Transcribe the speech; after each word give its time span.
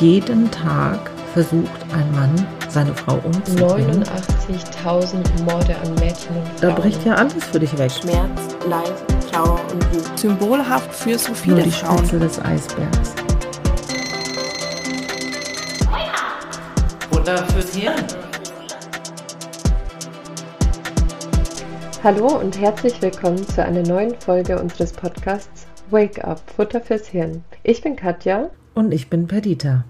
Jeden 0.00 0.50
Tag 0.50 1.10
versucht 1.34 1.82
ein 1.92 2.10
Mann, 2.12 2.46
seine 2.70 2.94
Frau 2.94 3.20
umzubringen. 3.22 4.02
89.000 4.02 5.42
Morde 5.44 5.76
an 5.76 5.94
Mädchen 5.96 6.36
und 6.36 6.48
Frauen. 6.58 6.60
Da 6.60 6.70
bricht 6.70 7.04
ja 7.04 7.14
alles 7.16 7.44
für 7.44 7.60
dich 7.60 7.76
weg. 7.76 7.90
Schmerz, 7.90 8.56
Leid, 8.66 8.94
Trauer 9.30 9.60
und 9.70 9.94
Wut. 9.94 10.18
Symbolhaft 10.18 10.94
für 10.94 11.18
so 11.18 11.28
Nur 11.28 11.36
viele 11.36 11.62
die 11.64 11.70
Frauen. 11.70 11.98
Spitze 11.98 12.18
des 12.18 12.42
Eisbergs. 12.42 13.14
Futter 17.10 17.44
fürs 17.48 17.74
Hirn. 17.74 18.04
Hallo 22.02 22.38
und 22.38 22.58
herzlich 22.58 23.02
willkommen 23.02 23.46
zu 23.46 23.62
einer 23.62 23.82
neuen 23.82 24.14
Folge 24.18 24.58
unseres 24.58 24.92
Podcasts 24.92 25.66
Wake 25.90 26.24
Up, 26.24 26.40
Futter 26.56 26.80
fürs 26.80 27.06
Hirn. 27.06 27.44
Ich 27.62 27.82
bin 27.82 27.96
Katja 27.96 28.50
Und 28.74 28.92
ich 28.92 29.08
bin 29.08 29.26
Perdita. 29.26 29.84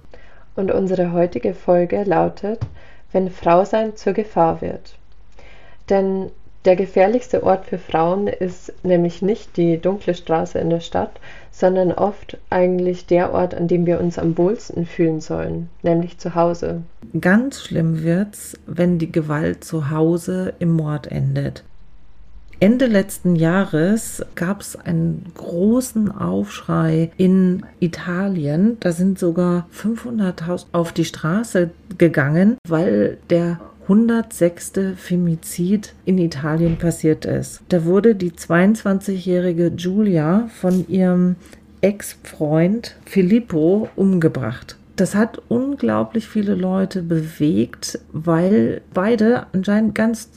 und 0.57 0.71
unsere 0.71 1.13
heutige 1.13 1.55
Folge 1.55 2.05
lautet 2.05 2.61
Wenn 3.13 3.31
Frausein 3.31 3.97
zur 3.97 4.13
Gefahr 4.13 4.61
wird. 4.61 4.97
Denn 5.89 6.31
der 6.65 6.77
gefährlichste 6.77 7.43
Ort 7.43 7.67
für 7.67 7.77
Frauen 7.77 8.27
ist 8.27 8.73
nämlich 8.83 9.21
nicht 9.21 9.59
die 9.59 9.77
dunkle 9.79 10.15
Straße 10.15 10.59
in 10.59 10.71
der 10.71 10.81
Stadt, 10.81 11.21
sondern 11.51 11.93
oft 11.93 12.39
eigentlich 12.49 13.05
der 13.05 13.35
Ort, 13.35 13.55
an 13.55 13.69
dem 13.69 13.85
wir 13.85 14.01
uns 14.01 14.19
am 14.19 14.39
wohlsten 14.39 14.87
fühlen 14.87 15.21
sollen, 15.21 15.69
nämlich 15.83 16.17
zu 16.19 16.35
Hause. 16.35 16.83
Ganz 17.21 17.63
schlimm 17.63 18.03
wird's, 18.03 18.59
wenn 18.67 18.99
die 18.99 19.13
Gewalt 19.13 19.63
zu 19.63 19.91
Hause 19.91 20.55
im 20.59 20.73
Mord 20.73 21.07
endet. 21.13 21.65
Ende 22.65 22.87
letzten 22.87 23.37
Jahres 23.37 24.25
gab 24.37 24.63
es 24.63 24.75
einen 24.75 25.27
großen 25.35 26.11
Aufschrei 26.11 27.11
in 27.19 27.63
Italien. 27.79 28.79
Da 28.81 28.93
sind 28.93 29.19
sogar 29.19 29.69
500.000 29.71 30.65
auf 30.73 30.93
die 30.93 31.05
Straße 31.05 31.73
gegangen, 31.99 32.57
weil 32.67 33.19
der 33.29 33.61
106. 33.83 34.73
Femizid 34.97 35.93
in 36.07 36.17
Italien 36.17 36.79
passiert 36.79 37.27
ist. 37.27 37.61
Da 37.69 37.85
wurde 37.85 38.15
die 38.15 38.31
22-jährige 38.31 39.71
Giulia 39.71 40.49
von 40.59 40.89
ihrem 40.89 41.37
Ex-Freund 41.83 42.97
Filippo 43.05 43.91
umgebracht. 43.95 44.79
Das 44.97 45.15
hat 45.15 45.43
unglaublich 45.49 46.29
viele 46.29 46.55
Leute 46.55 47.03
bewegt, 47.03 47.99
weil 48.15 48.81
beide 48.95 49.49
anscheinend 49.53 49.95
ganz 49.95 50.31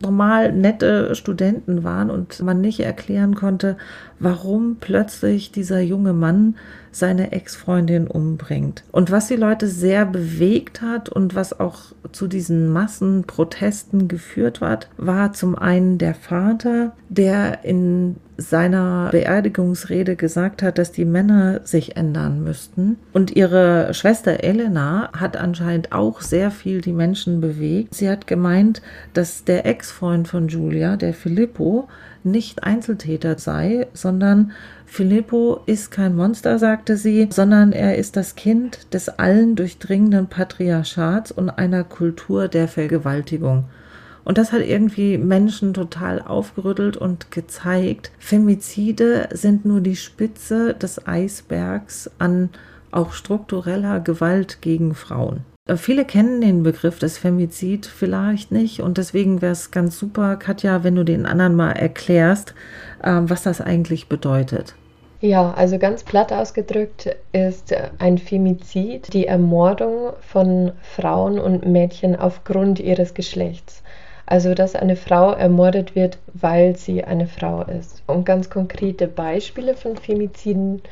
normal 0.00 0.52
nette 0.52 1.14
Studenten 1.14 1.84
waren 1.84 2.10
und 2.10 2.40
man 2.42 2.60
nicht 2.60 2.80
erklären 2.80 3.34
konnte, 3.34 3.76
warum 4.18 4.76
plötzlich 4.80 5.52
dieser 5.52 5.80
junge 5.80 6.12
Mann 6.12 6.56
seine 6.90 7.32
Ex-Freundin 7.32 8.06
umbringt. 8.06 8.84
Und 8.92 9.10
was 9.10 9.26
die 9.28 9.36
Leute 9.36 9.66
sehr 9.66 10.06
bewegt 10.06 10.80
hat 10.82 11.08
und 11.08 11.34
was 11.34 11.58
auch 11.58 11.80
zu 12.12 12.28
diesen 12.28 12.68
Massenprotesten 12.68 14.08
geführt 14.08 14.60
hat, 14.60 14.88
war 14.96 15.32
zum 15.32 15.56
einen 15.56 15.98
der 15.98 16.14
Vater, 16.14 16.92
der 17.08 17.64
in 17.64 18.16
seiner 18.36 19.08
Beerdigungsrede 19.10 20.16
gesagt 20.16 20.62
hat, 20.62 20.78
dass 20.78 20.92
die 20.92 21.04
Männer 21.04 21.60
sich 21.64 21.96
ändern 21.96 22.42
müssten. 22.42 22.96
Und 23.12 23.36
ihre 23.36 23.94
Schwester 23.94 24.42
Elena 24.42 25.10
hat 25.12 25.36
anscheinend 25.36 25.92
auch 25.92 26.20
sehr 26.20 26.50
viel 26.50 26.80
die 26.80 26.92
Menschen 26.92 27.40
bewegt. 27.40 27.94
Sie 27.94 28.08
hat 28.08 28.26
gemeint, 28.26 28.82
dass 29.12 29.44
der 29.44 29.66
Ex-Freund 29.66 30.28
von 30.28 30.48
Julia, 30.48 30.96
der 30.96 31.14
Filippo, 31.14 31.88
nicht 32.24 32.64
Einzeltäter 32.64 33.38
sei, 33.38 33.86
sondern 33.92 34.52
Filippo 34.86 35.60
ist 35.66 35.90
kein 35.90 36.16
Monster, 36.16 36.58
sagte 36.58 36.96
sie, 36.96 37.28
sondern 37.30 37.72
er 37.72 37.96
ist 37.98 38.16
das 38.16 38.34
Kind 38.34 38.94
des 38.94 39.08
allen 39.08 39.56
durchdringenden 39.56 40.28
Patriarchats 40.28 41.32
und 41.32 41.50
einer 41.50 41.84
Kultur 41.84 42.48
der 42.48 42.68
Vergewaltigung. 42.68 43.64
Und 44.24 44.38
das 44.38 44.52
hat 44.52 44.62
irgendwie 44.62 45.18
Menschen 45.18 45.74
total 45.74 46.22
aufgerüttelt 46.22 46.96
und 46.96 47.30
gezeigt, 47.30 48.10
Femizide 48.18 49.28
sind 49.32 49.64
nur 49.64 49.80
die 49.80 49.96
Spitze 49.96 50.74
des 50.74 51.06
Eisbergs 51.06 52.10
an 52.18 52.50
auch 52.90 53.12
struktureller 53.12 54.00
Gewalt 54.00 54.62
gegen 54.62 54.94
Frauen. 54.94 55.44
Äh, 55.66 55.76
Viele 55.76 56.04
kennen 56.04 56.40
den 56.40 56.62
Begriff 56.62 56.98
des 56.98 57.18
Femizid 57.18 57.86
vielleicht 57.86 58.52
nicht 58.52 58.80
und 58.80 58.98
deswegen 58.98 59.42
wäre 59.42 59.52
es 59.52 59.70
ganz 59.70 59.98
super, 59.98 60.36
Katja, 60.36 60.84
wenn 60.84 60.94
du 60.94 61.04
den 61.04 61.26
anderen 61.26 61.56
mal 61.56 61.72
erklärst, 61.72 62.54
äh, 63.02 63.20
was 63.22 63.42
das 63.42 63.60
eigentlich 63.60 64.08
bedeutet. 64.08 64.74
Ja, 65.20 65.54
also 65.54 65.78
ganz 65.78 66.02
platt 66.02 66.34
ausgedrückt 66.34 67.16
ist 67.32 67.74
ein 67.98 68.18
Femizid 68.18 69.14
die 69.14 69.26
Ermordung 69.26 70.12
von 70.20 70.72
Frauen 70.82 71.38
und 71.38 71.64
Mädchen 71.66 72.14
aufgrund 72.14 72.78
ihres 72.78 73.14
Geschlechts. 73.14 73.82
Also, 74.26 74.54
dass 74.54 74.74
eine 74.74 74.96
Frau 74.96 75.32
ermordet 75.32 75.94
wird, 75.94 76.18
weil 76.32 76.76
sie 76.76 77.04
eine 77.04 77.26
Frau 77.26 77.62
ist. 77.62 78.02
Und 78.06 78.24
ganz 78.24 78.48
konkrete 78.48 79.06
Beispiele 79.06 79.74
von 79.74 79.96
Femiziden 79.96 80.82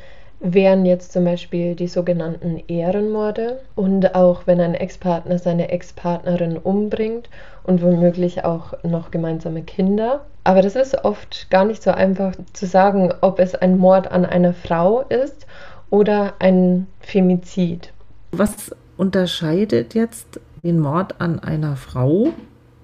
wären 0.43 0.85
jetzt 0.85 1.13
zum 1.13 1.23
Beispiel 1.23 1.73
die 1.73 1.87
sogenannten 1.87 2.61
Ehrenmorde 2.67 3.61
und 3.75 4.13
auch 4.13 4.45
wenn 4.45 4.59
ein 4.59 4.75
Ex-Partner 4.75 5.39
seine 5.39 5.69
Ex-Partnerin 5.69 6.57
umbringt 6.57 7.29
und 7.63 7.81
womöglich 7.81 8.43
auch 8.43 8.73
noch 8.83 9.09
gemeinsame 9.09 9.63
Kinder. 9.63 10.25
Aber 10.43 10.61
das 10.61 10.75
ist 10.75 11.05
oft 11.05 11.49
gar 11.49 11.63
nicht 11.63 11.81
so 11.81 11.91
einfach 11.91 12.33
zu 12.51 12.65
sagen, 12.65 13.13
ob 13.21 13.39
es 13.39 13.55
ein 13.55 13.77
Mord 13.77 14.11
an 14.11 14.25
einer 14.25 14.53
Frau 14.53 15.01
ist 15.01 15.47
oder 15.89 16.33
ein 16.39 16.87
Femizid. 16.99 17.93
Was 18.31 18.75
unterscheidet 18.97 19.93
jetzt 19.93 20.41
den 20.61 20.79
Mord 20.79 21.21
an 21.21 21.39
einer 21.39 21.77
Frau 21.77 22.33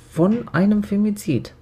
von 0.10 0.48
einem 0.50 0.84
Femizid? 0.84 1.54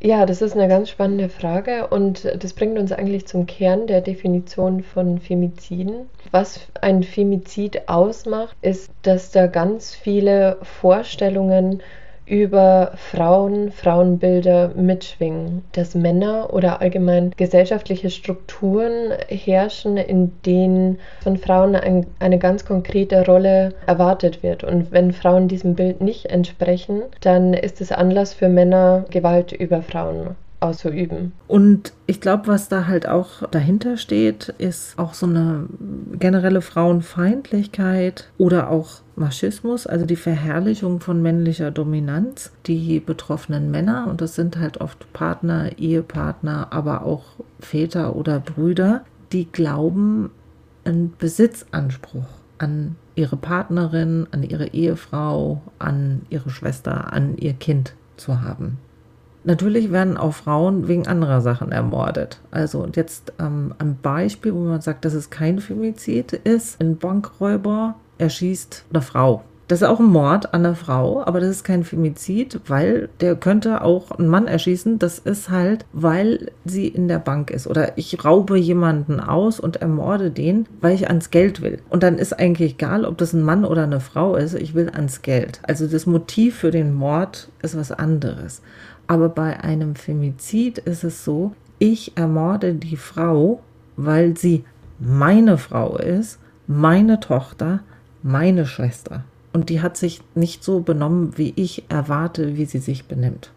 Ja, 0.00 0.26
das 0.26 0.42
ist 0.42 0.54
eine 0.54 0.68
ganz 0.68 0.90
spannende 0.90 1.30
Frage 1.30 1.86
und 1.86 2.30
das 2.38 2.52
bringt 2.52 2.78
uns 2.78 2.92
eigentlich 2.92 3.26
zum 3.26 3.46
Kern 3.46 3.86
der 3.86 4.02
Definition 4.02 4.82
von 4.82 5.18
Femiziden. 5.18 6.10
Was 6.30 6.60
ein 6.82 7.02
Femizid 7.02 7.88
ausmacht, 7.88 8.54
ist, 8.60 8.90
dass 9.00 9.30
da 9.30 9.46
ganz 9.46 9.94
viele 9.94 10.58
Vorstellungen 10.60 11.82
über 12.26 12.92
Frauen, 12.96 13.70
Frauenbilder 13.70 14.70
mitschwingen, 14.74 15.62
dass 15.72 15.94
Männer 15.94 16.52
oder 16.52 16.80
allgemein 16.80 17.32
gesellschaftliche 17.36 18.10
Strukturen 18.10 19.12
herrschen, 19.28 19.96
in 19.96 20.32
denen 20.46 20.98
von 21.22 21.36
Frauen 21.36 21.76
ein, 21.76 22.06
eine 22.18 22.38
ganz 22.38 22.64
konkrete 22.64 23.26
Rolle 23.26 23.74
erwartet 23.86 24.42
wird. 24.42 24.64
Und 24.64 24.90
wenn 24.92 25.12
Frauen 25.12 25.48
diesem 25.48 25.74
Bild 25.74 26.00
nicht 26.00 26.26
entsprechen, 26.26 27.02
dann 27.20 27.52
ist 27.52 27.80
es 27.80 27.92
Anlass 27.92 28.32
für 28.32 28.48
Männer, 28.48 29.04
Gewalt 29.10 29.52
über 29.52 29.82
Frauen 29.82 30.36
auszuüben. 30.60 31.32
Und 31.46 31.92
ich 32.06 32.20
glaube, 32.20 32.46
was 32.46 32.68
da 32.68 32.86
halt 32.86 33.06
auch 33.06 33.46
dahinter 33.50 33.96
steht, 33.96 34.48
ist 34.58 34.98
auch 34.98 35.14
so 35.14 35.26
eine 35.26 35.66
generelle 36.18 36.62
Frauenfeindlichkeit 36.62 38.30
oder 38.38 38.70
auch 38.70 39.03
Maschismus, 39.16 39.86
also 39.86 40.06
die 40.06 40.16
Verherrlichung 40.16 41.00
von 41.00 41.22
männlicher 41.22 41.70
Dominanz. 41.70 42.52
Die 42.66 43.00
betroffenen 43.00 43.70
Männer, 43.70 44.06
und 44.08 44.20
das 44.20 44.34
sind 44.34 44.58
halt 44.58 44.80
oft 44.80 45.12
Partner, 45.12 45.78
Ehepartner, 45.78 46.68
aber 46.70 47.04
auch 47.04 47.24
Väter 47.60 48.16
oder 48.16 48.40
Brüder, 48.40 49.04
die 49.32 49.50
glauben, 49.50 50.30
einen 50.84 51.14
Besitzanspruch 51.18 52.26
an 52.58 52.96
ihre 53.14 53.36
Partnerin, 53.36 54.26
an 54.32 54.42
ihre 54.42 54.68
Ehefrau, 54.68 55.62
an 55.78 56.22
ihre 56.30 56.50
Schwester, 56.50 57.12
an 57.12 57.36
ihr 57.36 57.54
Kind 57.54 57.94
zu 58.16 58.42
haben. 58.42 58.78
Natürlich 59.44 59.92
werden 59.92 60.16
auch 60.16 60.32
Frauen 60.32 60.88
wegen 60.88 61.06
anderer 61.06 61.42
Sachen 61.42 61.70
ermordet. 61.70 62.40
Also 62.50 62.82
und 62.82 62.96
jetzt 62.96 63.34
ähm, 63.38 63.74
ein 63.78 63.98
Beispiel, 64.00 64.54
wo 64.54 64.60
man 64.60 64.80
sagt, 64.80 65.04
dass 65.04 65.12
es 65.12 65.28
kein 65.28 65.58
Femizid 65.58 66.32
ist. 66.32 66.80
Ein 66.80 66.96
Bankräuber 66.96 67.96
erschießt 68.18 68.84
eine 68.90 69.02
Frau. 69.02 69.44
Das 69.66 69.80
ist 69.80 69.88
auch 69.88 69.98
ein 69.98 70.06
Mord 70.06 70.52
an 70.52 70.66
einer 70.66 70.74
Frau, 70.74 71.24
aber 71.24 71.40
das 71.40 71.48
ist 71.48 71.64
kein 71.64 71.84
Femizid, 71.84 72.60
weil 72.66 73.08
der 73.20 73.34
könnte 73.34 73.80
auch 73.80 74.10
einen 74.10 74.28
Mann 74.28 74.46
erschießen. 74.46 74.98
Das 74.98 75.18
ist 75.18 75.48
halt, 75.48 75.86
weil 75.94 76.50
sie 76.66 76.86
in 76.86 77.08
der 77.08 77.18
Bank 77.18 77.50
ist. 77.50 77.66
Oder 77.66 77.96
ich 77.96 78.22
raube 78.26 78.58
jemanden 78.58 79.20
aus 79.20 79.60
und 79.60 79.76
ermorde 79.76 80.30
den, 80.30 80.66
weil 80.82 80.94
ich 80.94 81.08
ans 81.08 81.30
Geld 81.30 81.62
will. 81.62 81.78
Und 81.88 82.02
dann 82.02 82.18
ist 82.18 82.38
eigentlich 82.38 82.74
egal, 82.74 83.06
ob 83.06 83.16
das 83.16 83.32
ein 83.32 83.42
Mann 83.42 83.64
oder 83.64 83.84
eine 83.84 84.00
Frau 84.00 84.36
ist. 84.36 84.52
Ich 84.52 84.74
will 84.74 84.90
ans 84.90 85.22
Geld. 85.22 85.60
Also 85.62 85.86
das 85.86 86.04
Motiv 86.04 86.56
für 86.56 86.70
den 86.70 86.92
Mord 86.92 87.48
ist 87.62 87.74
was 87.74 87.90
anderes. 87.90 88.60
Aber 89.06 89.30
bei 89.30 89.60
einem 89.60 89.94
Femizid 89.94 90.76
ist 90.76 91.04
es 91.04 91.24
so, 91.24 91.52
ich 91.78 92.18
ermorde 92.18 92.74
die 92.74 92.96
Frau, 92.96 93.62
weil 93.96 94.36
sie 94.36 94.64
meine 94.98 95.56
Frau 95.56 95.96
ist, 95.96 96.38
meine 96.66 97.20
Tochter, 97.20 97.80
meine 98.24 98.66
Schwester. 98.66 99.22
Und 99.52 99.68
die 99.68 99.82
hat 99.82 99.96
sich 99.96 100.20
nicht 100.34 100.64
so 100.64 100.80
benommen, 100.80 101.36
wie 101.36 101.52
ich 101.54 101.84
erwarte, 101.88 102.56
wie 102.56 102.64
sie 102.64 102.78
sich 102.78 103.04
benimmt. 103.04 103.52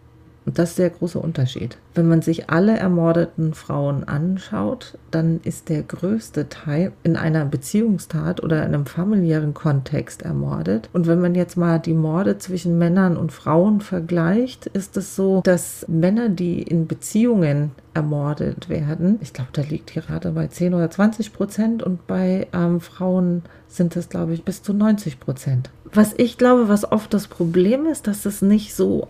Und 0.48 0.58
das 0.58 0.70
ist 0.70 0.80
der 0.80 0.92
große 0.92 1.20
Unterschied. 1.20 1.78
Wenn 1.94 2.08
man 2.08 2.22
sich 2.22 2.50
alle 2.50 2.78
ermordeten 2.78 3.54
Frauen 3.54 4.06
anschaut, 4.06 4.98
dann 5.12 5.42
ist 5.44 5.68
der 5.68 5.84
größte 5.84 6.48
Teil 6.48 6.94
in 7.04 7.18
einer 7.18 7.44
Beziehungstat 7.44 8.42
oder 8.42 8.66
in 8.66 8.74
einem 8.74 8.86
familiären 8.86 9.54
Kontext 9.54 10.22
ermordet. 10.22 10.90
Und 10.94 11.06
wenn 11.06 11.20
man 11.20 11.36
jetzt 11.36 11.58
mal 11.58 11.80
die 11.80 11.94
Morde 11.94 12.38
zwischen 12.38 12.78
Männern 12.78 13.18
und 13.18 13.34
Frauen 13.34 13.82
vergleicht, 13.82 14.68
ist 14.68 14.96
es 14.96 15.18
so, 15.18 15.42
dass 15.44 15.86
Männer, 15.90 16.30
die 16.30 16.64
in 16.64 16.88
Beziehungen 16.88 17.72
ermordet 17.94 18.70
werden, 18.70 19.20
ich 19.22 19.34
glaube, 19.34 19.50
da 19.52 19.64
liegt 19.64 19.96
die 19.96 20.00
Rate 20.00 20.32
bei 20.32 20.48
10 20.48 20.74
oder 20.74 20.90
20 20.90 21.34
Prozent 21.34 21.84
und 21.84 22.08
bei 22.08 22.48
ähm, 22.54 22.80
Frauen 22.80 23.42
sind 23.68 23.98
es, 23.98 24.08
glaube 24.08 24.34
ich, 24.34 24.46
bis 24.46 24.64
zu 24.64 24.72
90 24.72 25.20
Prozent. 25.20 25.72
Was 25.94 26.14
ich 26.18 26.38
glaube, 26.38 26.70
was 26.70 26.90
oft 26.90 27.14
das 27.14 27.28
Problem 27.28 27.86
ist, 27.86 28.08
dass 28.08 28.26
es 28.26 28.42
nicht 28.42 28.74
so 28.74 29.08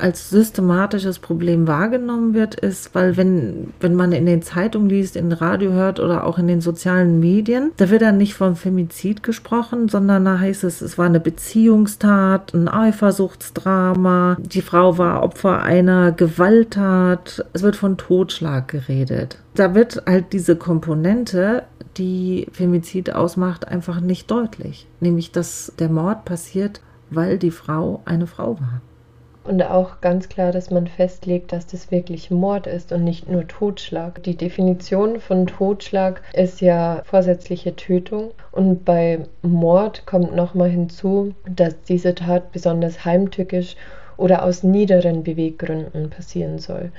als 0.00 0.30
systematisches 0.30 1.18
Problem 1.18 1.66
wahrgenommen 1.66 2.34
wird, 2.34 2.54
ist, 2.54 2.94
weil 2.94 3.16
wenn, 3.16 3.72
wenn 3.80 3.94
man 3.94 4.12
in 4.12 4.26
den 4.26 4.42
Zeitungen 4.42 4.88
liest, 4.88 5.16
in 5.16 5.32
Radio 5.32 5.72
hört 5.72 6.00
oder 6.00 6.26
auch 6.26 6.38
in 6.38 6.46
den 6.46 6.60
sozialen 6.60 7.20
Medien, 7.20 7.72
da 7.76 7.90
wird 7.90 8.02
dann 8.02 8.16
nicht 8.16 8.34
vom 8.34 8.56
Femizid 8.56 9.22
gesprochen, 9.22 9.88
sondern 9.88 10.24
da 10.24 10.38
heißt 10.38 10.64
es, 10.64 10.80
es 10.80 10.98
war 10.98 11.06
eine 11.06 11.20
Beziehungstat, 11.20 12.54
ein 12.54 12.68
Eifersuchtsdrama, 12.68 14.36
die 14.40 14.62
Frau 14.62 14.98
war 14.98 15.22
Opfer 15.22 15.62
einer 15.62 16.12
Gewalttat, 16.12 17.44
es 17.52 17.62
wird 17.62 17.76
von 17.76 17.96
Totschlag 17.96 18.68
geredet. 18.68 19.38
Da 19.54 19.74
wird 19.74 20.02
halt 20.06 20.32
diese 20.32 20.56
Komponente, 20.56 21.64
die 21.96 22.46
Femizid 22.52 23.12
ausmacht, 23.12 23.66
einfach 23.66 24.00
nicht 24.00 24.30
deutlich. 24.30 24.86
Nämlich, 25.00 25.32
dass 25.32 25.72
der 25.78 25.88
Mord 25.88 26.24
passiert, 26.24 26.80
weil 27.10 27.38
die 27.38 27.50
Frau 27.50 28.02
eine 28.04 28.26
Frau 28.26 28.60
war. 28.60 28.80
Und 29.50 29.64
auch 29.64 30.00
ganz 30.00 30.28
klar, 30.28 30.52
dass 30.52 30.70
man 30.70 30.86
festlegt, 30.86 31.52
dass 31.52 31.66
das 31.66 31.90
wirklich 31.90 32.30
Mord 32.30 32.68
ist 32.68 32.92
und 32.92 33.02
nicht 33.02 33.28
nur 33.28 33.48
Totschlag. 33.48 34.22
Die 34.22 34.36
Definition 34.36 35.18
von 35.18 35.48
Totschlag 35.48 36.22
ist 36.32 36.60
ja 36.60 37.02
vorsätzliche 37.04 37.74
Tötung. 37.74 38.30
Und 38.52 38.84
bei 38.84 39.24
Mord 39.42 40.06
kommt 40.06 40.36
nochmal 40.36 40.70
hinzu, 40.70 41.34
dass 41.52 41.82
diese 41.82 42.14
Tat 42.14 42.52
besonders 42.52 43.04
heimtückisch 43.04 43.74
oder 44.16 44.44
aus 44.44 44.62
niederen 44.62 45.24
Beweggründen 45.24 46.10
passieren 46.10 46.60
soll. 46.60 46.92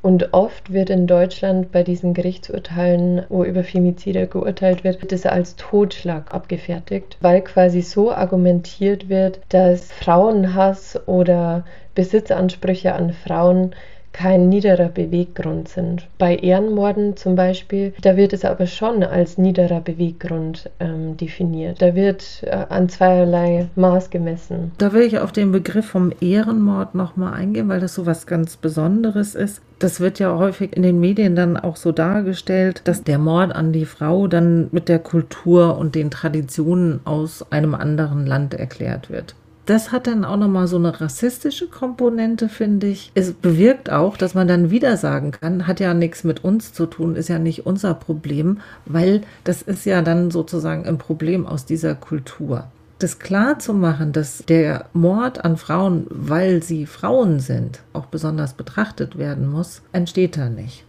Und 0.00 0.32
oft 0.32 0.72
wird 0.72 0.90
in 0.90 1.06
Deutschland 1.08 1.72
bei 1.72 1.82
diesen 1.82 2.14
Gerichtsurteilen, 2.14 3.24
wo 3.28 3.42
über 3.44 3.64
Femizide 3.64 4.28
geurteilt 4.28 4.84
wird, 4.84 5.10
das 5.10 5.26
als 5.26 5.56
Totschlag 5.56 6.32
abgefertigt, 6.32 7.18
weil 7.20 7.42
quasi 7.42 7.82
so 7.82 8.12
argumentiert 8.12 9.08
wird, 9.08 9.40
dass 9.48 9.92
Frauenhass 9.92 11.00
oder 11.06 11.64
Besitzansprüche 11.98 12.94
an 12.94 13.12
Frauen 13.12 13.74
kein 14.12 14.48
niederer 14.48 14.88
Beweggrund 14.88 15.68
sind. 15.68 16.06
Bei 16.16 16.36
Ehrenmorden 16.36 17.16
zum 17.16 17.34
Beispiel, 17.34 17.92
da 18.02 18.16
wird 18.16 18.32
es 18.32 18.44
aber 18.44 18.68
schon 18.68 19.02
als 19.02 19.36
niederer 19.36 19.80
Beweggrund 19.80 20.70
ähm, 20.78 21.16
definiert. 21.16 21.82
Da 21.82 21.96
wird 21.96 22.44
äh, 22.44 22.50
an 22.68 22.88
zweierlei 22.88 23.66
Maß 23.74 24.10
gemessen. 24.10 24.70
Da 24.78 24.92
will 24.92 25.02
ich 25.02 25.18
auf 25.18 25.32
den 25.32 25.50
Begriff 25.50 25.86
vom 25.86 26.12
Ehrenmord 26.20 26.94
nochmal 26.94 27.34
eingehen, 27.34 27.68
weil 27.68 27.80
das 27.80 27.94
so 27.94 28.06
was 28.06 28.28
ganz 28.28 28.56
Besonderes 28.56 29.34
ist. 29.34 29.60
Das 29.80 29.98
wird 29.98 30.20
ja 30.20 30.38
häufig 30.38 30.76
in 30.76 30.84
den 30.84 31.00
Medien 31.00 31.34
dann 31.34 31.56
auch 31.56 31.74
so 31.74 31.90
dargestellt, 31.90 32.82
dass 32.84 33.02
der 33.02 33.18
Mord 33.18 33.52
an 33.52 33.72
die 33.72 33.86
Frau 33.86 34.28
dann 34.28 34.68
mit 34.70 34.88
der 34.88 35.00
Kultur 35.00 35.76
und 35.76 35.96
den 35.96 36.12
Traditionen 36.12 37.00
aus 37.04 37.50
einem 37.50 37.74
anderen 37.74 38.24
Land 38.24 38.54
erklärt 38.54 39.10
wird 39.10 39.34
das 39.68 39.92
hat 39.92 40.06
dann 40.06 40.24
auch 40.24 40.38
nochmal 40.38 40.66
so 40.66 40.76
eine 40.76 40.98
rassistische 40.98 41.68
Komponente, 41.68 42.48
finde 42.48 42.86
ich. 42.86 43.12
Es 43.14 43.34
bewirkt 43.34 43.90
auch, 43.90 44.16
dass 44.16 44.32
man 44.32 44.48
dann 44.48 44.70
wieder 44.70 44.96
sagen 44.96 45.32
kann, 45.32 45.66
hat 45.66 45.78
ja 45.78 45.92
nichts 45.92 46.24
mit 46.24 46.42
uns 46.42 46.72
zu 46.72 46.86
tun, 46.86 47.16
ist 47.16 47.28
ja 47.28 47.38
nicht 47.38 47.66
unser 47.66 47.92
Problem, 47.92 48.60
weil 48.86 49.20
das 49.44 49.60
ist 49.60 49.84
ja 49.84 50.00
dann 50.00 50.30
sozusagen 50.30 50.86
ein 50.86 50.96
Problem 50.96 51.46
aus 51.46 51.66
dieser 51.66 51.94
Kultur. 51.94 52.68
Das 52.98 53.18
klar 53.18 53.58
zu 53.58 53.74
machen, 53.74 54.12
dass 54.12 54.38
der 54.38 54.86
Mord 54.94 55.44
an 55.44 55.58
Frauen, 55.58 56.06
weil 56.08 56.62
sie 56.62 56.86
Frauen 56.86 57.38
sind, 57.38 57.80
auch 57.92 58.06
besonders 58.06 58.54
betrachtet 58.54 59.18
werden 59.18 59.48
muss, 59.48 59.82
entsteht 59.92 60.38
da 60.38 60.48
nicht 60.48 60.84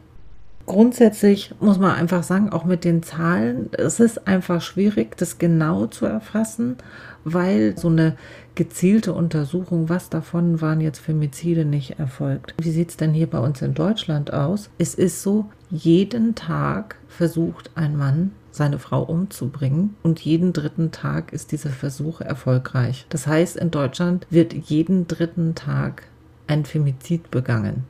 grundsätzlich 0.70 1.52
muss 1.60 1.80
man 1.80 1.96
einfach 1.96 2.22
sagen, 2.22 2.52
auch 2.52 2.64
mit 2.64 2.86
den 2.86 3.02
Zahlen, 3.02 3.72
es 3.72 4.00
ist 4.00 4.28
einfach 4.28 4.62
schwierig, 4.62 5.18
das 5.18 5.40
genau 5.40 5.88
zu 5.88 6.06
erfassen, 6.06 6.78
weil 7.24 7.78
so 7.78 7.88
eine 7.88 8.16
gezielte 8.56 9.14
Untersuchung, 9.14 9.90
was 9.90 10.10
davon 10.10 10.62
waren 10.62 10.82
jetzt 10.82 11.00
Femizide, 11.00 11.66
nicht 11.66 12.00
erfolgt. 12.00 12.54
Wie 12.60 12.72
sieht 12.72 12.90
es 12.90 12.98
denn 12.98 13.14
hier 13.14 13.28
bei 13.28 13.40
uns 13.40 13.62
in 13.62 13.74
Deutschland 13.74 14.34
aus? 14.34 14.70
Es 14.78 14.96
ist 14.96 15.24
so, 15.24 15.46
jeden 15.70 16.36
Tag 16.36 16.96
versucht 17.08 17.72
ein 17.76 17.96
Mann, 17.96 18.32
seine 18.52 18.80
Frau 18.80 19.04
umzubringen 19.04 19.96
und 20.04 20.20
jeden 20.20 20.54
dritten 20.54 20.92
Tag 20.92 21.32
ist 21.34 21.52
dieser 21.52 21.70
Versuch 21.70 22.22
erfolgreich. 22.22 23.06
Das 23.10 23.28
heißt, 23.28 23.58
in 23.58 23.72
Deutschland 23.72 24.26
wird 24.30 24.54
jeden 24.54 25.08
dritten 25.08 25.56
Tag 25.56 26.04
ein 26.48 26.66
Femizid 26.66 27.32
begangen. 27.32 27.84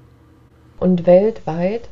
Und 0.80 1.06
weltweit 1.06 1.90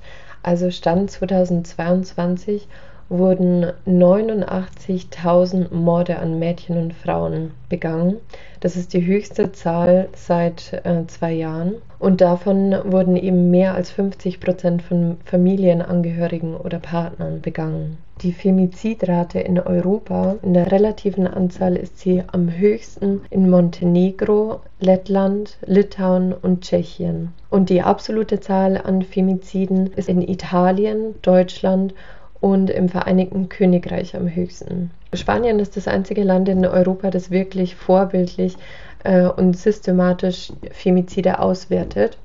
also 0.47 0.71
Stand 0.71 1.11
2022, 1.11 2.69
wurden 3.09 3.71
89.000 3.87 5.73
Morde 5.73 6.19
an 6.19 6.39
Mädchen 6.39 6.77
und 6.77 6.93
Frauen 6.93 7.51
begangen. 7.69 8.17
Das 8.59 8.75
ist 8.75 8.93
die 8.93 9.05
höchste 9.05 9.51
Zahl 9.51 10.09
seit 10.15 10.73
äh, 10.83 11.05
zwei 11.07 11.33
Jahren. 11.33 11.75
Und 11.99 12.21
davon 12.21 12.75
wurden 12.83 13.15
eben 13.15 13.49
mehr 13.49 13.75
als 13.75 13.91
50 13.91 14.39
Prozent 14.39 14.81
von 14.81 15.17
Familienangehörigen 15.25 16.55
oder 16.55 16.79
Partnern 16.79 17.41
begangen. 17.41 17.97
Die 18.23 18.31
Femizidrate 18.31 19.39
in 19.39 19.59
Europa 19.59 20.37
in 20.41 20.55
der 20.55 20.71
relativen 20.71 21.27
Anzahl 21.27 21.75
ist 21.75 21.99
sie 21.99 22.23
am 22.31 22.51
höchsten 22.51 23.21
in 23.29 23.47
Montenegro, 23.47 24.61
Lettland, 24.79 25.57
Litauen 25.63 26.33
und 26.33 26.61
Tschechien. 26.61 27.33
Und 27.51 27.69
die 27.69 27.83
absolute 27.83 28.39
Zahl 28.39 28.81
an 28.83 29.03
Femiziden 29.03 29.93
ist 29.95 30.09
in 30.09 30.27
Italien, 30.27 31.13
Deutschland 31.21 31.93
und 32.39 32.69
im 32.69 32.89
Vereinigten 32.89 33.49
Königreich 33.49 34.15
am 34.15 34.33
höchsten. 34.33 34.91
Spanien 35.13 35.59
ist 35.59 35.77
das 35.77 35.87
einzige 35.87 36.23
Land 36.23 36.49
in 36.49 36.65
Europa, 36.65 37.09
das 37.09 37.31
wirklich 37.31 37.75
vorbildlich 37.75 38.55
äh, 39.03 39.23
und 39.23 39.57
systematisch 39.57 40.51
Femizide 40.71 41.39
auswertet. 41.39 42.17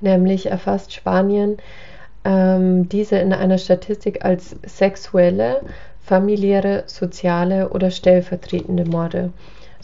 Nämlich 0.00 0.46
erfasst 0.46 0.92
Spanien 0.92 1.56
ähm, 2.24 2.88
diese 2.88 3.16
in 3.16 3.32
einer 3.32 3.58
Statistik 3.58 4.24
als 4.24 4.56
sexuelle, 4.64 5.60
familiäre, 6.00 6.84
soziale 6.86 7.70
oder 7.70 7.90
stellvertretende 7.90 8.84
Morde 8.84 9.30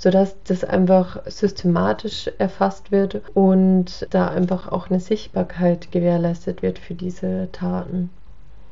sodass 0.01 0.35
das 0.45 0.65
einfach 0.65 1.19
systematisch 1.27 2.31
erfasst 2.39 2.91
wird 2.91 3.21
und 3.35 4.07
da 4.09 4.29
einfach 4.29 4.73
auch 4.73 4.89
eine 4.89 4.99
Sichtbarkeit 4.99 5.93
gewährleistet 5.93 6.63
wird 6.63 6.79
für 6.79 6.95
diese 6.95 7.51
Taten. 7.53 8.09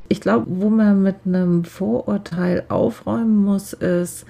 Ich 0.08 0.20
glaube, 0.20 0.46
wo 0.48 0.70
man 0.70 1.02
mit 1.02 1.16
einem 1.26 1.64
Vorurteil 1.64 2.64
aufräumen 2.68 3.44
muss, 3.44 3.74
ist, 3.74 4.24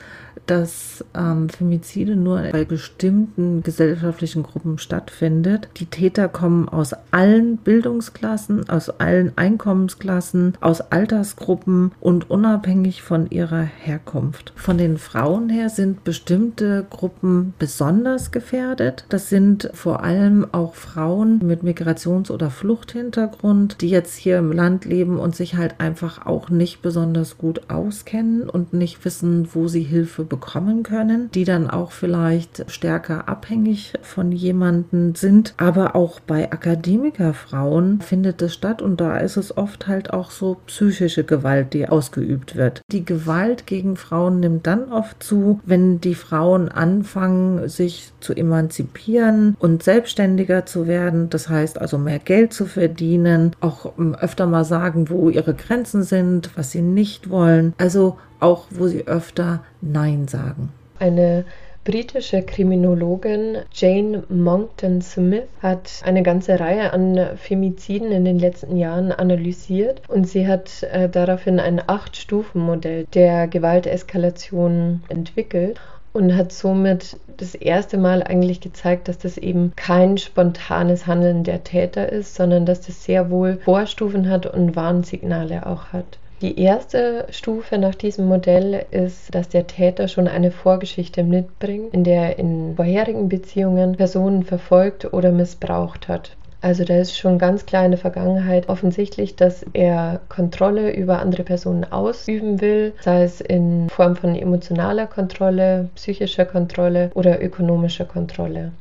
dass 0.48 1.04
ähm, 1.14 1.50
Femizide 1.50 2.16
nur 2.16 2.42
bei 2.52 2.64
bestimmten 2.64 3.62
gesellschaftlichen 3.62 4.42
Gruppen 4.42 4.78
stattfindet. 4.78 5.68
Die 5.76 5.86
Täter 5.86 6.28
kommen 6.28 6.68
aus 6.68 6.94
allen 7.10 7.58
Bildungsklassen, 7.58 8.68
aus 8.68 8.88
allen 8.88 9.32
Einkommensklassen, 9.36 10.54
aus 10.60 10.80
Altersgruppen 10.80 11.92
und 12.00 12.30
unabhängig 12.30 13.02
von 13.02 13.30
ihrer 13.30 13.60
Herkunft. 13.60 14.54
Von 14.56 14.78
den 14.78 14.96
Frauen 14.96 15.50
her 15.50 15.68
sind 15.68 16.02
bestimmte 16.04 16.86
Gruppen 16.88 17.52
besonders 17.58 18.30
gefährdet. 18.30 19.04
Das 19.10 19.28
sind 19.28 19.70
vor 19.74 20.02
allem 20.02 20.46
auch 20.52 20.74
Frauen 20.74 21.40
mit 21.46 21.62
Migrations- 21.62 22.30
oder 22.30 22.50
Fluchthintergrund, 22.50 23.82
die 23.82 23.90
jetzt 23.90 24.16
hier 24.16 24.38
im 24.38 24.52
Land 24.52 24.86
leben 24.86 25.18
und 25.18 25.36
sich 25.36 25.56
halt 25.56 25.74
einfach 25.78 26.24
auch 26.24 26.48
nicht 26.48 26.80
besonders 26.80 27.36
gut 27.36 27.68
auskennen 27.68 28.48
und 28.48 28.72
nicht 28.72 29.04
wissen, 29.04 29.48
wo 29.52 29.68
sie 29.68 29.82
Hilfe 29.82 30.24
bekommen 30.24 30.37
bekommen 30.38 30.84
können, 30.84 31.30
die 31.32 31.44
dann 31.44 31.68
auch 31.68 31.90
vielleicht 31.90 32.70
stärker 32.70 33.28
abhängig 33.28 33.92
von 34.02 34.30
jemandem 34.30 35.14
sind. 35.14 35.54
Aber 35.56 35.96
auch 35.96 36.20
bei 36.20 36.52
Akademikerfrauen 36.52 38.00
findet 38.00 38.40
es 38.42 38.54
statt 38.54 38.80
und 38.80 39.00
da 39.00 39.18
ist 39.18 39.36
es 39.36 39.56
oft 39.56 39.88
halt 39.88 40.12
auch 40.12 40.30
so 40.30 40.58
psychische 40.66 41.24
Gewalt, 41.24 41.74
die 41.74 41.88
ausgeübt 41.88 42.54
wird. 42.54 42.82
Die 42.92 43.04
Gewalt 43.04 43.66
gegen 43.66 43.96
Frauen 43.96 44.40
nimmt 44.40 44.66
dann 44.66 44.92
oft 44.92 45.22
zu, 45.22 45.60
wenn 45.64 46.00
die 46.00 46.14
Frauen 46.14 46.68
anfangen, 46.68 47.68
sich 47.68 48.12
zu 48.20 48.32
emanzipieren 48.32 49.56
und 49.58 49.82
selbstständiger 49.82 50.66
zu 50.66 50.86
werden. 50.86 51.30
Das 51.30 51.48
heißt 51.48 51.80
also 51.80 51.98
mehr 51.98 52.20
Geld 52.20 52.52
zu 52.52 52.66
verdienen, 52.66 53.56
auch 53.60 53.98
ähm, 53.98 54.14
öfter 54.14 54.46
mal 54.46 54.64
sagen, 54.64 55.10
wo 55.10 55.30
ihre 55.30 55.54
Grenzen 55.54 56.04
sind, 56.04 56.50
was 56.56 56.70
sie 56.70 56.82
nicht 56.82 57.28
wollen. 57.28 57.74
Also 57.78 58.18
auch 58.40 58.66
wo 58.70 58.86
sie 58.86 59.06
öfter 59.06 59.62
Nein 59.80 60.28
sagen. 60.28 60.72
Eine 60.98 61.44
britische 61.84 62.42
Kriminologin 62.42 63.58
Jane 63.72 64.24
Monckton 64.28 65.00
Smith 65.00 65.44
hat 65.62 66.02
eine 66.04 66.22
ganze 66.22 66.60
Reihe 66.60 66.92
an 66.92 67.18
Femiziden 67.36 68.12
in 68.12 68.26
den 68.26 68.38
letzten 68.38 68.76
Jahren 68.76 69.10
analysiert 69.10 70.02
und 70.08 70.28
sie 70.28 70.46
hat 70.46 70.82
äh, 70.82 71.08
daraufhin 71.08 71.58
ein 71.58 71.80
Acht-Stufen-Modell 71.86 73.06
der 73.14 73.48
Gewalteskalation 73.48 75.02
entwickelt 75.08 75.80
und 76.12 76.36
hat 76.36 76.52
somit 76.52 77.16
das 77.38 77.54
erste 77.54 77.96
Mal 77.96 78.22
eigentlich 78.22 78.60
gezeigt, 78.60 79.08
dass 79.08 79.18
das 79.18 79.38
eben 79.38 79.72
kein 79.76 80.18
spontanes 80.18 81.06
Handeln 81.06 81.44
der 81.44 81.64
Täter 81.64 82.10
ist, 82.10 82.34
sondern 82.34 82.66
dass 82.66 82.82
das 82.82 83.04
sehr 83.04 83.30
wohl 83.30 83.58
Vorstufen 83.64 84.28
hat 84.28 84.44
und 84.44 84.76
Warnsignale 84.76 85.64
auch 85.66 85.86
hat. 85.92 86.18
Die 86.40 86.60
erste 86.60 87.26
Stufe 87.30 87.78
nach 87.78 87.96
diesem 87.96 88.26
Modell 88.26 88.86
ist, 88.92 89.34
dass 89.34 89.48
der 89.48 89.66
Täter 89.66 90.06
schon 90.06 90.28
eine 90.28 90.52
Vorgeschichte 90.52 91.24
mitbringt, 91.24 91.92
in 91.92 92.04
der 92.04 92.22
er 92.22 92.38
in 92.38 92.76
vorherigen 92.76 93.28
Beziehungen 93.28 93.96
Personen 93.96 94.44
verfolgt 94.44 95.12
oder 95.12 95.32
missbraucht 95.32 96.06
hat. 96.06 96.36
Also 96.60 96.84
da 96.84 96.96
ist 96.96 97.16
schon 97.16 97.38
ganz 97.38 97.66
klar 97.66 97.84
in 97.84 97.92
der 97.92 98.00
Vergangenheit 98.00 98.68
offensichtlich, 98.68 99.34
dass 99.36 99.64
er 99.72 100.20
Kontrolle 100.28 100.92
über 100.92 101.20
andere 101.20 101.44
Personen 101.44 101.84
ausüben 101.84 102.60
will, 102.60 102.92
sei 103.00 103.22
es 103.22 103.40
in 103.40 103.88
Form 103.88 104.16
von 104.16 104.34
emotionaler 104.34 105.06
Kontrolle, 105.06 105.88
psychischer 105.94 106.44
Kontrolle 106.44 107.10
oder 107.14 107.42
ökonomischer 107.42 108.04
Kontrolle. 108.04 108.72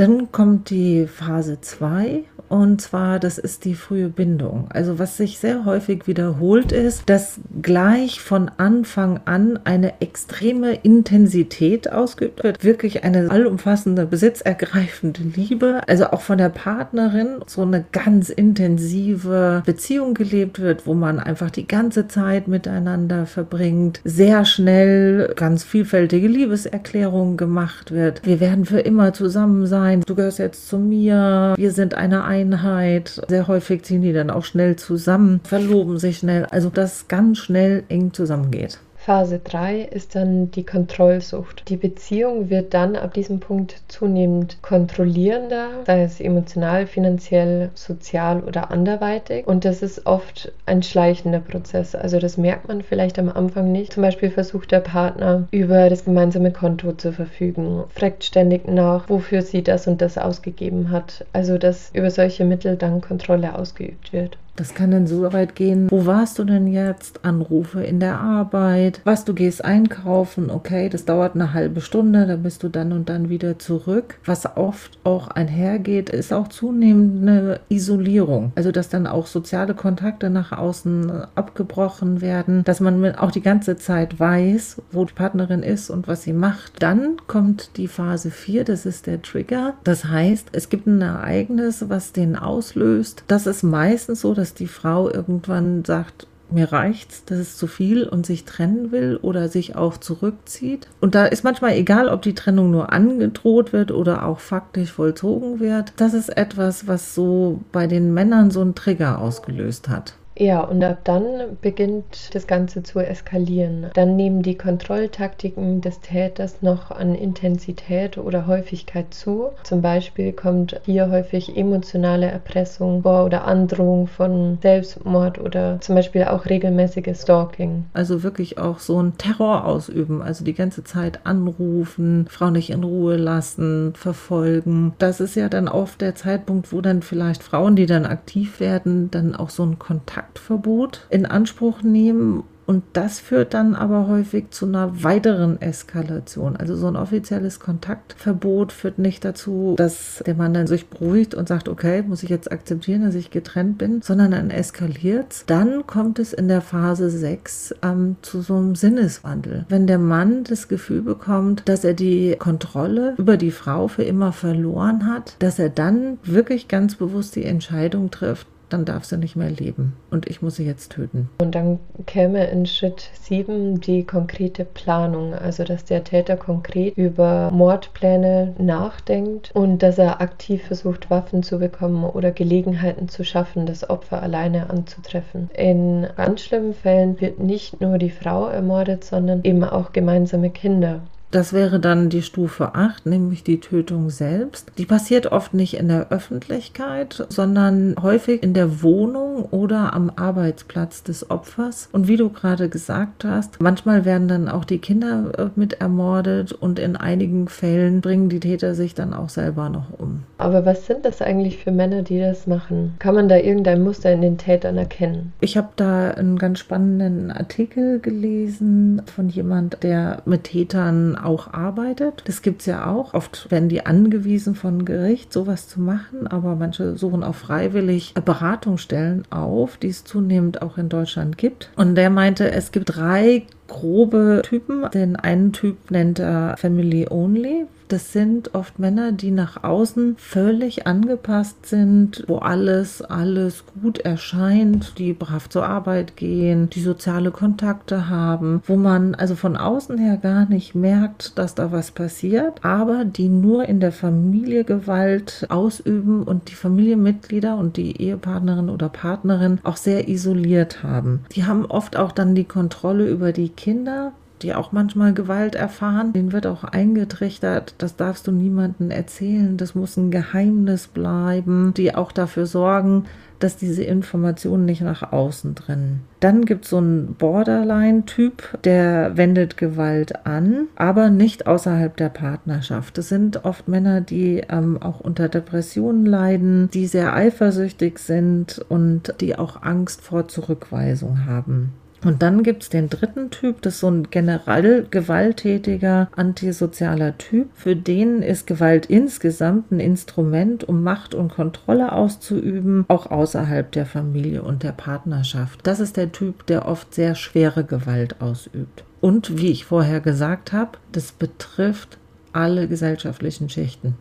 Dann 0.00 0.32
kommt 0.32 0.70
die 0.70 1.06
Phase 1.06 1.60
2 1.60 2.24
und 2.48 2.80
zwar, 2.80 3.20
das 3.20 3.38
ist 3.38 3.64
die 3.64 3.74
frühe 3.74 4.08
Bindung. 4.08 4.66
Also 4.70 4.98
was 4.98 5.16
sich 5.16 5.38
sehr 5.38 5.64
häufig 5.66 6.08
wiederholt 6.08 6.72
ist, 6.72 7.08
dass 7.08 7.38
gleich 7.62 8.20
von 8.20 8.50
Anfang 8.56 9.20
an 9.24 9.60
eine 9.62 10.00
extreme 10.00 10.74
Intensität 10.74 11.92
ausgeübt 11.92 12.42
wird. 12.42 12.64
Wirklich 12.64 13.04
eine 13.04 13.30
allumfassende, 13.30 14.04
besitzergreifende 14.06 15.20
Liebe. 15.36 15.82
Also 15.86 16.06
auch 16.06 16.22
von 16.22 16.38
der 16.38 16.48
Partnerin 16.48 17.36
so 17.46 17.62
eine 17.62 17.84
ganz 17.92 18.30
intensive 18.30 19.62
Beziehung 19.64 20.14
gelebt 20.14 20.58
wird, 20.58 20.88
wo 20.88 20.94
man 20.94 21.20
einfach 21.20 21.50
die 21.50 21.68
ganze 21.68 22.08
Zeit 22.08 22.48
miteinander 22.48 23.26
verbringt. 23.26 24.00
Sehr 24.04 24.44
schnell 24.44 25.34
ganz 25.36 25.62
vielfältige 25.62 26.26
Liebeserklärungen 26.26 27.36
gemacht 27.36 27.92
wird. 27.92 28.26
Wir 28.26 28.40
werden 28.40 28.64
für 28.64 28.80
immer 28.80 29.12
zusammen 29.12 29.66
sein 29.66 29.89
nein, 29.90 30.02
du 30.06 30.14
gehörst 30.14 30.38
jetzt 30.38 30.68
zu 30.68 30.78
mir, 30.78 31.54
wir 31.56 31.72
sind 31.72 31.94
eine 31.94 32.24
Einheit. 32.24 33.20
Sehr 33.28 33.48
häufig 33.48 33.82
ziehen 33.82 34.02
die 34.02 34.12
dann 34.12 34.30
auch 34.30 34.44
schnell 34.44 34.76
zusammen, 34.76 35.40
verloben 35.42 35.98
sich 35.98 36.18
schnell, 36.18 36.46
also 36.46 36.70
das 36.70 37.08
ganz 37.08 37.38
schnell 37.38 37.82
eng 37.88 38.12
zusammengeht. 38.12 38.78
Phase 39.02 39.38
3 39.38 39.80
ist 39.80 40.14
dann 40.14 40.50
die 40.50 40.66
Kontrollsucht. 40.66 41.70
Die 41.70 41.78
Beziehung 41.78 42.50
wird 42.50 42.74
dann 42.74 42.96
ab 42.96 43.14
diesem 43.14 43.40
Punkt 43.40 43.76
zunehmend 43.88 44.58
kontrollierender, 44.60 45.68
sei 45.86 46.02
es 46.02 46.20
emotional, 46.20 46.86
finanziell, 46.86 47.70
sozial 47.74 48.42
oder 48.42 48.70
anderweitig. 48.70 49.46
Und 49.46 49.64
das 49.64 49.80
ist 49.80 50.04
oft 50.04 50.52
ein 50.66 50.82
schleichender 50.82 51.40
Prozess. 51.40 51.94
Also 51.94 52.18
das 52.18 52.36
merkt 52.36 52.68
man 52.68 52.82
vielleicht 52.82 53.18
am 53.18 53.30
Anfang 53.30 53.72
nicht. 53.72 53.94
Zum 53.94 54.02
Beispiel 54.02 54.30
versucht 54.30 54.70
der 54.70 54.80
Partner 54.80 55.48
über 55.50 55.88
das 55.88 56.04
gemeinsame 56.04 56.52
Konto 56.52 56.92
zu 56.92 57.14
verfügen, 57.14 57.84
fragt 57.88 58.24
ständig 58.24 58.68
nach, 58.68 59.08
wofür 59.08 59.40
sie 59.40 59.62
das 59.62 59.86
und 59.86 60.02
das 60.02 60.18
ausgegeben 60.18 60.90
hat. 60.90 61.24
Also 61.32 61.56
dass 61.56 61.90
über 61.94 62.10
solche 62.10 62.44
Mittel 62.44 62.76
dann 62.76 63.00
Kontrolle 63.00 63.58
ausgeübt 63.58 64.12
wird. 64.12 64.36
Das 64.60 64.74
kann 64.74 64.90
dann 64.90 65.06
so 65.06 65.32
weit 65.32 65.54
gehen, 65.54 65.90
wo 65.90 66.04
warst 66.04 66.38
du 66.38 66.44
denn 66.44 66.66
jetzt? 66.66 67.24
Anrufe 67.24 67.82
in 67.82 67.98
der 67.98 68.20
Arbeit, 68.20 69.00
was 69.04 69.24
du 69.24 69.32
gehst 69.32 69.64
einkaufen, 69.64 70.50
okay, 70.50 70.90
das 70.90 71.06
dauert 71.06 71.34
eine 71.34 71.54
halbe 71.54 71.80
Stunde, 71.80 72.26
da 72.26 72.36
bist 72.36 72.62
du 72.62 72.68
dann 72.68 72.92
und 72.92 73.08
dann 73.08 73.30
wieder 73.30 73.58
zurück. 73.58 74.18
Was 74.26 74.44
oft 74.58 74.98
auch 75.02 75.28
einhergeht, 75.28 76.10
ist 76.10 76.34
auch 76.34 76.48
zunehmend 76.48 77.26
eine 77.26 77.60
Isolierung. 77.70 78.52
Also 78.54 78.70
dass 78.70 78.90
dann 78.90 79.06
auch 79.06 79.26
soziale 79.26 79.72
Kontakte 79.72 80.28
nach 80.28 80.52
außen 80.52 81.10
abgebrochen 81.34 82.20
werden, 82.20 82.62
dass 82.64 82.80
man 82.80 83.14
auch 83.14 83.30
die 83.30 83.40
ganze 83.40 83.78
Zeit 83.78 84.20
weiß, 84.20 84.82
wo 84.92 85.06
die 85.06 85.14
Partnerin 85.14 85.62
ist 85.62 85.88
und 85.88 86.06
was 86.06 86.24
sie 86.24 86.34
macht. 86.34 86.82
Dann 86.82 87.16
kommt 87.28 87.78
die 87.78 87.88
Phase 87.88 88.30
4, 88.30 88.64
das 88.64 88.84
ist 88.84 89.06
der 89.06 89.22
Trigger. 89.22 89.72
Das 89.84 90.04
heißt, 90.04 90.48
es 90.52 90.68
gibt 90.68 90.86
ein 90.86 91.00
Ereignis, 91.00 91.86
was 91.88 92.12
den 92.12 92.36
auslöst. 92.36 93.24
Das 93.26 93.46
ist 93.46 93.62
meistens 93.62 94.20
so, 94.20 94.34
dass 94.34 94.49
dass 94.50 94.54
die 94.54 94.66
Frau 94.66 95.08
irgendwann 95.08 95.84
sagt, 95.84 96.26
mir 96.50 96.72
reicht's, 96.72 97.24
das 97.24 97.38
ist 97.38 97.56
zu 97.56 97.68
viel 97.68 98.02
und 98.02 98.26
sich 98.26 98.44
trennen 98.44 98.90
will 98.90 99.16
oder 99.22 99.48
sich 99.48 99.76
auch 99.76 99.96
zurückzieht. 99.96 100.88
Und 101.00 101.14
da 101.14 101.26
ist 101.26 101.44
manchmal 101.44 101.74
egal, 101.74 102.08
ob 102.08 102.22
die 102.22 102.34
Trennung 102.34 102.72
nur 102.72 102.92
angedroht 102.92 103.72
wird 103.72 103.92
oder 103.92 104.26
auch 104.26 104.40
faktisch 104.40 104.90
vollzogen 104.90 105.60
wird. 105.60 105.92
Das 105.98 106.14
ist 106.14 106.36
etwas, 106.36 106.88
was 106.88 107.14
so 107.14 107.60
bei 107.70 107.86
den 107.86 108.12
Männern 108.12 108.50
so 108.50 108.60
einen 108.60 108.74
Trigger 108.74 109.20
ausgelöst 109.20 109.88
hat. 109.88 110.14
Ja, 110.40 110.62
und 110.62 110.82
ab 110.82 111.00
dann 111.04 111.58
beginnt 111.60 112.34
das 112.34 112.46
Ganze 112.46 112.82
zu 112.82 112.98
eskalieren. 112.98 113.88
Dann 113.92 114.16
nehmen 114.16 114.40
die 114.40 114.56
Kontrolltaktiken 114.56 115.82
des 115.82 116.00
Täters 116.00 116.62
noch 116.62 116.90
an 116.90 117.14
Intensität 117.14 118.16
oder 118.16 118.46
Häufigkeit 118.46 119.12
zu. 119.12 119.50
Zum 119.64 119.82
Beispiel 119.82 120.32
kommt 120.32 120.80
hier 120.86 121.10
häufig 121.10 121.58
emotionale 121.58 122.24
Erpressung 122.30 123.02
vor 123.02 123.26
oder 123.26 123.44
Androhung 123.44 124.06
von 124.06 124.56
Selbstmord 124.62 125.38
oder 125.38 125.78
zum 125.82 125.96
Beispiel 125.96 126.24
auch 126.24 126.46
regelmäßiges 126.46 127.20
Stalking. 127.20 127.84
Also 127.92 128.22
wirklich 128.22 128.56
auch 128.56 128.78
so 128.78 129.02
ein 129.02 129.18
Terror 129.18 129.66
ausüben, 129.66 130.22
also 130.22 130.42
die 130.42 130.54
ganze 130.54 130.84
Zeit 130.84 131.20
anrufen, 131.26 132.24
Frau 132.30 132.48
nicht 132.48 132.70
in 132.70 132.82
Ruhe 132.82 133.16
lassen, 133.16 133.92
verfolgen. 133.94 134.94
Das 134.96 135.20
ist 135.20 135.34
ja 135.34 135.50
dann 135.50 135.68
oft 135.68 136.00
der 136.00 136.14
Zeitpunkt, 136.14 136.72
wo 136.72 136.80
dann 136.80 137.02
vielleicht 137.02 137.42
Frauen, 137.42 137.76
die 137.76 137.84
dann 137.84 138.06
aktiv 138.06 138.58
werden, 138.58 139.10
dann 139.10 139.36
auch 139.36 139.50
so 139.50 139.64
einen 139.64 139.78
Kontakt 139.78 140.29
Kontaktverbot 140.30 141.06
in 141.10 141.26
Anspruch 141.26 141.82
nehmen 141.82 142.44
und 142.66 142.84
das 142.92 143.18
führt 143.18 143.52
dann 143.52 143.74
aber 143.74 144.06
häufig 144.06 144.50
zu 144.50 144.64
einer 144.64 145.02
weiteren 145.02 145.60
Eskalation. 145.60 146.56
Also 146.56 146.76
so 146.76 146.86
ein 146.86 146.94
offizielles 146.94 147.58
Kontaktverbot 147.58 148.70
führt 148.70 149.00
nicht 149.00 149.24
dazu, 149.24 149.74
dass 149.76 150.22
der 150.24 150.36
Mann 150.36 150.54
dann 150.54 150.68
sich 150.68 150.86
beruhigt 150.86 151.34
und 151.34 151.48
sagt, 151.48 151.68
okay, 151.68 152.04
muss 152.06 152.22
ich 152.22 152.30
jetzt 152.30 152.52
akzeptieren, 152.52 153.02
dass 153.02 153.16
ich 153.16 153.32
getrennt 153.32 153.78
bin, 153.78 154.02
sondern 154.02 154.30
dann 154.30 154.50
eskaliert 154.50 155.42
Dann 155.48 155.84
kommt 155.88 156.20
es 156.20 156.32
in 156.32 156.46
der 156.46 156.60
Phase 156.60 157.10
6 157.10 157.74
ähm, 157.82 158.14
zu 158.22 158.40
so 158.40 158.54
einem 158.54 158.76
Sinneswandel. 158.76 159.66
Wenn 159.68 159.88
der 159.88 159.98
Mann 159.98 160.44
das 160.44 160.68
Gefühl 160.68 161.02
bekommt, 161.02 161.68
dass 161.68 161.82
er 161.82 161.94
die 161.94 162.36
Kontrolle 162.38 163.14
über 163.18 163.36
die 163.36 163.50
Frau 163.50 163.88
für 163.88 164.04
immer 164.04 164.30
verloren 164.30 165.06
hat, 165.06 165.34
dass 165.40 165.58
er 165.58 165.70
dann 165.70 166.18
wirklich 166.22 166.68
ganz 166.68 166.94
bewusst 166.94 167.34
die 167.34 167.44
Entscheidung 167.44 168.12
trifft, 168.12 168.46
dann 168.72 168.84
darf 168.84 169.04
sie 169.04 169.18
nicht 169.18 169.36
mehr 169.36 169.50
leben 169.50 169.96
und 170.10 170.28
ich 170.28 170.42
muss 170.42 170.56
sie 170.56 170.64
jetzt 170.64 170.92
töten. 170.92 171.28
Und 171.40 171.54
dann 171.54 171.78
käme 172.06 172.46
in 172.46 172.66
Schritt 172.66 173.10
7 173.22 173.80
die 173.80 174.04
konkrete 174.04 174.64
Planung, 174.64 175.34
also 175.34 175.64
dass 175.64 175.84
der 175.84 176.04
Täter 176.04 176.36
konkret 176.36 176.96
über 176.96 177.50
Mordpläne 177.52 178.54
nachdenkt 178.58 179.50
und 179.54 179.82
dass 179.82 179.98
er 179.98 180.20
aktiv 180.20 180.62
versucht, 180.62 181.10
Waffen 181.10 181.42
zu 181.42 181.58
bekommen 181.58 182.04
oder 182.04 182.30
Gelegenheiten 182.30 183.08
zu 183.08 183.24
schaffen, 183.24 183.66
das 183.66 183.88
Opfer 183.88 184.22
alleine 184.22 184.70
anzutreffen. 184.70 185.50
In 185.54 186.06
ganz 186.16 186.42
schlimmen 186.42 186.74
Fällen 186.74 187.20
wird 187.20 187.40
nicht 187.40 187.80
nur 187.80 187.98
die 187.98 188.10
Frau 188.10 188.46
ermordet, 188.46 189.04
sondern 189.04 189.42
eben 189.44 189.64
auch 189.64 189.92
gemeinsame 189.92 190.50
Kinder. 190.50 191.00
Das 191.30 191.52
wäre 191.52 191.78
dann 191.78 192.08
die 192.08 192.22
Stufe 192.22 192.74
8, 192.74 193.06
nämlich 193.06 193.44
die 193.44 193.60
Tötung 193.60 194.10
selbst. 194.10 194.72
Die 194.78 194.84
passiert 194.84 195.30
oft 195.30 195.54
nicht 195.54 195.74
in 195.74 195.86
der 195.86 196.10
Öffentlichkeit, 196.10 197.24
sondern 197.28 197.94
häufig 198.02 198.42
in 198.42 198.52
der 198.52 198.82
Wohnung 198.82 199.44
oder 199.44 199.92
am 199.92 200.10
Arbeitsplatz 200.16 201.04
des 201.04 201.30
Opfers. 201.30 201.88
Und 201.92 202.08
wie 202.08 202.16
du 202.16 202.30
gerade 202.30 202.68
gesagt 202.68 203.24
hast, 203.24 203.60
manchmal 203.60 204.04
werden 204.04 204.26
dann 204.26 204.48
auch 204.48 204.64
die 204.64 204.78
Kinder 204.78 205.32
äh, 205.38 205.46
mit 205.54 205.74
ermordet 205.74 206.52
und 206.52 206.80
in 206.80 206.96
einigen 206.96 207.48
Fällen 207.48 208.00
bringen 208.00 208.28
die 208.28 208.40
Täter 208.40 208.74
sich 208.74 208.94
dann 208.94 209.14
auch 209.14 209.28
selber 209.28 209.68
noch 209.68 209.98
um. 209.98 210.24
Aber 210.40 210.64
was 210.64 210.86
sind 210.86 211.04
das 211.04 211.20
eigentlich 211.20 211.58
für 211.58 211.70
Männer, 211.70 212.02
die 212.02 212.18
das 212.18 212.46
machen? 212.46 212.94
Kann 212.98 213.14
man 213.14 213.28
da 213.28 213.36
irgendein 213.36 213.82
Muster 213.82 214.10
in 214.10 214.22
den 214.22 214.38
Tätern 214.38 214.78
erkennen? 214.78 215.32
Ich 215.40 215.56
habe 215.56 215.68
da 215.76 216.10
einen 216.12 216.38
ganz 216.38 216.58
spannenden 216.58 217.30
Artikel 217.30 218.00
gelesen 218.00 219.02
von 219.14 219.28
jemand, 219.28 219.82
der 219.82 220.22
mit 220.24 220.44
Tätern 220.44 221.16
auch 221.16 221.52
arbeitet. 221.52 222.22
Das 222.24 222.40
gibt 222.40 222.60
es 222.60 222.66
ja 222.66 222.90
auch. 222.90 223.12
Oft 223.12 223.50
werden 223.50 223.68
die 223.68 223.84
angewiesen 223.84 224.54
von 224.54 224.84
Gericht, 224.84 225.32
sowas 225.32 225.68
zu 225.68 225.80
machen, 225.80 226.26
aber 226.26 226.56
manche 226.56 226.96
suchen 226.96 227.22
auch 227.22 227.34
freiwillig 227.34 228.14
Beratungsstellen 228.14 229.24
auf, 229.30 229.76
die 229.76 229.88
es 229.88 230.04
zunehmend 230.04 230.62
auch 230.62 230.78
in 230.78 230.88
Deutschland 230.88 231.36
gibt. 231.36 231.70
Und 231.76 231.96
der 231.96 232.08
meinte, 232.08 232.50
es 232.50 232.72
gibt 232.72 232.96
drei 232.96 233.44
grobe 233.70 234.42
Typen. 234.44 234.90
Den 234.92 235.16
einen 235.16 235.52
Typ 235.52 235.90
nennt 235.90 236.18
er 236.18 236.56
Family 236.58 237.06
Only, 237.08 237.66
das 237.90 238.12
sind 238.12 238.54
oft 238.54 238.78
Männer, 238.78 239.10
die 239.10 239.32
nach 239.32 239.64
außen 239.64 240.14
völlig 240.16 240.86
angepasst 240.86 241.66
sind, 241.66 242.22
wo 242.28 242.36
alles, 242.36 243.02
alles 243.02 243.64
gut 243.82 243.98
erscheint, 243.98 244.96
die 244.98 245.12
brav 245.12 245.48
zur 245.48 245.66
Arbeit 245.66 246.16
gehen, 246.16 246.70
die 246.70 246.82
soziale 246.82 247.32
Kontakte 247.32 248.08
haben, 248.08 248.62
wo 248.64 248.76
man 248.76 249.16
also 249.16 249.34
von 249.34 249.56
außen 249.56 249.98
her 249.98 250.18
gar 250.18 250.48
nicht 250.48 250.76
merkt, 250.76 251.36
dass 251.36 251.56
da 251.56 251.72
was 251.72 251.90
passiert, 251.90 252.64
aber 252.64 253.04
die 253.04 253.28
nur 253.28 253.64
in 253.68 253.80
der 253.80 253.92
Familie 253.92 254.62
Gewalt 254.62 255.46
ausüben 255.48 256.22
und 256.22 256.48
die 256.48 256.54
Familienmitglieder 256.54 257.56
und 257.56 257.76
die 257.76 258.00
Ehepartnerin 258.00 258.70
oder 258.70 258.88
Partnerin 258.88 259.58
auch 259.64 259.76
sehr 259.76 260.08
isoliert 260.08 260.84
haben. 260.84 261.24
Die 261.32 261.44
haben 261.44 261.66
oft 261.66 261.96
auch 261.96 262.12
dann 262.12 262.36
die 262.36 262.44
Kontrolle 262.44 263.08
über 263.08 263.32
die 263.32 263.48
Kinder, 263.60 264.12
die 264.40 264.54
auch 264.54 264.72
manchmal 264.72 265.12
Gewalt 265.12 265.54
erfahren. 265.54 266.14
Denen 266.14 266.32
wird 266.32 266.46
auch 266.46 266.64
eingetrichtert, 266.64 267.74
das 267.76 267.96
darfst 267.96 268.26
du 268.26 268.32
niemandem 268.32 268.90
erzählen, 268.90 269.58
das 269.58 269.74
muss 269.74 269.98
ein 269.98 270.10
Geheimnis 270.10 270.86
bleiben, 270.86 271.74
die 271.76 271.94
auch 271.94 272.10
dafür 272.10 272.46
sorgen, 272.46 273.04
dass 273.38 273.58
diese 273.58 273.84
Informationen 273.84 274.64
nicht 274.64 274.80
nach 274.80 275.12
außen 275.12 275.54
drinnen. 275.54 276.00
Dann 276.20 276.46
gibt 276.46 276.64
es 276.64 276.70
so 276.70 276.78
einen 276.78 277.14
Borderline-Typ, 277.14 278.62
der 278.64 279.16
wendet 279.16 279.58
Gewalt 279.58 280.26
an, 280.26 280.68
aber 280.76 281.10
nicht 281.10 281.46
außerhalb 281.46 281.94
der 281.96 282.10
Partnerschaft. 282.10 282.96
Das 282.96 283.08
sind 283.08 283.44
oft 283.44 283.68
Männer, 283.68 284.00
die 284.00 284.42
ähm, 284.48 284.80
auch 284.80 285.00
unter 285.00 285.28
Depressionen 285.28 286.06
leiden, 286.06 286.70
die 286.72 286.86
sehr 286.86 287.14
eifersüchtig 287.14 287.98
sind 287.98 288.64
und 288.68 289.14
die 289.20 289.36
auch 289.36 289.62
Angst 289.62 290.00
vor 290.00 290.28
Zurückweisung 290.28 291.26
haben. 291.26 291.74
Und 292.02 292.22
dann 292.22 292.42
gibt 292.42 292.62
es 292.62 292.68
den 292.70 292.88
dritten 292.88 293.30
Typ, 293.30 293.60
das 293.62 293.74
ist 293.74 293.80
so 293.80 293.90
ein 293.90 294.10
generell 294.10 294.86
gewalttätiger, 294.90 296.08
antisozialer 296.16 297.18
Typ. 297.18 297.48
Für 297.54 297.76
den 297.76 298.22
ist 298.22 298.46
Gewalt 298.46 298.86
insgesamt 298.86 299.70
ein 299.70 299.80
Instrument, 299.80 300.64
um 300.64 300.82
Macht 300.82 301.14
und 301.14 301.32
Kontrolle 301.32 301.92
auszuüben, 301.92 302.84
auch 302.88 303.10
außerhalb 303.10 303.70
der 303.72 303.86
Familie 303.86 304.42
und 304.42 304.62
der 304.62 304.72
Partnerschaft. 304.72 305.60
Das 305.64 305.80
ist 305.80 305.96
der 305.96 306.10
Typ, 306.12 306.46
der 306.46 306.66
oft 306.66 306.94
sehr 306.94 307.14
schwere 307.14 307.64
Gewalt 307.64 308.20
ausübt. 308.20 308.84
Und 309.00 309.38
wie 309.38 309.50
ich 309.50 309.66
vorher 309.66 310.00
gesagt 310.00 310.52
habe, 310.52 310.78
das 310.92 311.12
betrifft 311.12 311.98
alle 312.32 312.68
gesellschaftlichen 312.68 313.48
Schichten. 313.48 313.96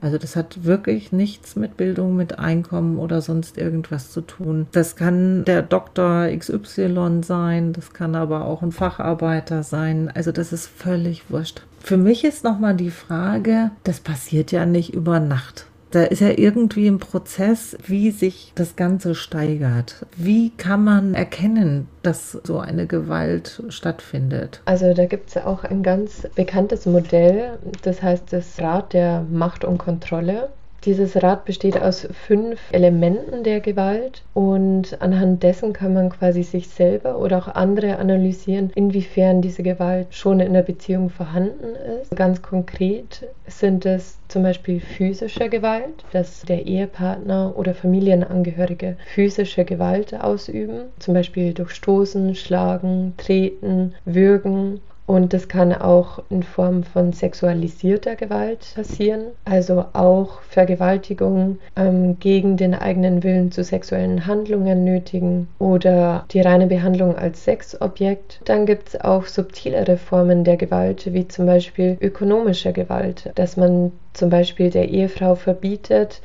Also 0.00 0.18
das 0.18 0.36
hat 0.36 0.64
wirklich 0.64 1.12
nichts 1.12 1.56
mit 1.56 1.76
Bildung, 1.76 2.16
mit 2.16 2.38
Einkommen 2.38 2.98
oder 2.98 3.20
sonst 3.20 3.58
irgendwas 3.58 4.10
zu 4.10 4.22
tun. 4.22 4.66
Das 4.72 4.96
kann 4.96 5.44
der 5.44 5.62
Doktor 5.62 6.28
XY 6.28 7.20
sein, 7.22 7.72
das 7.72 7.92
kann 7.92 8.14
aber 8.14 8.46
auch 8.46 8.62
ein 8.62 8.72
Facharbeiter 8.72 9.62
sein. 9.62 10.10
Also 10.14 10.32
das 10.32 10.52
ist 10.52 10.66
völlig 10.66 11.30
wurscht. 11.30 11.62
Für 11.82 11.96
mich 11.96 12.24
ist 12.24 12.44
nochmal 12.44 12.76
die 12.76 12.90
Frage, 12.90 13.70
das 13.84 14.00
passiert 14.00 14.52
ja 14.52 14.66
nicht 14.66 14.92
über 14.94 15.18
Nacht. 15.18 15.66
Da 15.90 16.04
ist 16.04 16.20
ja 16.20 16.30
irgendwie 16.36 16.86
ein 16.86 17.00
Prozess, 17.00 17.76
wie 17.84 18.12
sich 18.12 18.52
das 18.54 18.76
Ganze 18.76 19.14
steigert. 19.16 20.06
Wie 20.16 20.50
kann 20.50 20.84
man 20.84 21.14
erkennen, 21.14 21.88
dass 22.02 22.32
so 22.44 22.60
eine 22.60 22.86
Gewalt 22.86 23.62
stattfindet? 23.70 24.62
Also 24.66 24.94
da 24.94 25.06
gibt 25.06 25.28
es 25.28 25.34
ja 25.34 25.46
auch 25.46 25.64
ein 25.64 25.82
ganz 25.82 26.28
bekanntes 26.36 26.86
Modell, 26.86 27.58
das 27.82 28.02
heißt 28.02 28.32
das 28.32 28.60
Rad 28.60 28.92
der 28.92 29.26
Macht 29.30 29.64
und 29.64 29.78
Kontrolle. 29.78 30.50
Dieses 30.84 31.22
Rad 31.22 31.44
besteht 31.44 31.80
aus 31.80 32.08
fünf 32.26 32.58
Elementen 32.72 33.44
der 33.44 33.60
Gewalt 33.60 34.22
und 34.32 34.96
anhand 35.02 35.42
dessen 35.42 35.74
kann 35.74 35.92
man 35.92 36.08
quasi 36.08 36.42
sich 36.42 36.68
selber 36.68 37.18
oder 37.18 37.38
auch 37.38 37.48
andere 37.48 37.98
analysieren, 37.98 38.70
inwiefern 38.74 39.42
diese 39.42 39.62
Gewalt 39.62 40.06
schon 40.14 40.40
in 40.40 40.54
der 40.54 40.62
Beziehung 40.62 41.10
vorhanden 41.10 41.74
ist. 42.00 42.16
Ganz 42.16 42.40
konkret 42.40 43.26
sind 43.46 43.84
es 43.84 44.18
zum 44.28 44.42
Beispiel 44.42 44.80
physische 44.80 45.50
Gewalt, 45.50 46.04
dass 46.12 46.42
der 46.42 46.66
Ehepartner 46.66 47.52
oder 47.56 47.74
Familienangehörige 47.74 48.96
physische 49.12 49.66
Gewalt 49.66 50.14
ausüben, 50.14 50.84
zum 50.98 51.12
Beispiel 51.12 51.52
durch 51.52 51.72
Stoßen, 51.72 52.34
Schlagen, 52.34 53.12
Treten, 53.18 53.94
Würgen 54.06 54.80
und 55.10 55.32
das 55.32 55.48
kann 55.48 55.72
auch 55.72 56.22
in 56.30 56.44
Form 56.44 56.84
von 56.84 57.12
sexualisierter 57.12 58.14
Gewalt 58.14 58.74
passieren, 58.76 59.32
also 59.44 59.86
auch 59.92 60.40
Vergewaltigung 60.42 61.58
ähm, 61.74 62.20
gegen 62.20 62.56
den 62.56 62.76
eigenen 62.76 63.24
Willen 63.24 63.50
zu 63.50 63.64
sexuellen 63.64 64.28
Handlungen 64.28 64.84
nötigen 64.84 65.48
oder 65.58 66.26
die 66.30 66.40
reine 66.40 66.68
Behandlung 66.68 67.16
als 67.16 67.42
Sexobjekt. 67.42 68.40
Dann 68.44 68.66
gibt 68.66 68.90
es 68.90 69.00
auch 69.00 69.26
subtilere 69.26 69.96
Formen 69.96 70.44
der 70.44 70.56
Gewalt, 70.56 71.12
wie 71.12 71.26
zum 71.26 71.44
Beispiel 71.44 71.98
ökonomische 72.00 72.72
Gewalt, 72.72 73.32
dass 73.34 73.56
man 73.56 73.90
zum 74.12 74.30
Beispiel 74.30 74.70
der 74.70 74.90
Ehefrau 74.90 75.34
verbietet, 75.34 76.20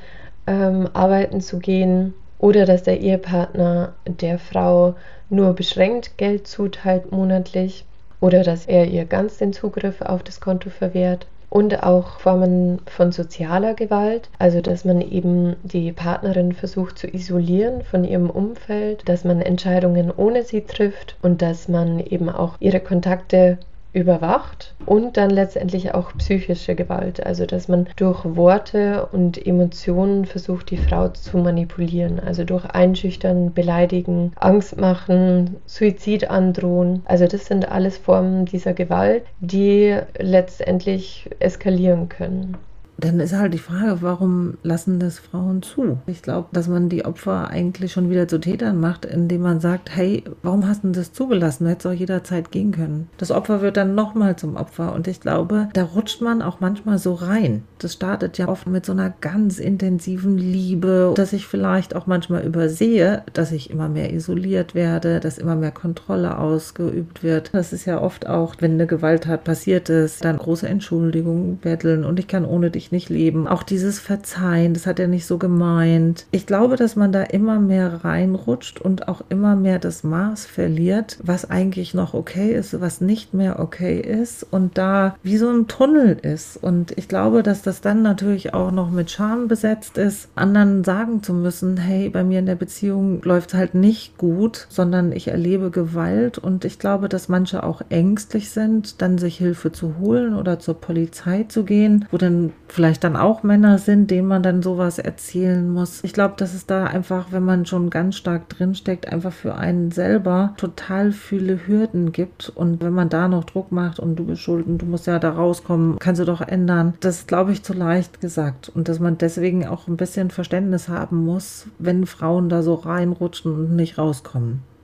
ähm, 0.45 0.89
arbeiten 0.93 1.41
zu 1.41 1.57
gehen 1.57 2.13
oder 2.37 2.67
dass 2.67 2.83
der 2.83 3.01
Ehepartner 3.01 3.95
der 4.05 4.37
Frau 4.37 4.93
nur 5.31 5.53
beschränkt 5.53 6.19
Geld 6.19 6.45
zuteilt 6.45 7.11
monatlich 7.11 7.83
oder 8.25 8.41
dass 8.41 8.65
er 8.65 8.87
ihr 8.87 9.05
ganz 9.05 9.37
den 9.37 9.53
Zugriff 9.53 10.01
auf 10.01 10.23
das 10.23 10.41
Konto 10.41 10.71
verwehrt. 10.71 11.27
Und 11.51 11.83
auch 11.83 12.19
Formen 12.19 12.79
von 12.87 13.11
sozialer 13.11 13.75
Gewalt, 13.75 14.29
also 14.39 14.61
dass 14.61 14.83
man 14.83 14.99
eben 14.99 15.55
die 15.61 15.91
Partnerin 15.91 16.51
versucht 16.51 16.97
zu 16.97 17.07
isolieren 17.07 17.83
von 17.83 18.03
ihrem 18.03 18.31
Umfeld, 18.31 19.07
dass 19.07 19.23
man 19.25 19.41
Entscheidungen 19.41 20.11
ohne 20.11 20.41
sie 20.41 20.61
trifft 20.61 21.15
und 21.21 21.43
dass 21.43 21.67
man 21.67 21.99
eben 21.99 22.29
auch 22.29 22.55
ihre 22.59 22.79
Kontakte 22.79 23.59
überwacht 23.95 24.75
und 24.85 25.17
dann 25.17 25.29
letztendlich 25.29 25.93
auch 25.95 26.11
psychische 26.17 26.75
Gewalt, 26.75 27.25
also 27.25 27.45
dass 27.45 27.67
man 27.67 27.87
durch 27.95 28.25
Worte 28.25 29.07
und 29.11 29.43
Emotionen 29.43 30.25
versucht, 30.25 30.69
die 30.69 30.77
Frau 30.77 31.07
zu 31.07 31.37
manipulieren, 31.37 32.19
also 32.19 32.43
durch 32.43 32.65
Einschüchtern, 32.65 33.53
Beleidigen, 33.53 34.33
Angst 34.35 34.77
machen, 34.77 35.55
Suizid 35.65 36.29
androhen. 36.29 37.03
Also 37.05 37.25
das 37.25 37.45
sind 37.45 37.71
alles 37.71 37.97
Formen 37.97 38.45
dieser 38.45 38.73
Gewalt, 38.73 39.23
die 39.39 39.97
letztendlich 40.19 41.29
eskalieren 41.39 42.09
können 42.09 42.57
dann 42.97 43.19
ist 43.19 43.33
halt 43.33 43.53
die 43.53 43.59
Frage, 43.59 43.97
warum 44.01 44.55
lassen 44.63 44.99
das 44.99 45.19
Frauen 45.19 45.61
zu? 45.61 45.97
Ich 46.05 46.21
glaube, 46.21 46.47
dass 46.53 46.67
man 46.67 46.89
die 46.89 47.05
Opfer 47.05 47.49
eigentlich 47.49 47.91
schon 47.91 48.09
wieder 48.09 48.27
zu 48.27 48.39
Tätern 48.39 48.79
macht, 48.79 49.05
indem 49.05 49.41
man 49.41 49.59
sagt, 49.59 49.95
hey, 49.95 50.23
warum 50.43 50.67
hast 50.67 50.83
du 50.83 50.91
das 50.91 51.13
zugelassen? 51.13 51.65
Du 51.65 51.71
hättest 51.71 51.87
auch 51.87 51.91
jederzeit 51.91 52.51
gehen 52.51 52.71
können. 52.71 53.09
Das 53.17 53.31
Opfer 53.31 53.61
wird 53.61 53.77
dann 53.77 53.95
nochmal 53.95 54.35
zum 54.35 54.55
Opfer 54.55 54.93
und 54.93 55.07
ich 55.07 55.19
glaube, 55.19 55.69
da 55.73 55.83
rutscht 55.83 56.21
man 56.21 56.41
auch 56.41 56.59
manchmal 56.59 56.97
so 56.97 57.13
rein. 57.13 57.63
Das 57.79 57.93
startet 57.93 58.37
ja 58.37 58.47
oft 58.47 58.67
mit 58.67 58.85
so 58.85 58.93
einer 58.93 59.13
ganz 59.21 59.59
intensiven 59.59 60.37
Liebe, 60.37 61.13
dass 61.15 61.33
ich 61.33 61.47
vielleicht 61.47 61.95
auch 61.95 62.07
manchmal 62.07 62.43
übersehe, 62.43 63.23
dass 63.33 63.51
ich 63.51 63.69
immer 63.69 63.89
mehr 63.89 64.13
isoliert 64.13 64.75
werde, 64.75 65.19
dass 65.19 65.37
immer 65.37 65.55
mehr 65.55 65.71
Kontrolle 65.71 66.37
ausgeübt 66.37 67.23
wird. 67.23 67.49
Das 67.53 67.73
ist 67.73 67.85
ja 67.85 68.01
oft 68.01 68.27
auch, 68.27 68.55
wenn 68.59 68.73
eine 68.73 68.87
Gewalttat 68.87 69.43
passiert 69.43 69.89
ist, 69.89 70.23
dann 70.23 70.37
große 70.37 70.67
Entschuldigungen 70.67 71.57
betteln 71.57 72.05
und 72.05 72.19
ich 72.19 72.27
kann 72.27 72.45
ohne 72.45 72.71
dich 72.71 72.84
ich 72.85 72.91
nicht 72.91 73.09
leben. 73.09 73.47
Auch 73.47 73.63
dieses 73.63 73.99
Verzeihen, 73.99 74.73
das 74.73 74.85
hat 74.85 74.99
er 74.99 75.07
nicht 75.07 75.25
so 75.25 75.37
gemeint. 75.37 76.25
Ich 76.31 76.45
glaube, 76.45 76.75
dass 76.75 76.95
man 76.95 77.11
da 77.11 77.23
immer 77.23 77.59
mehr 77.59 78.05
reinrutscht 78.05 78.79
und 78.79 79.07
auch 79.07 79.23
immer 79.29 79.55
mehr 79.55 79.79
das 79.79 80.03
Maß 80.03 80.45
verliert, 80.45 81.17
was 81.23 81.49
eigentlich 81.49 81.93
noch 81.93 82.13
okay 82.13 82.53
ist, 82.53 82.79
was 82.79 83.01
nicht 83.01 83.33
mehr 83.33 83.59
okay 83.59 83.99
ist 83.99 84.45
und 84.49 84.77
da 84.77 85.15
wie 85.23 85.37
so 85.37 85.49
ein 85.49 85.67
Tunnel 85.67 86.17
ist. 86.21 86.57
Und 86.57 86.97
ich 86.97 87.07
glaube, 87.07 87.43
dass 87.43 87.61
das 87.61 87.81
dann 87.81 88.01
natürlich 88.01 88.53
auch 88.53 88.71
noch 88.71 88.91
mit 88.91 89.11
Scham 89.11 89.47
besetzt 89.47 89.97
ist, 89.97 90.29
anderen 90.35 90.83
sagen 90.83 91.23
zu 91.23 91.33
müssen, 91.33 91.77
hey, 91.77 92.09
bei 92.09 92.23
mir 92.23 92.39
in 92.39 92.45
der 92.45 92.55
Beziehung 92.55 93.21
läuft 93.23 93.53
es 93.53 93.55
halt 93.55 93.73
nicht 93.73 94.17
gut, 94.17 94.67
sondern 94.69 95.11
ich 95.11 95.27
erlebe 95.27 95.71
Gewalt 95.71 96.37
und 96.37 96.65
ich 96.65 96.79
glaube, 96.79 97.09
dass 97.09 97.29
manche 97.29 97.63
auch 97.63 97.81
ängstlich 97.89 98.51
sind, 98.51 99.01
dann 99.01 99.17
sich 99.17 99.37
Hilfe 99.37 99.71
zu 99.71 99.95
holen 99.99 100.35
oder 100.35 100.59
zur 100.59 100.75
Polizei 100.75 101.45
zu 101.47 101.63
gehen, 101.63 102.05
wo 102.11 102.17
dann 102.17 102.51
vielleicht 102.75 103.05
dann 103.05 103.15
auch 103.15 103.41
Männer 103.41 103.77
sind, 103.77 104.11
denen 104.11 104.27
man 104.27 104.43
dann 104.43 104.61
sowas 104.61 104.99
erzählen 104.99 105.67
muss. 105.71 106.03
Ich 106.03 106.11
glaube, 106.11 106.33
dass 106.37 106.53
es 106.53 106.65
da 106.65 106.83
einfach, 106.83 107.31
wenn 107.31 107.43
man 107.43 107.65
schon 107.65 107.89
ganz 107.89 108.17
stark 108.17 108.49
drinsteckt, 108.49 109.11
einfach 109.11 109.31
für 109.31 109.55
einen 109.55 109.91
selber 109.91 110.53
total 110.57 111.13
viele 111.13 111.67
Hürden 111.67 112.11
gibt. 112.11 112.49
Und 112.49 112.83
wenn 112.83 112.93
man 112.93 113.07
da 113.07 113.29
noch 113.29 113.45
Druck 113.45 113.71
macht 113.71 113.99
und 113.99 114.17
du 114.17 114.25
bist 114.25 114.41
schuld 114.41 114.67
und 114.67 114.79
du 114.79 114.85
musst 114.85 115.07
ja 115.07 115.19
da 115.19 115.31
rauskommen, 115.31 115.97
kannst 115.99 116.19
du 116.19 116.25
doch 116.25 116.41
ändern. 116.41 116.95
Das 116.99 117.27
glaube 117.27 117.53
ich, 117.53 117.63
zu 117.63 117.73
leicht 117.73 118.19
gesagt. 118.19 118.69
Und 118.69 118.89
dass 118.89 118.99
man 118.99 119.17
deswegen 119.17 119.65
auch 119.65 119.87
ein 119.87 119.97
bisschen 119.97 120.29
Verständnis 120.29 120.89
haben 120.89 121.23
muss, 121.23 121.67
wenn 121.79 122.05
Frauen 122.05 122.49
da 122.49 122.61
so 122.61 122.73
reinrutschen 122.73 123.53
und 123.53 123.75
nicht 123.75 123.97
rauskommen. 123.97 124.74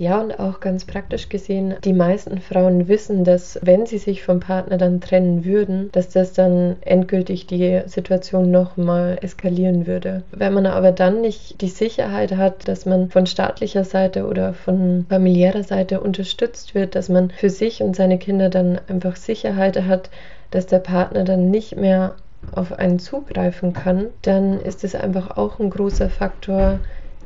Ja, 0.00 0.20
und 0.20 0.38
auch 0.38 0.60
ganz 0.60 0.84
praktisch 0.84 1.28
gesehen, 1.28 1.74
die 1.82 1.92
meisten 1.92 2.40
Frauen 2.40 2.86
wissen, 2.86 3.24
dass 3.24 3.58
wenn 3.62 3.84
sie 3.84 3.98
sich 3.98 4.22
vom 4.22 4.38
Partner 4.38 4.78
dann 4.78 5.00
trennen 5.00 5.44
würden, 5.44 5.90
dass 5.90 6.08
das 6.08 6.32
dann 6.32 6.76
endgültig 6.82 7.48
die 7.48 7.82
Situation 7.86 8.52
nochmal 8.52 9.18
eskalieren 9.22 9.88
würde. 9.88 10.22
Wenn 10.30 10.54
man 10.54 10.66
aber 10.66 10.92
dann 10.92 11.20
nicht 11.20 11.60
die 11.62 11.68
Sicherheit 11.68 12.36
hat, 12.36 12.68
dass 12.68 12.86
man 12.86 13.10
von 13.10 13.26
staatlicher 13.26 13.82
Seite 13.82 14.28
oder 14.28 14.54
von 14.54 15.04
familiärer 15.08 15.64
Seite 15.64 16.00
unterstützt 16.00 16.76
wird, 16.76 16.94
dass 16.94 17.08
man 17.08 17.32
für 17.32 17.50
sich 17.50 17.82
und 17.82 17.96
seine 17.96 18.18
Kinder 18.18 18.50
dann 18.50 18.78
einfach 18.86 19.16
Sicherheit 19.16 19.82
hat, 19.82 20.10
dass 20.52 20.66
der 20.66 20.78
Partner 20.78 21.24
dann 21.24 21.50
nicht 21.50 21.74
mehr 21.76 22.14
auf 22.52 22.72
einen 22.72 23.00
zugreifen 23.00 23.72
kann, 23.72 24.06
dann 24.22 24.60
ist 24.60 24.84
es 24.84 24.94
einfach 24.94 25.36
auch 25.36 25.58
ein 25.58 25.70
großer 25.70 26.08
Faktor, 26.08 26.78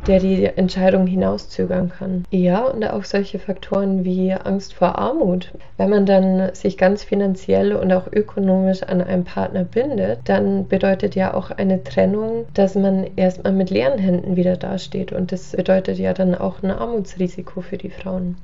der 0.06 0.18
die 0.18 0.44
Entscheidung 0.44 1.06
hinauszögern 1.06 1.90
kann. 1.90 2.24
Ja, 2.30 2.64
und 2.64 2.84
auch 2.84 3.04
solche 3.04 3.38
Faktoren 3.38 4.04
wie 4.04 4.32
Angst 4.32 4.74
vor 4.74 4.98
Armut. 4.98 5.52
Wenn 5.76 5.90
man 5.90 6.06
dann 6.06 6.54
sich 6.54 6.76
ganz 6.76 7.04
finanziell 7.04 7.72
und 7.74 7.92
auch 7.92 8.06
ökonomisch 8.12 8.82
an 8.82 9.00
einen 9.00 9.24
Partner 9.24 9.64
bindet, 9.64 10.20
dann 10.24 10.66
bedeutet 10.68 11.14
ja 11.14 11.34
auch 11.34 11.50
eine 11.50 11.82
Trennung, 11.82 12.46
dass 12.54 12.74
man 12.74 13.06
erstmal 13.16 13.52
mit 13.52 13.70
leeren 13.70 13.98
Händen 13.98 14.36
wieder 14.36 14.56
dasteht. 14.56 15.12
Und 15.12 15.32
das 15.32 15.52
bedeutet 15.52 15.98
ja 15.98 16.12
dann 16.14 16.34
auch 16.34 16.62
ein 16.62 16.70
Armutsrisiko 16.70 17.60
für 17.60 17.78
die 17.78 17.90
Frauen. 17.90 18.36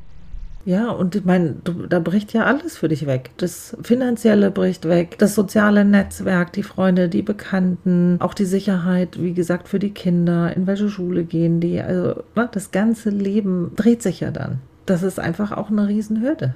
Ja, 0.68 0.90
und 0.90 1.14
ich 1.14 1.24
meine, 1.24 1.54
da 1.88 1.98
bricht 1.98 2.34
ja 2.34 2.44
alles 2.44 2.76
für 2.76 2.88
dich 2.88 3.06
weg. 3.06 3.30
Das 3.38 3.74
Finanzielle 3.80 4.50
bricht 4.50 4.86
weg, 4.86 5.16
das 5.16 5.34
soziale 5.34 5.82
Netzwerk, 5.82 6.52
die 6.52 6.62
Freunde, 6.62 7.08
die 7.08 7.22
Bekannten, 7.22 8.18
auch 8.20 8.34
die 8.34 8.44
Sicherheit, 8.44 9.18
wie 9.18 9.32
gesagt, 9.32 9.66
für 9.66 9.78
die 9.78 9.94
Kinder, 9.94 10.54
in 10.54 10.66
welche 10.66 10.90
Schule 10.90 11.24
gehen 11.24 11.60
die. 11.60 11.80
Also 11.80 12.22
ne, 12.34 12.50
das 12.52 12.70
ganze 12.70 13.08
Leben 13.08 13.72
dreht 13.76 14.02
sich 14.02 14.20
ja 14.20 14.30
dann. 14.30 14.60
Das 14.84 15.02
ist 15.02 15.18
einfach 15.18 15.52
auch 15.52 15.70
eine 15.70 15.88
Riesenhürde. 15.88 16.54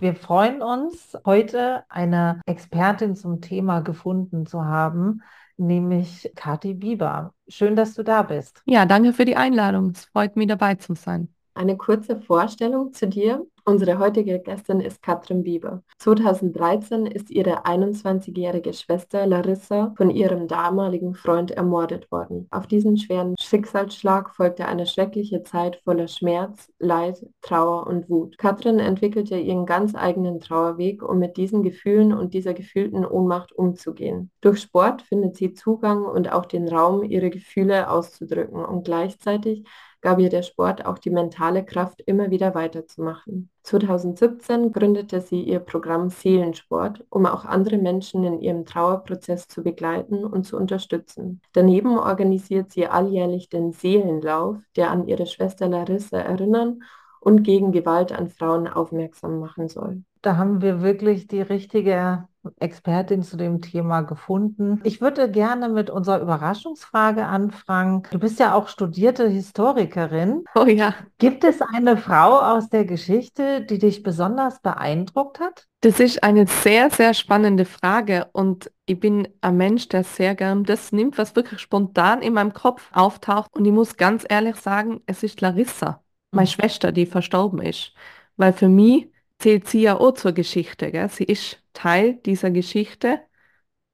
Wir 0.00 0.14
freuen 0.14 0.60
uns, 0.60 1.16
heute 1.24 1.84
eine 1.88 2.42
Expertin 2.44 3.16
zum 3.16 3.40
Thema 3.40 3.80
gefunden 3.80 4.44
zu 4.44 4.66
haben, 4.66 5.22
nämlich 5.56 6.30
Kathi 6.36 6.74
Bieber. 6.74 7.32
Schön, 7.48 7.74
dass 7.74 7.94
du 7.94 8.02
da 8.02 8.20
bist. 8.20 8.60
Ja, 8.66 8.84
danke 8.84 9.14
für 9.14 9.24
die 9.24 9.36
Einladung. 9.36 9.92
Es 9.94 10.04
freut 10.04 10.36
mich, 10.36 10.46
dabei 10.46 10.74
zu 10.74 10.94
sein. 10.94 11.30
Eine 11.60 11.76
kurze 11.76 12.16
Vorstellung 12.16 12.94
zu 12.94 13.06
dir. 13.06 13.46
Unsere 13.66 13.98
heutige 13.98 14.40
Gästin 14.40 14.80
ist 14.80 15.02
Katrin 15.02 15.42
Bieber. 15.42 15.82
2013 15.98 17.04
ist 17.04 17.30
ihre 17.30 17.66
21-jährige 17.66 18.72
Schwester 18.72 19.26
Larissa 19.26 19.92
von 19.98 20.08
ihrem 20.08 20.48
damaligen 20.48 21.14
Freund 21.14 21.50
ermordet 21.50 22.10
worden. 22.10 22.48
Auf 22.50 22.66
diesen 22.66 22.96
schweren 22.96 23.34
Schicksalsschlag 23.38 24.34
folgte 24.34 24.64
eine 24.64 24.86
schreckliche 24.86 25.42
Zeit 25.42 25.76
voller 25.84 26.08
Schmerz, 26.08 26.72
Leid, 26.78 27.26
Trauer 27.42 27.86
und 27.86 28.08
Wut. 28.08 28.38
Katrin 28.38 28.78
entwickelte 28.78 29.36
ihren 29.36 29.66
ganz 29.66 29.94
eigenen 29.94 30.40
Trauerweg, 30.40 31.02
um 31.02 31.18
mit 31.18 31.36
diesen 31.36 31.62
Gefühlen 31.62 32.14
und 32.14 32.32
dieser 32.32 32.54
gefühlten 32.54 33.04
Ohnmacht 33.04 33.52
umzugehen. 33.52 34.30
Durch 34.40 34.62
Sport 34.62 35.02
findet 35.02 35.36
sie 35.36 35.52
Zugang 35.52 36.06
und 36.06 36.32
auch 36.32 36.46
den 36.46 36.66
Raum, 36.66 37.02
ihre 37.02 37.28
Gefühle 37.28 37.90
auszudrücken 37.90 38.64
und 38.64 38.86
gleichzeitig 38.86 39.64
gab 40.00 40.18
ihr 40.18 40.30
der 40.30 40.42
Sport 40.42 40.84
auch 40.86 40.98
die 40.98 41.10
mentale 41.10 41.64
Kraft, 41.64 42.02
immer 42.06 42.30
wieder 42.30 42.54
weiterzumachen. 42.54 43.50
2017 43.62 44.72
gründete 44.72 45.20
sie 45.20 45.42
ihr 45.42 45.60
Programm 45.60 46.08
Seelensport, 46.08 47.04
um 47.10 47.26
auch 47.26 47.44
andere 47.44 47.78
Menschen 47.78 48.24
in 48.24 48.40
ihrem 48.40 48.64
Trauerprozess 48.64 49.48
zu 49.48 49.62
begleiten 49.62 50.24
und 50.24 50.44
zu 50.44 50.56
unterstützen. 50.56 51.40
Daneben 51.52 51.98
organisiert 51.98 52.72
sie 52.72 52.86
alljährlich 52.86 53.48
den 53.48 53.72
Seelenlauf, 53.72 54.56
der 54.76 54.90
an 54.90 55.06
ihre 55.06 55.26
Schwester 55.26 55.68
Larissa 55.68 56.18
erinnern 56.18 56.82
und 57.20 57.42
gegen 57.42 57.70
Gewalt 57.70 58.12
an 58.12 58.28
Frauen 58.30 58.66
aufmerksam 58.66 59.40
machen 59.40 59.68
soll. 59.68 60.02
Da 60.22 60.36
haben 60.36 60.62
wir 60.62 60.82
wirklich 60.82 61.26
die 61.28 61.42
richtige 61.42 62.26
Expertin 62.58 63.22
zu 63.22 63.36
dem 63.36 63.60
Thema 63.60 64.02
gefunden. 64.02 64.80
Ich 64.84 65.00
würde 65.00 65.30
gerne 65.30 65.68
mit 65.68 65.90
unserer 65.90 66.20
Überraschungsfrage 66.20 67.26
anfangen. 67.26 68.02
Du 68.10 68.18
bist 68.18 68.40
ja 68.40 68.54
auch 68.54 68.68
studierte 68.68 69.28
Historikerin. 69.28 70.44
Oh 70.54 70.66
ja. 70.66 70.94
Gibt 71.18 71.44
es 71.44 71.62
eine 71.62 71.96
Frau 71.96 72.38
aus 72.38 72.68
der 72.68 72.84
Geschichte, 72.84 73.62
die 73.62 73.78
dich 73.78 74.02
besonders 74.02 74.60
beeindruckt 74.60 75.40
hat? 75.40 75.68
Das 75.80 76.00
ist 76.00 76.22
eine 76.22 76.46
sehr, 76.46 76.90
sehr 76.90 77.14
spannende 77.14 77.64
Frage 77.64 78.28
und 78.32 78.70
ich 78.84 79.00
bin 79.00 79.28
ein 79.40 79.56
Mensch, 79.56 79.88
der 79.88 80.04
sehr 80.04 80.34
gern 80.34 80.64
das 80.64 80.92
nimmt, 80.92 81.16
was 81.16 81.36
wirklich 81.36 81.60
spontan 81.60 82.20
in 82.20 82.34
meinem 82.34 82.52
Kopf 82.52 82.90
auftaucht. 82.92 83.50
Und 83.54 83.64
ich 83.64 83.72
muss 83.72 83.96
ganz 83.96 84.26
ehrlich 84.28 84.56
sagen, 84.56 85.00
es 85.06 85.22
ist 85.22 85.40
Larissa, 85.40 86.02
meine 86.32 86.46
mhm. 86.46 86.52
Schwester, 86.52 86.92
die 86.92 87.06
verstorben 87.06 87.62
ist. 87.62 87.94
Weil 88.36 88.52
für 88.52 88.68
mich 88.68 89.08
zählt 89.40 89.68
sie 89.68 89.82
ja 89.82 89.98
auch 89.98 90.12
zur 90.12 90.32
Geschichte. 90.32 90.92
Gell? 90.92 91.08
Sie 91.08 91.24
ist 91.24 91.62
Teil 91.72 92.14
dieser 92.26 92.50
Geschichte, 92.50 93.20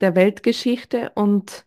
der 0.01 0.15
Weltgeschichte 0.15 1.13
und 1.15 1.65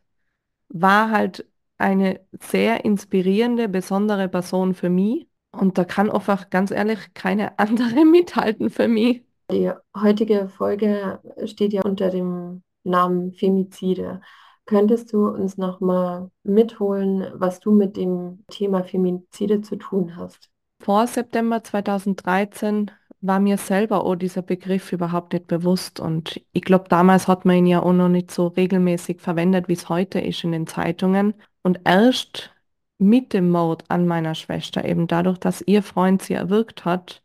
war 0.67 1.11
halt 1.11 1.45
eine 1.77 2.19
sehr 2.39 2.85
inspirierende, 2.85 3.69
besondere 3.69 4.27
Person 4.27 4.73
für 4.73 4.89
mich. 4.89 5.27
Und 5.51 5.77
da 5.77 5.85
kann 5.85 6.11
einfach 6.11 6.49
ganz 6.49 6.71
ehrlich 6.71 7.13
keine 7.13 7.57
andere 7.59 8.05
mithalten 8.05 8.69
für 8.69 8.87
mich. 8.87 9.23
Die 9.51 9.71
heutige 9.99 10.47
Folge 10.47 11.19
steht 11.45 11.73
ja 11.73 11.81
unter 11.83 12.09
dem 12.09 12.61
Namen 12.83 13.33
Femizide. 13.33 14.21
Könntest 14.65 15.11
du 15.11 15.27
uns 15.27 15.57
noch 15.57 15.79
mal 15.79 16.29
mitholen, 16.43 17.31
was 17.33 17.59
du 17.59 17.71
mit 17.71 17.97
dem 17.97 18.43
Thema 18.51 18.83
Femizide 18.83 19.61
zu 19.61 19.77
tun 19.77 20.15
hast? 20.15 20.51
Vor 20.79 21.07
September 21.07 21.63
2013 21.63 22.91
war 23.21 23.39
mir 23.39 23.57
selber 23.57 24.05
auch 24.05 24.15
dieser 24.15 24.41
Begriff 24.41 24.91
überhaupt 24.93 25.33
nicht 25.33 25.47
bewusst. 25.47 25.99
Und 25.99 26.41
ich 26.53 26.61
glaube, 26.61 26.85
damals 26.89 27.27
hat 27.27 27.45
man 27.45 27.57
ihn 27.57 27.65
ja 27.67 27.81
auch 27.81 27.93
noch 27.93 28.09
nicht 28.09 28.31
so 28.31 28.47
regelmäßig 28.47 29.21
verwendet, 29.21 29.67
wie 29.67 29.73
es 29.73 29.89
heute 29.89 30.19
ist 30.19 30.43
in 30.43 30.51
den 30.53 30.67
Zeitungen. 30.67 31.33
Und 31.61 31.81
erst 31.85 32.51
mit 32.97 33.33
dem 33.33 33.49
Mord 33.49 33.83
an 33.89 34.07
meiner 34.07 34.35
Schwester, 34.35 34.85
eben 34.85 35.07
dadurch, 35.07 35.37
dass 35.37 35.61
ihr 35.61 35.83
Freund 35.83 36.21
sie 36.21 36.33
erwürgt 36.33 36.85
hat, 36.85 37.21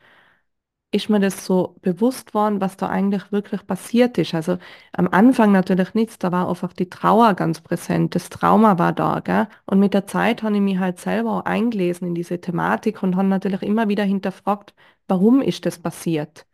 ist 0.95 1.11
mir 1.11 1.21
das 1.21 1.45
so 1.45 1.77
bewusst 1.83 2.35
worden, 2.35 2.61
was 2.61 2.77
da 2.77 2.89
eigentlich 2.89 3.33
wirklich 3.33 3.67
passiert 3.67 4.17
ist. 4.19 4.35
Also 4.35 4.59
am 4.93 5.09
Anfang 5.09 5.51
natürlich 5.53 5.93
nichts, 5.95 6.19
da 6.19 6.31
war 6.33 6.49
einfach 6.49 6.73
die 6.73 6.89
Trauer 6.89 7.35
ganz 7.35 7.61
präsent, 7.61 8.15
das 8.15 8.31
Trauma 8.31 8.79
war 8.79 8.93
da, 8.93 9.21
gell? 9.21 9.49
Und 9.67 9.81
mit 9.81 9.93
der 9.95 10.07
Zeit 10.07 10.43
habe 10.45 10.55
ich 10.55 10.61
mich 10.63 10.79
halt 10.79 11.01
selber 11.01 11.33
auch 11.33 11.45
eingelesen 11.47 12.07
in 12.09 12.15
diese 12.15 12.41
Thematik 12.41 13.03
und 13.03 13.17
habe 13.17 13.29
natürlich 13.29 13.63
immer 13.63 13.89
wieder 13.89 14.05
hinterfragt, 14.05 14.75
warum 15.09 15.43
ist 15.43 15.67
das 15.67 15.79
passiert? 15.81 16.47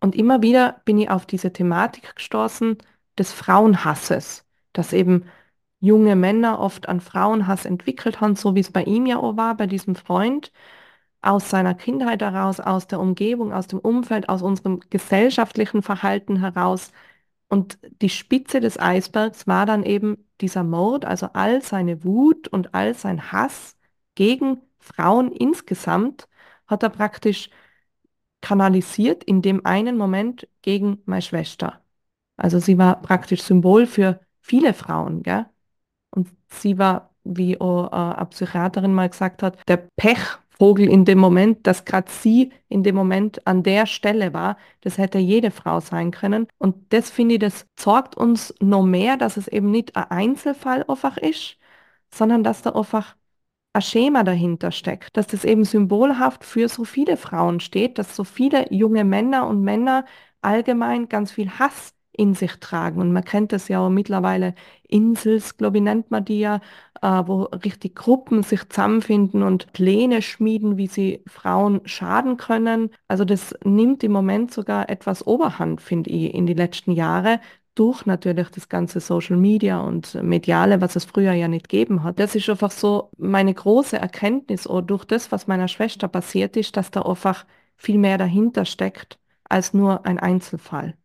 Und 0.00 0.16
immer 0.16 0.42
wieder 0.42 0.80
bin 0.84 0.98
ich 0.98 1.10
auf 1.10 1.26
diese 1.26 1.52
Thematik 1.52 2.16
gestoßen 2.16 2.78
des 3.18 3.32
Frauenhasses, 3.32 4.44
dass 4.72 4.92
eben 4.92 5.24
junge 5.80 6.16
Männer 6.16 6.58
oft 6.60 6.88
an 6.88 7.00
Frauenhass 7.00 7.64
entwickelt 7.64 8.20
haben, 8.20 8.36
so 8.36 8.54
wie 8.54 8.60
es 8.60 8.72
bei 8.72 8.84
ihm 8.84 9.06
ja 9.06 9.18
auch 9.18 9.36
war, 9.36 9.56
bei 9.56 9.66
diesem 9.66 9.94
Freund, 9.94 10.52
aus 11.22 11.50
seiner 11.50 11.74
Kindheit 11.74 12.22
heraus, 12.22 12.60
aus 12.60 12.86
der 12.86 13.00
Umgebung, 13.00 13.52
aus 13.52 13.66
dem 13.66 13.78
Umfeld, 13.80 14.28
aus 14.28 14.42
unserem 14.42 14.80
gesellschaftlichen 14.90 15.82
Verhalten 15.82 16.40
heraus. 16.40 16.92
Und 17.48 17.78
die 18.02 18.10
Spitze 18.10 18.60
des 18.60 18.78
Eisbergs 18.78 19.46
war 19.46 19.66
dann 19.66 19.82
eben 19.82 20.28
dieser 20.40 20.64
Mord, 20.64 21.04
also 21.04 21.28
all 21.32 21.62
seine 21.62 22.04
Wut 22.04 22.48
und 22.48 22.74
all 22.74 22.94
sein 22.94 23.32
Hass 23.32 23.76
gegen 24.14 24.60
Frauen 24.78 25.32
insgesamt, 25.32 26.28
hat 26.66 26.82
er 26.82 26.90
praktisch 26.90 27.50
kanalisiert 28.40 29.24
in 29.24 29.42
dem 29.42 29.64
einen 29.66 29.96
Moment 29.96 30.48
gegen 30.62 31.02
meine 31.06 31.22
Schwester. 31.22 31.82
Also 32.36 32.58
sie 32.60 32.78
war 32.78 33.02
praktisch 33.02 33.42
Symbol 33.42 33.86
für 33.86 34.20
viele 34.40 34.74
Frauen, 34.74 35.22
gell? 35.22 35.46
Und 36.10 36.30
sie 36.48 36.78
war, 36.78 37.14
wie 37.24 37.60
auch, 37.60 37.92
äh, 37.92 38.16
eine 38.16 38.26
Psychiaterin 38.26 38.94
mal 38.94 39.08
gesagt 39.10 39.42
hat, 39.42 39.58
der 39.68 39.88
Pechvogel 40.58 40.88
in 40.88 41.04
dem 41.04 41.18
Moment, 41.18 41.66
dass 41.66 41.84
gerade 41.84 42.10
sie 42.10 42.52
in 42.68 42.82
dem 42.82 42.94
Moment 42.96 43.46
an 43.46 43.62
der 43.62 43.86
Stelle 43.86 44.32
war. 44.34 44.56
Das 44.80 44.98
hätte 44.98 45.18
jede 45.18 45.50
Frau 45.50 45.80
sein 45.80 46.10
können. 46.10 46.46
Und 46.58 46.92
das 46.92 47.10
finde 47.10 47.34
ich, 47.36 47.40
das 47.40 47.66
sorgt 47.78 48.16
uns 48.16 48.54
noch 48.60 48.82
mehr, 48.82 49.16
dass 49.16 49.36
es 49.36 49.48
eben 49.48 49.70
nicht 49.70 49.96
ein 49.96 50.10
Einzelfall 50.10 50.84
einfach 50.88 51.16
ist, 51.16 51.58
sondern 52.12 52.42
dass 52.44 52.62
da 52.62 52.70
einfach 52.70 53.16
ein 53.72 53.82
Schema 53.82 54.24
dahinter 54.24 54.72
steckt, 54.72 55.16
dass 55.16 55.28
das 55.28 55.44
eben 55.44 55.64
symbolhaft 55.64 56.44
für 56.44 56.68
so 56.68 56.84
viele 56.84 57.16
Frauen 57.16 57.60
steht, 57.60 57.98
dass 57.98 58.16
so 58.16 58.24
viele 58.24 58.72
junge 58.72 59.04
Männer 59.04 59.46
und 59.46 59.62
Männer 59.62 60.04
allgemein 60.42 61.08
ganz 61.08 61.32
viel 61.32 61.50
Hass 61.58 61.94
in 62.18 62.34
sich 62.34 62.56
tragen. 62.56 63.00
Und 63.00 63.12
man 63.12 63.24
kennt 63.24 63.52
das 63.52 63.68
ja 63.68 63.80
auch 63.80 63.90
mittlerweile, 63.90 64.54
Insels, 64.88 65.56
glaube 65.56 65.78
ich, 65.78 65.82
nennt 65.84 66.10
man 66.10 66.24
die 66.24 66.40
ja, 66.40 66.60
äh, 67.02 67.22
wo 67.26 67.44
richtig 67.44 67.94
Gruppen 67.94 68.42
sich 68.42 68.68
zusammenfinden 68.68 69.42
und 69.42 69.72
Pläne 69.72 70.20
schmieden, 70.22 70.76
wie 70.76 70.88
sie 70.88 71.22
Frauen 71.26 71.80
schaden 71.84 72.36
können. 72.36 72.90
Also 73.06 73.24
das 73.24 73.54
nimmt 73.64 74.02
im 74.02 74.12
Moment 74.12 74.52
sogar 74.52 74.88
etwas 74.90 75.26
Oberhand, 75.26 75.80
finde 75.80 76.10
ich, 76.10 76.34
in 76.34 76.46
die 76.46 76.54
letzten 76.54 76.92
Jahre 76.92 77.40
durch 77.74 78.06
natürlich 78.06 78.48
das 78.50 78.68
ganze 78.68 78.98
Social 78.98 79.36
Media 79.36 79.80
und 79.80 80.14
Mediale, 80.22 80.80
was 80.80 80.96
es 80.96 81.04
früher 81.04 81.32
ja 81.32 81.46
nicht 81.46 81.68
gegeben 81.68 82.02
hat. 82.02 82.18
Das 82.18 82.34
ist 82.34 82.48
einfach 82.50 82.72
so 82.72 83.10
meine 83.18 83.54
große 83.54 83.96
Erkenntnis, 83.96 84.66
auch 84.66 84.80
durch 84.80 85.04
das, 85.04 85.30
was 85.30 85.46
meiner 85.46 85.68
Schwester 85.68 86.08
passiert 86.08 86.56
ist, 86.56 86.76
dass 86.76 86.90
da 86.90 87.02
einfach 87.02 87.46
viel 87.76 87.98
mehr 87.98 88.18
dahinter 88.18 88.64
steckt 88.64 89.18
als 89.48 89.74
nur 89.74 90.04
ein 90.06 90.18
Einzelfall. 90.18 90.96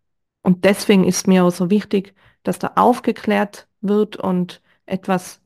Und 0.43 0.65
deswegen 0.65 1.03
ist 1.05 1.27
mir 1.27 1.45
auch 1.45 1.51
so 1.51 1.69
wichtig, 1.69 2.13
dass 2.43 2.59
da 2.59 2.73
aufgeklärt 2.75 3.67
wird 3.81 4.17
und 4.17 4.61
etwas 4.85 5.41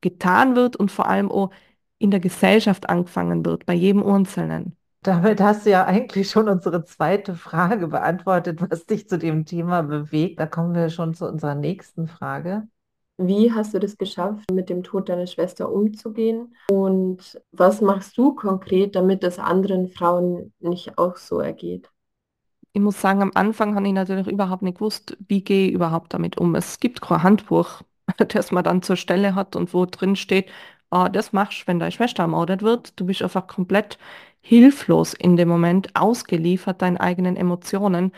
getan 0.00 0.56
wird 0.56 0.76
und 0.76 0.90
vor 0.90 1.08
allem 1.08 1.30
auch 1.30 1.50
in 1.98 2.10
der 2.10 2.20
Gesellschaft 2.20 2.88
angefangen 2.88 3.44
wird, 3.44 3.66
bei 3.66 3.74
jedem 3.74 4.02
Einzelnen. 4.02 4.76
Damit 5.02 5.40
hast 5.40 5.64
du 5.64 5.70
ja 5.70 5.84
eigentlich 5.86 6.30
schon 6.30 6.48
unsere 6.48 6.84
zweite 6.84 7.34
Frage 7.34 7.88
beantwortet, 7.88 8.60
was 8.70 8.86
dich 8.86 9.08
zu 9.08 9.18
dem 9.18 9.46
Thema 9.46 9.82
bewegt. 9.82 10.40
Da 10.40 10.46
kommen 10.46 10.74
wir 10.74 10.90
schon 10.90 11.14
zu 11.14 11.26
unserer 11.26 11.54
nächsten 11.54 12.06
Frage. 12.06 12.66
Wie 13.16 13.52
hast 13.52 13.74
du 13.74 13.78
das 13.78 13.98
geschafft, 13.98 14.50
mit 14.50 14.70
dem 14.70 14.82
Tod 14.82 15.10
deiner 15.10 15.26
Schwester 15.26 15.70
umzugehen? 15.70 16.54
Und 16.70 17.40
was 17.52 17.82
machst 17.82 18.16
du 18.16 18.34
konkret, 18.34 18.96
damit 18.96 19.24
es 19.24 19.38
anderen 19.38 19.88
Frauen 19.88 20.54
nicht 20.58 20.96
auch 20.96 21.16
so 21.16 21.38
ergeht? 21.38 21.90
Ich 22.72 22.80
muss 22.80 23.00
sagen, 23.00 23.20
am 23.22 23.32
Anfang 23.34 23.74
habe 23.74 23.86
ich 23.88 23.92
natürlich 23.92 24.28
überhaupt 24.28 24.62
nicht 24.62 24.76
gewusst, 24.78 25.16
wie 25.28 25.42
gehe 25.42 25.68
ich 25.68 25.72
überhaupt 25.74 26.14
damit 26.14 26.38
um. 26.38 26.54
Es 26.54 26.78
gibt 26.78 27.00
kein 27.00 27.22
Handbuch, 27.22 27.82
das 28.28 28.52
man 28.52 28.62
dann 28.64 28.82
zur 28.82 28.96
Stelle 28.96 29.34
hat 29.34 29.56
und 29.56 29.74
wo 29.74 29.86
drin 29.86 30.14
steht, 30.16 30.48
oh, 30.90 31.08
das 31.12 31.32
machst 31.32 31.62
du, 31.62 31.66
wenn 31.66 31.78
deine 31.80 31.90
Schwester 31.92 32.22
ermordet 32.22 32.62
wird. 32.62 32.98
Du 32.98 33.06
bist 33.06 33.22
einfach 33.22 33.46
komplett 33.48 33.98
hilflos 34.40 35.14
in 35.14 35.36
dem 35.36 35.48
Moment, 35.48 35.94
ausgeliefert 35.96 36.80
deinen 36.82 36.96
eigenen 36.96 37.36
Emotionen 37.36 38.12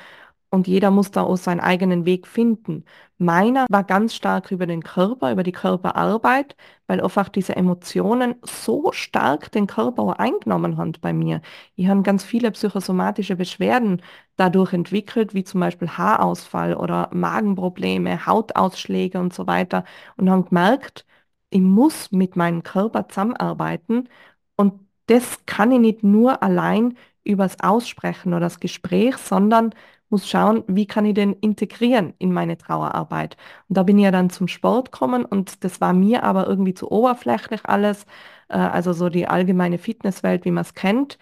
und 0.52 0.66
jeder 0.68 0.90
muss 0.90 1.10
da 1.10 1.22
auch 1.22 1.36
seinen 1.36 1.60
eigenen 1.60 2.04
Weg 2.04 2.26
finden. 2.26 2.84
Meiner 3.18 3.66
war 3.70 3.84
ganz 3.84 4.14
stark 4.14 4.50
über 4.50 4.66
den 4.66 4.82
Körper, 4.82 5.32
über 5.32 5.44
die 5.44 5.52
Körperarbeit, 5.52 6.56
weil 6.86 7.00
einfach 7.00 7.28
diese 7.30 7.56
Emotionen 7.56 8.34
so 8.42 8.92
stark 8.92 9.50
den 9.52 9.66
Körper 9.66 10.20
eingenommen 10.20 10.76
haben 10.76 10.92
bei 11.00 11.12
mir. 11.14 11.40
Ich 11.74 11.88
habe 11.88 12.02
ganz 12.02 12.22
viele 12.24 12.50
psychosomatische 12.50 13.36
Beschwerden 13.36 14.02
dadurch 14.36 14.72
entwickelt, 14.74 15.32
wie 15.34 15.44
zum 15.44 15.60
Beispiel 15.60 15.88
Haarausfall 15.88 16.74
oder 16.76 17.08
Magenprobleme, 17.14 18.26
Hautausschläge 18.26 19.18
und 19.20 19.32
so 19.32 19.46
weiter 19.46 19.84
und 20.18 20.28
habe 20.30 20.44
gemerkt, 20.44 21.06
ich 21.50 21.60
muss 21.60 22.12
mit 22.12 22.36
meinem 22.36 22.62
Körper 22.62 23.08
zusammenarbeiten 23.08 24.08
und 24.56 24.74
das 25.06 25.44
kann 25.46 25.72
ich 25.72 25.80
nicht 25.80 26.02
nur 26.04 26.42
allein 26.42 26.96
übers 27.24 27.60
Aussprechen 27.60 28.30
oder 28.34 28.40
das 28.40 28.60
Gespräch, 28.60 29.16
sondern 29.18 29.74
muss 30.12 30.28
schauen, 30.28 30.64
wie 30.68 30.86
kann 30.86 31.06
ich 31.06 31.14
den 31.14 31.32
integrieren 31.34 32.14
in 32.18 32.32
meine 32.32 32.56
Trauerarbeit. 32.58 33.36
Und 33.68 33.76
da 33.78 33.82
bin 33.82 33.98
ich 33.98 34.04
ja 34.04 34.10
dann 34.12 34.30
zum 34.30 34.48
Sport 34.48 34.92
gekommen 34.92 35.24
und 35.24 35.64
das 35.64 35.80
war 35.80 35.92
mir 35.92 36.22
aber 36.24 36.46
irgendwie 36.46 36.74
zu 36.74 36.90
oberflächlich 36.90 37.66
alles, 37.66 38.04
äh, 38.48 38.56
also 38.58 38.92
so 38.92 39.08
die 39.08 39.26
allgemeine 39.28 39.78
Fitnesswelt, 39.78 40.44
wie 40.44 40.50
man 40.52 40.62
es 40.62 40.74
kennt. 40.74 41.18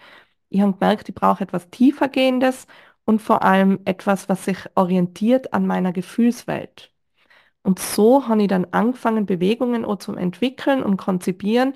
Ich 0.49 0.61
habe 0.61 0.73
gemerkt, 0.73 1.09
ich 1.09 1.15
brauche 1.15 1.43
etwas 1.43 1.69
tiefergehendes 1.71 2.67
und 3.05 3.21
vor 3.21 3.43
allem 3.43 3.79
etwas, 3.85 4.29
was 4.29 4.45
sich 4.45 4.57
orientiert 4.75 5.53
an 5.53 5.65
meiner 5.67 5.93
Gefühlswelt. 5.93 6.91
Und 7.63 7.79
so 7.79 8.27
habe 8.27 8.41
ich 8.43 8.47
dann 8.47 8.65
angefangen, 8.71 9.25
Bewegungen 9.25 9.85
zu 9.99 10.15
entwickeln 10.15 10.83
und 10.83 10.97
konzipieren, 10.97 11.73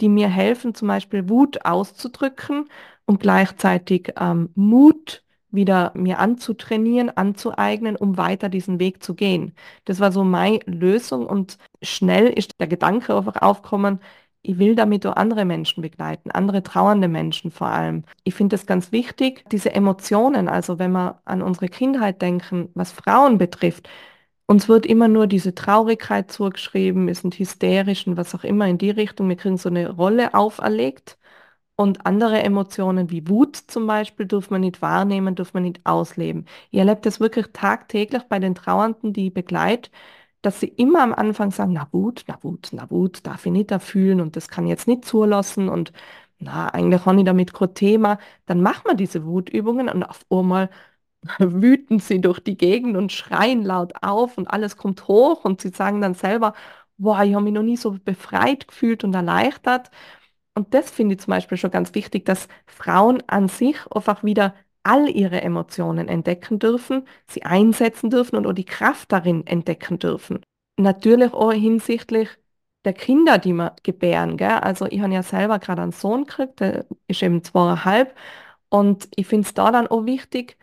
die 0.00 0.08
mir 0.08 0.28
helfen, 0.28 0.74
zum 0.74 0.88
Beispiel 0.88 1.28
Wut 1.28 1.64
auszudrücken 1.64 2.68
und 3.06 3.20
gleichzeitig 3.20 4.14
ähm, 4.18 4.50
Mut 4.54 5.21
wieder 5.52 5.92
mir 5.94 6.18
anzutrainieren, 6.18 7.10
anzueignen, 7.16 7.96
um 7.96 8.16
weiter 8.16 8.48
diesen 8.48 8.80
Weg 8.80 9.02
zu 9.02 9.14
gehen. 9.14 9.54
Das 9.84 10.00
war 10.00 10.12
so 10.12 10.24
meine 10.24 10.60
Lösung 10.66 11.26
und 11.26 11.58
schnell 11.82 12.26
ist 12.28 12.58
der 12.60 12.66
Gedanke 12.66 13.16
einfach 13.16 13.40
aufgekommen, 13.42 14.00
ich 14.44 14.58
will 14.58 14.74
damit 14.74 15.06
auch 15.06 15.16
andere 15.16 15.44
Menschen 15.44 15.82
begleiten, 15.82 16.30
andere 16.32 16.62
trauernde 16.64 17.08
Menschen 17.08 17.50
vor 17.52 17.68
allem. 17.68 18.04
Ich 18.24 18.34
finde 18.34 18.56
es 18.56 18.66
ganz 18.66 18.90
wichtig, 18.90 19.44
diese 19.52 19.72
Emotionen, 19.72 20.48
also 20.48 20.78
wenn 20.80 20.92
wir 20.92 21.20
an 21.24 21.42
unsere 21.42 21.68
Kindheit 21.68 22.20
denken, 22.22 22.68
was 22.74 22.90
Frauen 22.92 23.38
betrifft, 23.38 23.88
uns 24.46 24.68
wird 24.68 24.84
immer 24.86 25.08
nur 25.08 25.26
diese 25.28 25.54
Traurigkeit 25.54 26.30
zugeschrieben, 26.32 27.06
wir 27.06 27.14
sind 27.14 27.38
hysterisch 27.38 28.06
und 28.06 28.16
was 28.16 28.34
auch 28.34 28.44
immer 28.44 28.66
in 28.66 28.78
die 28.78 28.90
Richtung. 28.90 29.28
Wir 29.28 29.36
kriegen 29.36 29.56
so 29.56 29.68
eine 29.68 29.90
Rolle 29.90 30.34
auferlegt 30.34 31.18
und 31.76 32.06
andere 32.06 32.42
Emotionen 32.42 33.10
wie 33.10 33.28
Wut 33.28 33.56
zum 33.56 33.86
Beispiel 33.86 34.26
dürfen 34.26 34.52
wir 34.52 34.58
nicht 34.58 34.82
wahrnehmen, 34.82 35.34
dürfen 35.34 35.54
wir 35.54 35.60
nicht 35.62 35.80
ausleben. 35.84 36.46
Ich 36.70 36.78
erlebe 36.78 37.00
das 37.02 37.20
wirklich 37.20 37.46
tagtäglich 37.52 38.22
bei 38.28 38.38
den 38.38 38.54
Trauernden, 38.54 39.12
die 39.12 39.28
ich 39.28 39.34
begleite, 39.34 39.90
dass 40.42 40.60
sie 40.60 40.68
immer 40.68 41.02
am 41.02 41.14
Anfang 41.14 41.50
sagen, 41.52 41.72
na 41.74 41.88
Wut, 41.92 42.24
na 42.28 42.38
Wut, 42.42 42.70
na 42.72 42.90
Wut, 42.90 43.26
darf 43.26 43.46
ich 43.46 43.52
nicht 43.52 43.70
da 43.70 43.78
fühlen 43.78 44.20
und 44.20 44.36
das 44.36 44.48
kann 44.48 44.64
ich 44.66 44.70
jetzt 44.70 44.88
nicht 44.88 45.04
zulassen 45.04 45.68
und 45.68 45.92
na, 46.38 46.68
eigentlich 46.68 47.06
habe 47.06 47.18
ich 47.20 47.24
damit 47.24 47.54
kein 47.54 47.74
Thema. 47.74 48.18
Dann 48.46 48.60
machen 48.62 48.82
wir 48.86 48.94
diese 48.94 49.24
Wutübungen 49.24 49.88
und 49.88 50.02
auf 50.02 50.26
einmal 50.30 50.70
wüten 51.38 51.98
sie 52.00 52.20
durch 52.20 52.40
die 52.40 52.56
Gegend 52.56 52.96
und 52.96 53.12
schreien 53.12 53.62
laut 53.64 53.92
auf 54.02 54.38
und 54.38 54.48
alles 54.48 54.76
kommt 54.76 55.06
hoch 55.08 55.44
und 55.44 55.60
sie 55.60 55.70
sagen 55.70 56.00
dann 56.00 56.14
selber, 56.14 56.54
boah, 56.98 57.22
ich 57.24 57.34
habe 57.34 57.44
mich 57.44 57.52
noch 57.54 57.62
nie 57.62 57.76
so 57.76 57.96
befreit 58.04 58.68
gefühlt 58.68 59.04
und 59.04 59.14
erleichtert. 59.14 59.90
Und 60.54 60.74
das 60.74 60.90
finde 60.90 61.14
ich 61.14 61.20
zum 61.20 61.30
Beispiel 61.30 61.56
schon 61.58 61.70
ganz 61.70 61.94
wichtig, 61.94 62.26
dass 62.26 62.48
Frauen 62.66 63.22
an 63.26 63.48
sich 63.48 63.76
einfach 63.90 64.22
wieder 64.22 64.54
all 64.82 65.08
ihre 65.08 65.40
Emotionen 65.40 66.08
entdecken 66.08 66.58
dürfen, 66.58 67.06
sie 67.26 67.44
einsetzen 67.44 68.10
dürfen 68.10 68.36
und 68.36 68.46
auch 68.46 68.52
die 68.52 68.64
Kraft 68.64 69.12
darin 69.12 69.46
entdecken 69.46 69.98
dürfen. 69.98 70.40
Natürlich 70.76 71.32
auch 71.32 71.52
hinsichtlich 71.52 72.28
der 72.84 72.92
Kinder, 72.92 73.38
die 73.38 73.52
wir 73.52 73.76
gebären. 73.82 74.36
Gell? 74.36 74.48
Also 74.50 74.86
ich 74.86 75.00
habe 75.00 75.14
ja 75.14 75.22
selber 75.22 75.58
gerade 75.58 75.82
einen 75.82 75.92
Sohn 75.92 76.24
gekriegt, 76.24 76.60
der 76.60 76.86
ist 77.06 77.22
eben 77.22 77.44
zweieinhalb. 77.44 78.16
Und 78.68 79.08
ich 79.14 79.26
finde 79.26 79.46
es 79.46 79.54
da 79.54 79.70
dann 79.70 79.86
auch 79.86 80.06
wichtig, 80.06 80.56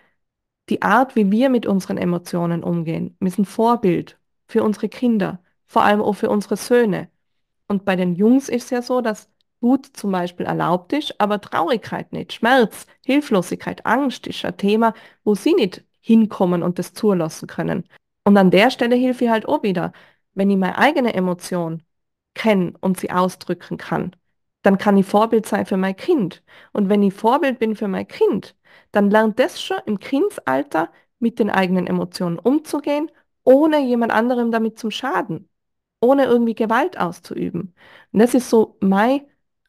die 0.69 0.82
Art, 0.82 1.15
wie 1.15 1.32
wir 1.32 1.49
mit 1.49 1.65
unseren 1.65 1.97
Emotionen 1.97 2.63
umgehen. 2.63 3.15
Wir 3.19 3.32
sind 3.32 3.45
Vorbild 3.45 4.19
für 4.47 4.63
unsere 4.63 4.89
Kinder, 4.89 5.39
vor 5.65 5.84
allem 5.84 6.02
auch 6.02 6.13
für 6.13 6.30
unsere 6.30 6.58
Söhne. 6.58 7.10
Und 7.67 7.86
bei 7.86 7.95
den 7.95 8.15
Jungs 8.15 8.49
ist 8.49 8.65
es 8.65 8.69
ja 8.71 8.82
so, 8.82 9.02
dass 9.02 9.30
Wut 9.62 9.86
zum 9.93 10.12
Beispiel 10.12 10.45
erlaubt 10.45 10.93
ist, 10.93 11.19
aber 11.19 11.41
Traurigkeit 11.41 12.13
nicht. 12.13 12.34
Schmerz, 12.34 12.86
Hilflosigkeit, 13.06 13.86
Angst 13.86 14.28
ist 14.28 14.45
ein 14.45 14.58
Thema, 14.58 14.93
wo 15.24 15.36
sie 15.36 15.54
nicht 15.54 15.84
hinkommen 16.02 16.63
und 16.63 16.80
das 16.80 16.93
zulassen 16.93 17.48
können. 17.48 17.86
Und 18.24 18.38
an 18.38 18.52
der 18.52 18.72
Stelle 18.72 18.95
hilfe 18.95 19.26
ich 19.26 19.30
halt 19.32 19.48
auch 19.48 19.63
wieder, 19.63 19.91
wenn 20.34 20.50
ich 20.50 20.58
meine 20.58 20.78
eigene 20.78 21.13
Emotion 21.13 21.84
kenne 22.36 22.74
und 22.82 23.00
sie 23.00 23.12
ausdrücken 23.12 23.78
kann, 23.78 24.15
dann 24.62 24.78
kann 24.78 24.98
ich 24.98 25.06
Vorbild 25.06 25.45
sein 25.45 25.65
für 25.65 25.78
mein 25.78 25.95
Kind. 25.95 26.43
Und 26.74 26.89
wenn 26.89 27.04
ich 27.04 27.13
Vorbild 27.13 27.60
bin 27.60 27.76
für 27.76 27.88
mein 27.88 28.08
Kind, 28.08 28.56
dann 28.91 29.10
lernt 29.10 29.39
das 29.39 29.62
schon 29.62 29.78
im 29.86 30.00
Kindsalter 30.00 30.91
mit 31.19 31.39
den 31.39 31.50
eigenen 31.50 31.88
Emotionen 31.88 32.39
umzugehen, 32.39 33.12
ohne 33.43 33.80
jemand 33.82 34.12
anderem 34.12 34.52
damit 34.52 34.80
zum 34.80 34.91
Schaden, 34.91 35.50
ohne 36.02 36.26
irgendwie 36.26 36.56
Gewalt 36.56 37.00
auszuüben. 37.00 37.74
Und 38.12 38.19
das 38.19 38.34
ist 38.34 38.50
so 38.50 38.78
mein 38.80 39.22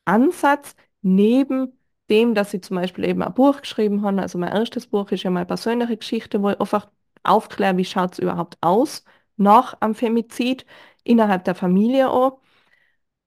Ansatz 0.05 0.75
neben 1.03 1.79
dem, 2.11 2.35
dass 2.35 2.53
ich 2.55 2.63
zum 2.63 2.77
Beispiel 2.77 3.05
eben 3.05 3.23
ein 3.23 3.35
Buch 3.35 3.61
geschrieben 3.61 4.03
habe. 4.03 4.21
Also 4.23 4.39
mein 4.39 4.53
erstes 4.53 4.87
Buch 4.87 5.11
ist 5.13 5.23
ja 5.23 5.31
meine 5.31 5.47
persönliche 5.47 5.97
Geschichte, 5.97 6.43
wo 6.43 6.51
ich 6.51 6.61
einfach 6.61 6.89
aufkläre, 7.23 7.77
wie 7.77 7.85
schaut 7.85 8.15
es 8.15 8.19
überhaupt 8.19 8.59
aus 8.61 9.05
nach 9.37 9.81
einem 9.81 9.95
Femizid 9.95 10.67
innerhalb 11.05 11.45
der 11.45 11.55
Familie 11.55 12.11
auch. 12.11 12.41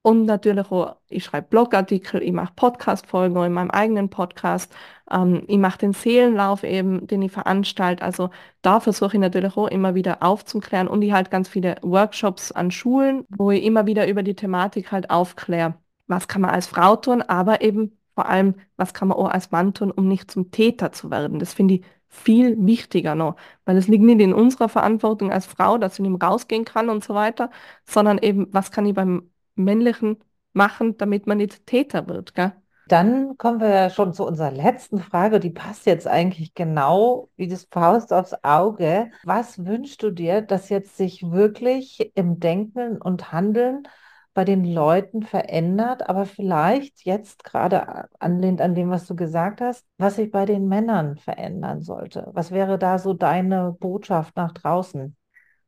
Und 0.02 0.26
natürlich 0.26 0.70
auch, 0.72 0.98
ich 1.08 1.24
schreibe 1.24 1.48
Blogartikel, 1.48 2.22
ich 2.22 2.34
mache 2.34 2.54
Podcast-Folgen 2.56 3.42
in 3.46 3.54
meinem 3.54 3.72
eigenen 3.72 4.10
Podcast. 4.10 4.74
Ähm, 5.10 5.44
ich 5.48 5.58
mache 5.58 5.78
den 5.78 5.94
Seelenlauf 5.94 6.64
eben, 6.64 7.08
den 7.08 7.22
ich 7.22 7.32
veranstalte. 7.32 8.04
Also 8.04 8.30
da 8.62 8.82
versuche 8.82 9.16
ich 9.16 9.22
natürlich 9.22 9.56
auch 9.56 9.68
immer 9.68 9.96
wieder 9.96 10.22
aufzuklären 10.22 10.90
und 10.90 11.02
ich 11.04 11.14
halt 11.14 11.32
ganz 11.32 11.48
viele 11.48 11.78
Workshops 11.84 12.52
an 12.52 12.70
Schulen, 12.72 13.26
wo 13.30 13.52
ich 13.52 13.64
immer 13.64 13.86
wieder 13.86 14.08
über 14.08 14.24
die 14.24 14.36
Thematik 14.36 14.92
halt 14.92 15.10
aufkläre 15.10 15.76
was 16.16 16.28
kann 16.28 16.42
man 16.42 16.52
als 16.52 16.68
Frau 16.68 16.96
tun, 16.96 17.22
aber 17.22 17.62
eben 17.62 17.98
vor 18.16 18.30
allem, 18.30 18.56
was 18.78 18.94
kann 18.94 19.08
man 19.08 19.18
auch 19.18 19.30
als 19.30 19.52
Mann 19.52 19.74
tun, 19.74 19.92
um 19.92 20.08
nicht 20.08 20.30
zum 20.30 20.52
Täter 20.52 20.92
zu 20.92 21.10
werden. 21.10 21.40
Das 21.40 21.54
finde 21.54 21.76
ich 21.76 21.86
viel 22.08 22.56
wichtiger 22.64 23.16
noch, 23.16 23.36
weil 23.66 23.76
es 23.76 23.88
liegt 23.88 24.04
nicht 24.04 24.22
in 24.22 24.34
unserer 24.34 24.70
Verantwortung 24.70 25.32
als 25.32 25.48
Frau, 25.48 25.80
dass 25.80 25.98
ich 25.98 26.08
nicht 26.08 26.24
rausgehen 26.24 26.64
kann 26.64 26.90
und 26.90 27.04
so 27.04 27.16
weiter, 27.16 27.50
sondern 27.86 28.20
eben, 28.20 28.48
was 28.52 28.72
kann 28.72 28.86
ich 28.86 28.94
beim 28.94 29.32
Männlichen 29.56 30.18
machen, 30.54 30.98
damit 30.98 31.26
man 31.26 31.40
nicht 31.40 31.66
Täter 31.66 32.08
wird, 32.08 32.36
gell? 32.36 32.54
Dann 32.88 33.38
kommen 33.38 33.62
wir 33.62 33.90
schon 33.90 34.14
zu 34.14 34.26
unserer 34.28 34.52
letzten 34.52 35.00
Frage. 35.00 35.40
Die 35.40 35.50
passt 35.50 35.86
jetzt 35.86 36.06
eigentlich 36.06 36.54
genau 36.54 37.30
wie 37.38 37.48
das 37.48 37.66
Faust 37.72 38.12
aufs 38.12 38.36
Auge. 38.44 39.10
Was 39.24 39.66
wünschst 39.66 40.04
du 40.04 40.12
dir, 40.12 40.42
dass 40.42 40.68
jetzt 40.68 40.98
sich 40.98 41.32
wirklich 41.32 42.12
im 42.16 42.42
Denken 42.42 43.02
und 43.02 43.32
Handeln 43.32 43.88
bei 44.34 44.46
den 44.46 44.66
Leuten 44.66 45.24
verändert, 45.24 46.10
aber 46.10 46.26
vielleicht 46.26 47.06
jetzt 47.06 47.44
gerade 47.44 48.10
anlehnt 48.20 48.62
an 48.62 48.76
dem, 48.76 48.90
was 48.90 49.06
du 49.06 49.16
gesagt 49.16 49.62
hast, 49.62 49.86
was 49.98 50.16
sich 50.16 50.32
bei 50.32 50.46
den 50.46 50.68
Männern 50.68 51.18
verändern 51.18 51.82
sollte. 51.82 52.30
Was 52.34 52.52
wäre 52.52 52.80
da 52.80 52.98
so 52.98 53.14
deine 53.14 53.76
Botschaft 53.80 54.36
nach 54.36 54.52
draußen? 54.52 55.16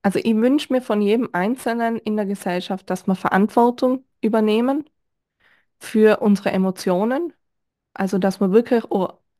Also 0.01 0.19
ich 0.21 0.35
wünsche 0.35 0.73
mir 0.73 0.81
von 0.81 1.01
jedem 1.01 1.29
Einzelnen 1.33 1.97
in 1.97 2.15
der 2.15 2.25
Gesellschaft, 2.25 2.89
dass 2.89 3.07
wir 3.07 3.15
Verantwortung 3.15 4.03
übernehmen 4.21 4.85
für 5.79 6.21
unsere 6.21 6.51
Emotionen. 6.51 7.33
Also 7.93 8.17
dass 8.17 8.39
wir 8.39 8.51
wirklich 8.51 8.83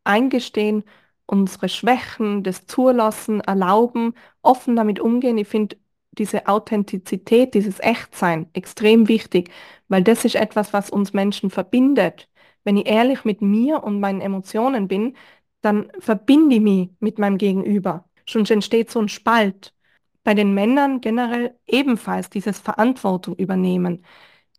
eingestehen, 0.04 0.84
unsere 1.26 1.70
Schwächen, 1.70 2.44
das 2.44 2.68
Zulassen, 2.68 3.42
erlauben, 3.42 4.14
offen 4.42 4.76
damit 4.76 5.00
umgehen. 5.00 5.38
Ich 5.38 5.48
finde 5.48 5.78
diese 6.20 6.48
Authentizität, 6.48 7.54
dieses 7.54 7.80
Echtsein 7.80 8.50
extrem 8.54 9.08
wichtig, 9.08 9.52
weil 9.88 10.04
das 10.04 10.26
ist 10.26 10.36
etwas, 10.36 10.74
was 10.74 10.90
uns 10.90 11.14
Menschen 11.14 11.50
verbindet. 11.50 12.30
Wenn 12.64 12.78
ich 12.78 12.88
ehrlich 12.88 13.26
mit 13.26 13.42
mir 13.42 13.84
und 13.84 14.00
meinen 14.00 14.22
Emotionen 14.22 14.88
bin, 14.88 15.16
dann 15.62 15.92
verbinde 16.00 16.56
ich 16.58 16.62
mich 16.62 16.90
mit 17.00 17.20
meinem 17.20 17.38
Gegenüber. 17.38 18.06
Schon 18.26 18.46
entsteht 18.46 18.92
so 18.92 19.00
ein 19.00 19.10
Spalt. 19.10 19.74
Bei 20.24 20.34
den 20.34 20.54
Männern 20.54 21.02
generell 21.02 21.56
ebenfalls 21.68 22.30
dieses 22.30 22.60
Verantwortung 22.60 23.36
übernehmen. 23.36 24.04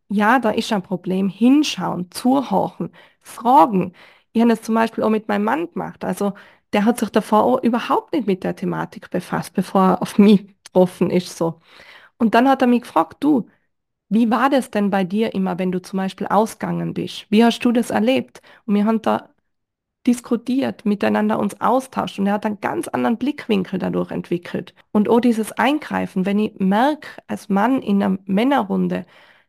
Ja, 0.09 0.39
da 0.39 0.51
ist 0.51 0.73
ein 0.73 0.83
Problem. 0.83 1.29
Hinschauen, 1.29 2.11
zuhorchen, 2.11 2.93
fragen. 3.21 3.93
Ich 4.33 4.41
habe 4.41 4.51
das 4.51 4.63
zum 4.63 4.75
Beispiel 4.75 5.05
auch 5.05 5.11
mit 5.11 5.29
meinem 5.29 5.45
Mann 5.45 5.73
gemacht. 5.73 6.05
Also 6.05 6.35
der 6.73 6.85
hat 6.85 6.99
sich 6.99 7.11
davor 7.11 7.63
überhaupt 7.63 8.13
nicht 8.13 8.27
mit 8.27 8.45
der 8.45 8.57
Thematik 8.57 9.11
befasst, 9.11 9.55
bevor 9.55 9.83
er 9.83 10.03
auf 10.03 10.19
mich 10.19 10.56
getroffen 10.77 11.11
ist. 11.11 11.37
So. 11.37 11.61
Und 12.19 12.35
dann 12.35 12.49
hat 12.49 12.63
er 12.63 12.69
mich 12.69 12.83
gefragt, 12.83 13.19
du, 13.21 13.49
wie 14.09 14.31
war 14.31 14.51
das 14.51 14.71
denn 14.71 14.91
bei 14.91 15.05
dir 15.05 15.35
immer, 15.35 15.59
wenn 15.59 15.73
du 15.73 15.83
zum 15.83 15.99
Beispiel 15.99 16.29
ausgegangen 16.29 16.95
bist? 16.95 17.27
Wie 17.31 17.45
hast 17.45 17.61
du 17.61 17.73
das 17.73 17.91
erlebt? 17.91 18.41
Und 18.67 18.77
wir 18.77 18.85
haben 18.87 19.03
da 19.03 19.31
diskutiert, 20.07 20.87
miteinander 20.87 21.39
uns 21.41 21.61
austauscht 21.61 22.19
und 22.19 22.27
er 22.29 22.35
hat 22.35 22.47
einen 22.47 22.61
ganz 22.61 22.89
anderen 22.89 23.19
Blickwinkel 23.19 23.79
dadurch 23.81 24.13
entwickelt. 24.13 24.75
Und 24.93 25.09
auch 25.09 25.21
dieses 25.21 25.53
Eingreifen, 25.53 26.27
wenn 26.27 26.39
ich 26.39 26.55
merke, 26.59 27.09
als 27.29 27.49
Mann 27.49 27.83
in 27.83 28.03
einer 28.03 28.19
Männerrunde, 28.27 29.07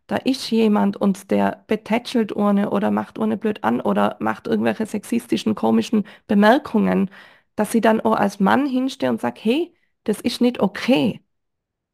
da 0.08 0.18
ist 0.18 0.50
jemand 0.52 0.98
und 0.98 1.32
der 1.32 1.64
betätschelt 1.68 2.36
ohne 2.36 2.72
oder 2.72 2.92
macht 2.92 3.20
ohne 3.20 3.38
blöd 3.38 3.64
an 3.64 3.82
oder 3.82 4.18
macht 4.20 4.48
irgendwelche 4.48 4.86
sexistischen, 4.88 5.56
komischen 5.56 6.06
Bemerkungen, 6.28 7.12
dass 7.56 7.72
sie 7.72 7.82
dann 7.82 8.02
auch 8.02 8.16
als 8.16 8.40
Mann 8.40 8.66
hinstehe 8.68 9.10
und 9.10 9.22
sage, 9.22 9.42
hey, 9.44 9.77
das 10.08 10.22
ist 10.22 10.42
nicht 10.42 10.60
okay. 10.60 11.22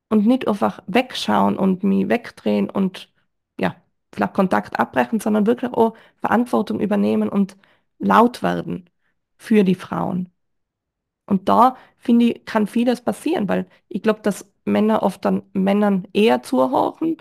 Und 0.10 0.26
nicht 0.28 0.48
einfach 0.48 0.82
wegschauen 0.88 1.58
und 1.58 1.84
mich 1.84 2.10
wegdrehen 2.10 2.70
und 2.70 3.12
ja, 3.60 3.76
vielleicht 4.14 4.34
Kontakt 4.34 4.80
abbrechen, 4.80 5.20
sondern 5.20 5.48
wirklich 5.48 5.74
auch 5.74 5.96
Verantwortung 6.18 6.80
übernehmen 6.80 7.30
und 7.30 7.58
laut 8.00 8.44
werden 8.44 8.90
für 9.38 9.64
die 9.64 9.76
Frauen. 9.76 10.32
Und 11.26 11.50
da, 11.50 11.78
finde 11.98 12.26
ich, 12.28 12.46
kann 12.46 12.68
vieles 12.68 13.02
passieren, 13.02 13.50
weil 13.50 13.68
ich 13.90 14.04
glaube, 14.04 14.22
dass 14.22 14.52
Männer 14.66 15.04
oft 15.04 15.26
dann 15.26 15.44
Männern 15.54 16.08
eher 16.14 16.44
zuhören 16.44 17.18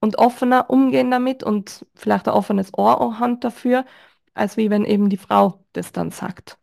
und 0.00 0.18
offener 0.18 0.70
umgehen 0.70 1.10
damit 1.12 1.44
und 1.44 1.86
vielleicht 1.96 2.28
ein 2.28 2.34
offenes 2.34 2.74
Ohr 2.78 3.00
auch 3.02 3.20
haben 3.20 3.40
dafür, 3.40 3.86
als 4.34 4.58
wie 4.58 4.70
wenn 4.70 4.86
eben 4.86 5.10
die 5.10 5.18
Frau 5.18 5.64
das 5.74 5.92
dann 5.92 6.12
sagt. 6.12 6.59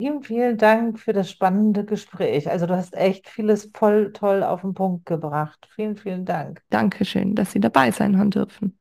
Vielen, 0.00 0.24
vielen 0.24 0.58
Dank 0.58 0.98
für 0.98 1.12
das 1.12 1.30
spannende 1.30 1.84
Gespräch. 1.84 2.50
Also 2.50 2.66
du 2.66 2.76
hast 2.76 2.96
echt 2.96 3.28
vieles 3.28 3.70
voll 3.74 4.12
toll 4.12 4.42
auf 4.42 4.62
den 4.62 4.74
Punkt 4.74 5.06
gebracht. 5.06 5.68
Vielen, 5.74 5.96
vielen 5.96 6.24
Dank. 6.24 6.62
Dankeschön, 6.70 7.36
dass 7.36 7.52
Sie 7.52 7.60
dabei 7.60 7.92
sein 7.92 8.18
haben 8.18 8.30
dürfen. 8.30 8.76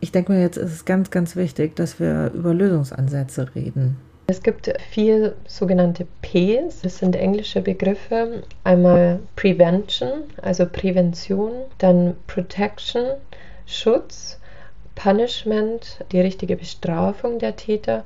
Ich 0.00 0.12
denke 0.12 0.32
mir, 0.32 0.40
jetzt 0.42 0.58
ist 0.58 0.70
es 0.70 0.84
ganz, 0.84 1.10
ganz 1.10 1.34
wichtig, 1.34 1.76
dass 1.76 1.98
wir 1.98 2.30
über 2.34 2.52
Lösungsansätze 2.52 3.54
reden. 3.54 3.96
Es 4.26 4.42
gibt 4.42 4.70
vier 4.90 5.34
sogenannte 5.46 6.06
Ps, 6.20 6.82
das 6.82 6.98
sind 6.98 7.16
englische 7.16 7.62
Begriffe. 7.62 8.42
Einmal 8.64 9.20
Prevention, 9.36 10.24
also 10.42 10.66
Prävention, 10.66 11.52
dann 11.78 12.16
Protection, 12.26 13.04
Schutz, 13.66 14.38
Punishment, 14.94 16.04
die 16.12 16.20
richtige 16.20 16.56
Bestrafung 16.56 17.38
der 17.38 17.56
Täter 17.56 18.04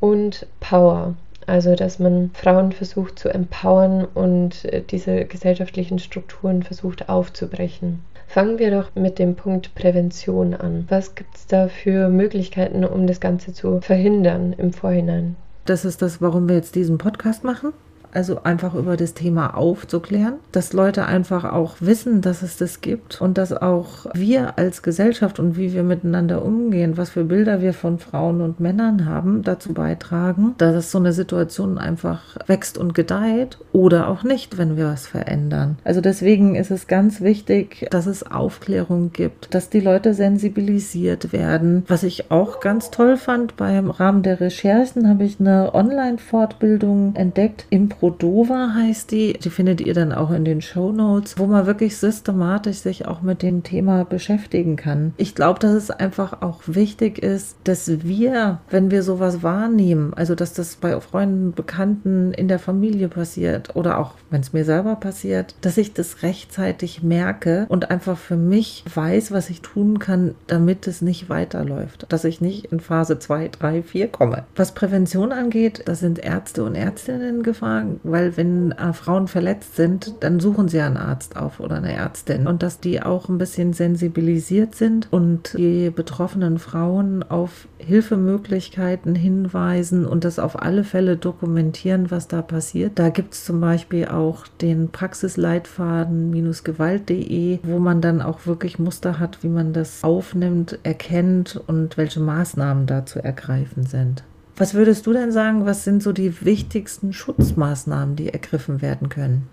und 0.00 0.46
Power, 0.60 1.14
also 1.50 1.74
dass 1.74 1.98
man 1.98 2.30
Frauen 2.32 2.72
versucht 2.72 3.18
zu 3.18 3.28
empowern 3.28 4.06
und 4.14 4.66
diese 4.90 5.24
gesellschaftlichen 5.24 5.98
Strukturen 5.98 6.62
versucht 6.62 7.08
aufzubrechen. 7.08 8.00
Fangen 8.28 8.58
wir 8.60 8.70
doch 8.70 8.94
mit 8.94 9.18
dem 9.18 9.34
Punkt 9.34 9.74
Prävention 9.74 10.54
an. 10.54 10.86
Was 10.88 11.16
gibt 11.16 11.34
es 11.36 11.46
da 11.48 11.66
für 11.66 12.08
Möglichkeiten, 12.08 12.84
um 12.84 13.08
das 13.08 13.20
Ganze 13.20 13.52
zu 13.52 13.80
verhindern 13.80 14.54
im 14.56 14.72
Vorhinein? 14.72 15.34
Das 15.64 15.84
ist 15.84 16.00
das, 16.00 16.22
warum 16.22 16.48
wir 16.48 16.54
jetzt 16.54 16.76
diesen 16.76 16.96
Podcast 16.96 17.42
machen 17.42 17.72
also 18.12 18.42
einfach 18.44 18.74
über 18.74 18.96
das 18.96 19.14
Thema 19.14 19.56
aufzuklären, 19.56 20.34
dass 20.52 20.72
Leute 20.72 21.06
einfach 21.06 21.44
auch 21.44 21.76
wissen, 21.80 22.20
dass 22.20 22.42
es 22.42 22.56
das 22.56 22.80
gibt 22.80 23.20
und 23.20 23.38
dass 23.38 23.52
auch 23.52 24.06
wir 24.14 24.58
als 24.58 24.82
Gesellschaft 24.82 25.38
und 25.38 25.56
wie 25.56 25.72
wir 25.72 25.82
miteinander 25.82 26.44
umgehen, 26.44 26.96
was 26.96 27.10
für 27.10 27.24
Bilder 27.24 27.60
wir 27.60 27.74
von 27.74 27.98
Frauen 27.98 28.40
und 28.40 28.60
Männern 28.60 29.06
haben, 29.06 29.42
dazu 29.42 29.72
beitragen, 29.72 30.54
dass 30.58 30.90
so 30.90 30.98
eine 30.98 31.12
Situation 31.12 31.78
einfach 31.78 32.36
wächst 32.46 32.78
und 32.78 32.94
gedeiht 32.94 33.58
oder 33.72 34.08
auch 34.08 34.24
nicht, 34.24 34.58
wenn 34.58 34.76
wir 34.76 34.86
was 34.86 35.06
verändern. 35.06 35.78
Also 35.84 36.00
deswegen 36.00 36.54
ist 36.54 36.70
es 36.70 36.86
ganz 36.86 37.20
wichtig, 37.20 37.86
dass 37.90 38.06
es 38.06 38.28
Aufklärung 38.30 39.12
gibt, 39.12 39.54
dass 39.54 39.70
die 39.70 39.80
Leute 39.80 40.14
sensibilisiert 40.14 41.32
werden. 41.32 41.84
Was 41.86 42.02
ich 42.02 42.30
auch 42.30 42.60
ganz 42.60 42.90
toll 42.90 43.16
fand 43.16 43.56
beim 43.56 43.90
Rahmen 43.90 44.22
der 44.22 44.40
Recherchen 44.40 45.08
habe 45.08 45.24
ich 45.24 45.40
eine 45.40 45.74
Online-Fortbildung 45.74 47.14
entdeckt 47.14 47.66
im 47.70 47.88
Cordova 48.00 48.72
heißt 48.74 49.10
die. 49.10 49.34
Die 49.34 49.50
findet 49.50 49.82
ihr 49.82 49.92
dann 49.92 50.12
auch 50.12 50.30
in 50.30 50.46
den 50.46 50.62
Show 50.62 50.90
Notes, 50.90 51.38
wo 51.38 51.46
man 51.46 51.66
wirklich 51.66 51.98
systematisch 51.98 52.78
sich 52.78 53.06
auch 53.06 53.20
mit 53.20 53.42
dem 53.42 53.62
Thema 53.62 54.04
beschäftigen 54.04 54.76
kann. 54.76 55.12
Ich 55.18 55.34
glaube, 55.34 55.58
dass 55.60 55.72
es 55.72 55.90
einfach 55.90 56.40
auch 56.40 56.62
wichtig 56.64 57.18
ist, 57.22 57.58
dass 57.64 58.02
wir, 58.02 58.60
wenn 58.70 58.90
wir 58.90 59.02
sowas 59.02 59.42
wahrnehmen, 59.42 60.14
also 60.14 60.34
dass 60.34 60.54
das 60.54 60.76
bei 60.76 60.98
Freunden, 60.98 61.52
Bekannten 61.52 62.32
in 62.32 62.48
der 62.48 62.58
Familie 62.58 63.08
passiert 63.08 63.76
oder 63.76 63.98
auch 63.98 64.14
wenn 64.30 64.40
es 64.40 64.54
mir 64.54 64.64
selber 64.64 64.96
passiert, 64.96 65.54
dass 65.60 65.76
ich 65.76 65.92
das 65.92 66.22
rechtzeitig 66.22 67.02
merke 67.02 67.66
und 67.68 67.90
einfach 67.90 68.16
für 68.16 68.36
mich 68.36 68.82
weiß, 68.94 69.30
was 69.30 69.50
ich 69.50 69.60
tun 69.60 69.98
kann, 69.98 70.34
damit 70.46 70.86
es 70.86 71.02
nicht 71.02 71.28
weiterläuft. 71.28 72.06
Dass 72.08 72.24
ich 72.24 72.40
nicht 72.40 72.66
in 72.66 72.80
Phase 72.80 73.18
2, 73.18 73.48
3, 73.48 73.82
4 73.82 74.08
komme. 74.08 74.44
Was 74.56 74.72
Prävention 74.72 75.32
angeht, 75.32 75.82
da 75.84 75.94
sind 75.94 76.18
Ärzte 76.18 76.64
und 76.64 76.74
Ärztinnen 76.74 77.42
gefragt 77.42 77.89
weil 78.02 78.36
wenn 78.36 78.72
äh, 78.72 78.92
Frauen 78.92 79.28
verletzt 79.28 79.76
sind, 79.76 80.14
dann 80.20 80.40
suchen 80.40 80.68
sie 80.68 80.80
einen 80.80 80.96
Arzt 80.96 81.36
auf 81.36 81.60
oder 81.60 81.76
eine 81.76 81.94
Ärztin 81.94 82.46
und 82.46 82.62
dass 82.62 82.80
die 82.80 83.02
auch 83.02 83.28
ein 83.28 83.36
bisschen 83.38 83.72
sensibilisiert 83.72 84.74
sind 84.74 85.08
und 85.10 85.54
die 85.56 85.90
betroffenen 85.90 86.58
Frauen 86.58 87.22
auf 87.22 87.68
Hilfemöglichkeiten 87.78 89.14
hinweisen 89.14 90.06
und 90.06 90.24
das 90.24 90.38
auf 90.38 90.62
alle 90.62 90.84
Fälle 90.84 91.16
dokumentieren, 91.16 92.10
was 92.10 92.28
da 92.28 92.42
passiert. 92.42 92.98
Da 92.98 93.08
gibt 93.08 93.32
es 93.34 93.44
zum 93.44 93.60
Beispiel 93.60 94.08
auch 94.08 94.46
den 94.46 94.90
Praxisleitfaden-gewalt.de, 94.90 97.58
wo 97.62 97.78
man 97.78 98.00
dann 98.00 98.22
auch 98.22 98.46
wirklich 98.46 98.78
Muster 98.78 99.18
hat, 99.18 99.42
wie 99.42 99.48
man 99.48 99.72
das 99.72 100.04
aufnimmt, 100.04 100.78
erkennt 100.82 101.60
und 101.66 101.96
welche 101.96 102.20
Maßnahmen 102.20 102.86
da 102.86 103.06
zu 103.06 103.24
ergreifen 103.24 103.84
sind. 103.84 104.22
Was 104.60 104.74
würdest 104.74 105.06
du 105.06 105.14
denn 105.14 105.32
sagen, 105.32 105.64
was 105.64 105.84
sind 105.84 106.02
so 106.02 106.12
die 106.12 106.44
wichtigsten 106.44 107.14
Schutzmaßnahmen, 107.14 108.14
die 108.14 108.30
ergriffen 108.30 108.82
werden 108.82 109.08
können? 109.08 109.48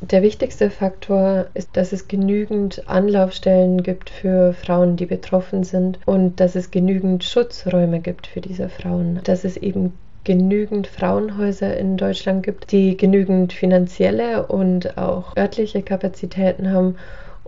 Der 0.00 0.22
wichtigste 0.22 0.70
Faktor 0.70 1.48
ist, 1.52 1.76
dass 1.76 1.92
es 1.92 2.08
genügend 2.08 2.88
Anlaufstellen 2.88 3.82
gibt 3.82 4.08
für 4.08 4.54
Frauen, 4.54 4.96
die 4.96 5.04
betroffen 5.04 5.62
sind 5.62 5.98
und 6.06 6.40
dass 6.40 6.54
es 6.54 6.70
genügend 6.70 7.22
Schutzräume 7.22 8.00
gibt 8.00 8.26
für 8.26 8.40
diese 8.40 8.70
Frauen. 8.70 9.20
Dass 9.24 9.44
es 9.44 9.58
eben 9.58 9.92
genügend 10.24 10.86
Frauenhäuser 10.86 11.76
in 11.76 11.98
Deutschland 11.98 12.42
gibt, 12.42 12.72
die 12.72 12.96
genügend 12.96 13.52
finanzielle 13.52 14.46
und 14.46 14.96
auch 14.96 15.36
örtliche 15.36 15.82
Kapazitäten 15.82 16.72
haben, 16.72 16.96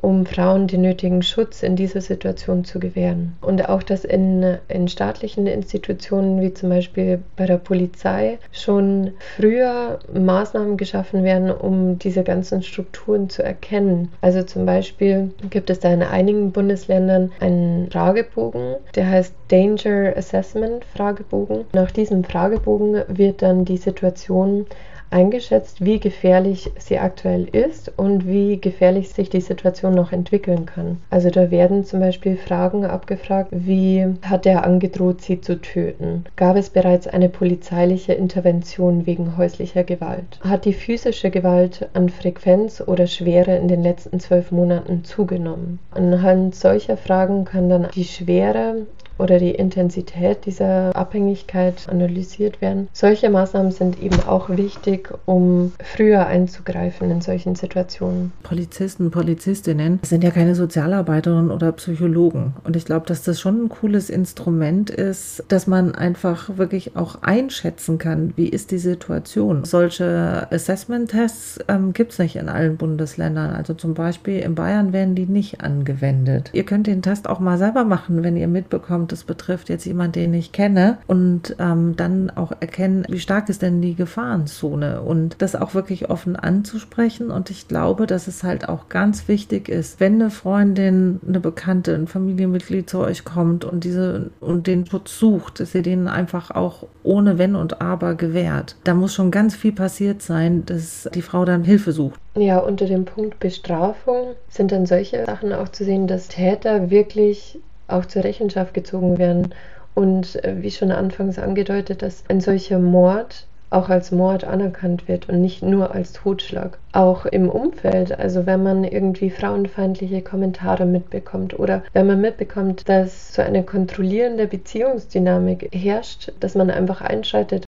um 0.00 0.26
Frauen 0.26 0.66
den 0.66 0.82
nötigen 0.82 1.22
Schutz 1.22 1.62
in 1.62 1.76
dieser 1.76 2.00
Situation 2.00 2.64
zu 2.64 2.78
gewähren. 2.78 3.36
Und 3.40 3.68
auch, 3.68 3.82
dass 3.82 4.04
in, 4.04 4.58
in 4.68 4.88
staatlichen 4.88 5.46
Institutionen 5.46 6.40
wie 6.40 6.54
zum 6.54 6.68
Beispiel 6.68 7.20
bei 7.36 7.46
der 7.46 7.58
Polizei 7.58 8.38
schon 8.52 9.12
früher 9.36 9.98
Maßnahmen 10.12 10.76
geschaffen 10.76 11.24
werden, 11.24 11.50
um 11.50 11.98
diese 11.98 12.22
ganzen 12.22 12.62
Strukturen 12.62 13.28
zu 13.28 13.42
erkennen. 13.42 14.10
Also 14.20 14.42
zum 14.42 14.66
Beispiel 14.66 15.30
gibt 15.50 15.70
es 15.70 15.80
da 15.80 15.92
in 15.92 16.02
einigen 16.02 16.52
Bundesländern 16.52 17.32
einen 17.40 17.90
Fragebogen, 17.90 18.76
der 18.94 19.08
heißt 19.08 19.34
Danger 19.48 20.16
Assessment 20.16 20.84
Fragebogen. 20.84 21.64
Nach 21.72 21.90
diesem 21.90 22.24
Fragebogen 22.24 23.02
wird 23.08 23.42
dann 23.42 23.64
die 23.64 23.76
Situation 23.76 24.66
eingeschätzt, 25.10 25.84
wie 25.84 26.00
gefährlich 26.00 26.70
sie 26.78 26.98
aktuell 26.98 27.48
ist 27.50 27.92
und 27.96 28.26
wie 28.26 28.60
gefährlich 28.60 29.10
sich 29.10 29.30
die 29.30 29.40
Situation 29.40 29.94
noch 29.94 30.12
entwickeln 30.12 30.66
kann. 30.66 30.98
Also 31.10 31.30
da 31.30 31.50
werden 31.50 31.84
zum 31.84 32.00
Beispiel 32.00 32.36
Fragen 32.36 32.84
abgefragt, 32.84 33.48
wie 33.52 34.06
hat 34.22 34.46
er 34.46 34.64
angedroht, 34.64 35.22
sie 35.22 35.40
zu 35.40 35.60
töten? 35.60 36.24
Gab 36.36 36.56
es 36.56 36.70
bereits 36.70 37.06
eine 37.06 37.28
polizeiliche 37.28 38.12
Intervention 38.12 39.06
wegen 39.06 39.36
häuslicher 39.36 39.84
Gewalt? 39.84 40.38
Hat 40.42 40.64
die 40.64 40.72
physische 40.72 41.30
Gewalt 41.30 41.88
an 41.94 42.08
Frequenz 42.08 42.82
oder 42.86 43.06
Schwere 43.06 43.56
in 43.56 43.68
den 43.68 43.82
letzten 43.82 44.20
zwölf 44.20 44.50
Monaten 44.50 45.04
zugenommen? 45.04 45.78
Anhand 45.90 46.54
solcher 46.54 46.96
Fragen 46.96 47.44
kann 47.44 47.68
dann 47.68 47.88
die 47.94 48.04
Schwere 48.04 48.86
oder 49.18 49.38
die 49.38 49.50
Intensität 49.50 50.46
dieser 50.46 50.94
Abhängigkeit 50.96 51.88
analysiert 51.88 52.60
werden. 52.60 52.88
Solche 52.92 53.30
Maßnahmen 53.30 53.72
sind 53.72 54.02
eben 54.02 54.20
auch 54.26 54.48
wichtig, 54.48 55.10
um 55.26 55.72
früher 55.82 56.26
einzugreifen 56.26 57.10
in 57.10 57.20
solchen 57.20 57.54
Situationen. 57.54 58.32
Polizisten, 58.42 59.10
Polizistinnen 59.10 60.00
sind 60.02 60.24
ja 60.24 60.30
keine 60.30 60.54
Sozialarbeiterinnen 60.54 61.50
oder 61.50 61.72
Psychologen. 61.72 62.54
Und 62.64 62.76
ich 62.76 62.84
glaube, 62.84 63.06
dass 63.06 63.22
das 63.22 63.40
schon 63.40 63.64
ein 63.64 63.68
cooles 63.68 64.10
Instrument 64.10 64.90
ist, 64.90 65.44
dass 65.48 65.66
man 65.66 65.94
einfach 65.94 66.56
wirklich 66.56 66.96
auch 66.96 67.22
einschätzen 67.22 67.98
kann, 67.98 68.32
wie 68.36 68.48
ist 68.48 68.70
die 68.70 68.78
Situation. 68.78 69.64
Solche 69.64 70.46
Assessment-Tests 70.50 71.60
ähm, 71.68 71.92
gibt 71.92 72.12
es 72.12 72.18
nicht 72.18 72.36
in 72.36 72.48
allen 72.48 72.76
Bundesländern. 72.76 73.54
Also 73.54 73.74
zum 73.74 73.94
Beispiel 73.94 74.38
in 74.38 74.54
Bayern 74.54 74.92
werden 74.92 75.14
die 75.14 75.26
nicht 75.26 75.60
angewendet. 75.60 76.50
Ihr 76.52 76.64
könnt 76.64 76.86
den 76.86 77.02
Test 77.02 77.28
auch 77.28 77.40
mal 77.40 77.58
selber 77.58 77.84
machen, 77.84 78.22
wenn 78.22 78.36
ihr 78.36 78.48
mitbekommt, 78.48 79.07
und 79.08 79.12
das 79.12 79.24
betrifft 79.24 79.70
jetzt 79.70 79.86
jemand, 79.86 80.16
den 80.16 80.34
ich 80.34 80.52
kenne 80.52 80.98
und 81.06 81.56
ähm, 81.58 81.94
dann 81.96 82.28
auch 82.28 82.52
erkennen, 82.60 83.06
wie 83.08 83.18
stark 83.18 83.48
ist 83.48 83.62
denn 83.62 83.80
die 83.80 83.94
Gefahrenzone 83.94 85.00
und 85.00 85.36
das 85.38 85.56
auch 85.56 85.72
wirklich 85.72 86.10
offen 86.10 86.36
anzusprechen 86.36 87.30
und 87.30 87.48
ich 87.48 87.68
glaube, 87.68 88.06
dass 88.06 88.26
es 88.26 88.44
halt 88.44 88.68
auch 88.68 88.90
ganz 88.90 89.26
wichtig 89.26 89.70
ist, 89.70 89.98
wenn 89.98 90.16
eine 90.16 90.30
Freundin, 90.30 91.20
eine 91.26 91.40
Bekannte, 91.40 91.94
ein 91.94 92.06
Familienmitglied 92.06 92.90
zu 92.90 92.98
euch 92.98 93.24
kommt 93.24 93.64
und 93.64 93.84
diese 93.84 94.30
und 94.40 94.66
den 94.66 94.84
Schutz 94.84 95.18
sucht, 95.18 95.60
dass 95.60 95.74
ihr 95.74 95.82
den 95.82 96.06
einfach 96.06 96.50
auch 96.50 96.86
ohne 97.02 97.38
Wenn 97.38 97.56
und 97.56 97.80
Aber 97.80 98.14
gewährt. 98.14 98.76
Da 98.84 98.92
muss 98.92 99.14
schon 99.14 99.30
ganz 99.30 99.56
viel 99.56 99.72
passiert 99.72 100.20
sein, 100.20 100.66
dass 100.66 101.08
die 101.14 101.22
Frau 101.22 101.46
dann 101.46 101.64
Hilfe 101.64 101.92
sucht. 101.92 102.20
Ja, 102.36 102.58
unter 102.58 102.84
dem 102.84 103.06
Punkt 103.06 103.40
Bestrafung 103.40 104.34
sind 104.50 104.70
dann 104.70 104.84
solche 104.84 105.24
Sachen 105.24 105.54
auch 105.54 105.70
zu 105.70 105.84
sehen, 105.84 106.06
dass 106.06 106.28
Täter 106.28 106.90
wirklich 106.90 107.58
auch 107.88 108.06
zur 108.06 108.24
Rechenschaft 108.24 108.74
gezogen 108.74 109.18
werden. 109.18 109.54
Und 109.94 110.42
äh, 110.44 110.62
wie 110.62 110.70
schon 110.70 110.92
anfangs 110.92 111.38
angedeutet, 111.38 112.02
dass 112.02 112.22
ein 112.28 112.40
solcher 112.40 112.78
Mord 112.78 113.46
auch 113.70 113.88
als 113.88 114.12
Mord 114.12 114.44
anerkannt 114.44 115.08
wird 115.08 115.28
und 115.28 115.40
nicht 115.40 115.62
nur 115.62 115.94
als 115.94 116.12
Totschlag. 116.12 116.78
Auch 116.92 117.26
im 117.26 117.48
Umfeld, 117.50 118.18
also 118.18 118.46
wenn 118.46 118.62
man 118.62 118.84
irgendwie 118.84 119.30
frauenfeindliche 119.30 120.22
Kommentare 120.22 120.86
mitbekommt 120.86 121.58
oder 121.58 121.82
wenn 121.92 122.06
man 122.06 122.20
mitbekommt, 122.20 122.88
dass 122.88 123.34
so 123.34 123.42
eine 123.42 123.62
kontrollierende 123.62 124.46
Beziehungsdynamik 124.46 125.68
herrscht, 125.72 126.32
dass 126.40 126.54
man 126.54 126.70
einfach 126.70 127.02
einschaltet 127.02 127.67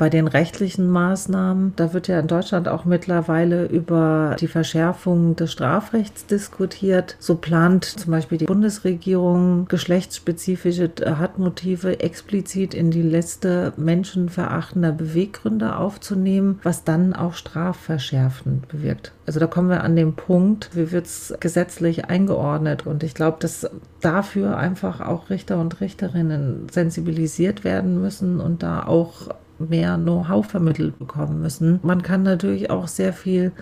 bei 0.00 0.08
den 0.08 0.28
rechtlichen 0.28 0.88
Maßnahmen, 0.88 1.74
da 1.76 1.92
wird 1.92 2.08
ja 2.08 2.18
in 2.18 2.26
Deutschland 2.26 2.68
auch 2.68 2.86
mittlerweile 2.86 3.66
über 3.66 4.34
die 4.40 4.46
Verschärfung 4.46 5.36
des 5.36 5.52
Strafrechts 5.52 6.24
diskutiert. 6.24 7.16
So 7.18 7.34
plant 7.34 7.84
zum 7.84 8.10
Beispiel 8.10 8.38
die 8.38 8.46
Bundesregierung 8.46 9.66
geschlechtsspezifische 9.68 10.90
Hartmotive 11.04 12.00
explizit 12.00 12.72
in 12.72 12.90
die 12.90 13.02
Liste 13.02 13.74
menschenverachtender 13.76 14.92
Beweggründe 14.92 15.76
aufzunehmen, 15.76 16.60
was 16.62 16.82
dann 16.84 17.12
auch 17.12 17.34
strafverschärfend 17.34 18.68
bewirkt. 18.68 19.12
Also 19.26 19.38
da 19.38 19.46
kommen 19.46 19.68
wir 19.68 19.84
an 19.84 19.96
den 19.96 20.14
Punkt, 20.14 20.70
wie 20.72 20.92
wird 20.92 21.04
es 21.04 21.34
gesetzlich 21.40 22.06
eingeordnet? 22.06 22.86
Und 22.86 23.02
ich 23.02 23.12
glaube, 23.12 23.36
dass 23.38 23.68
dafür 24.00 24.56
einfach 24.56 25.02
auch 25.02 25.28
Richter 25.28 25.60
und 25.60 25.82
Richterinnen 25.82 26.68
sensibilisiert 26.70 27.64
werden 27.64 28.00
müssen 28.00 28.40
und 28.40 28.62
da 28.62 28.86
auch 28.86 29.28
mehr 29.68 29.96
Know-how 29.96 30.46
vermittelt 30.46 30.98
bekommen 30.98 31.40
müssen. 31.40 31.80
Man 31.82 32.02
kann 32.02 32.22
natürlich 32.22 32.70
auch 32.70 32.88
sehr 32.88 33.12
viel 33.12 33.52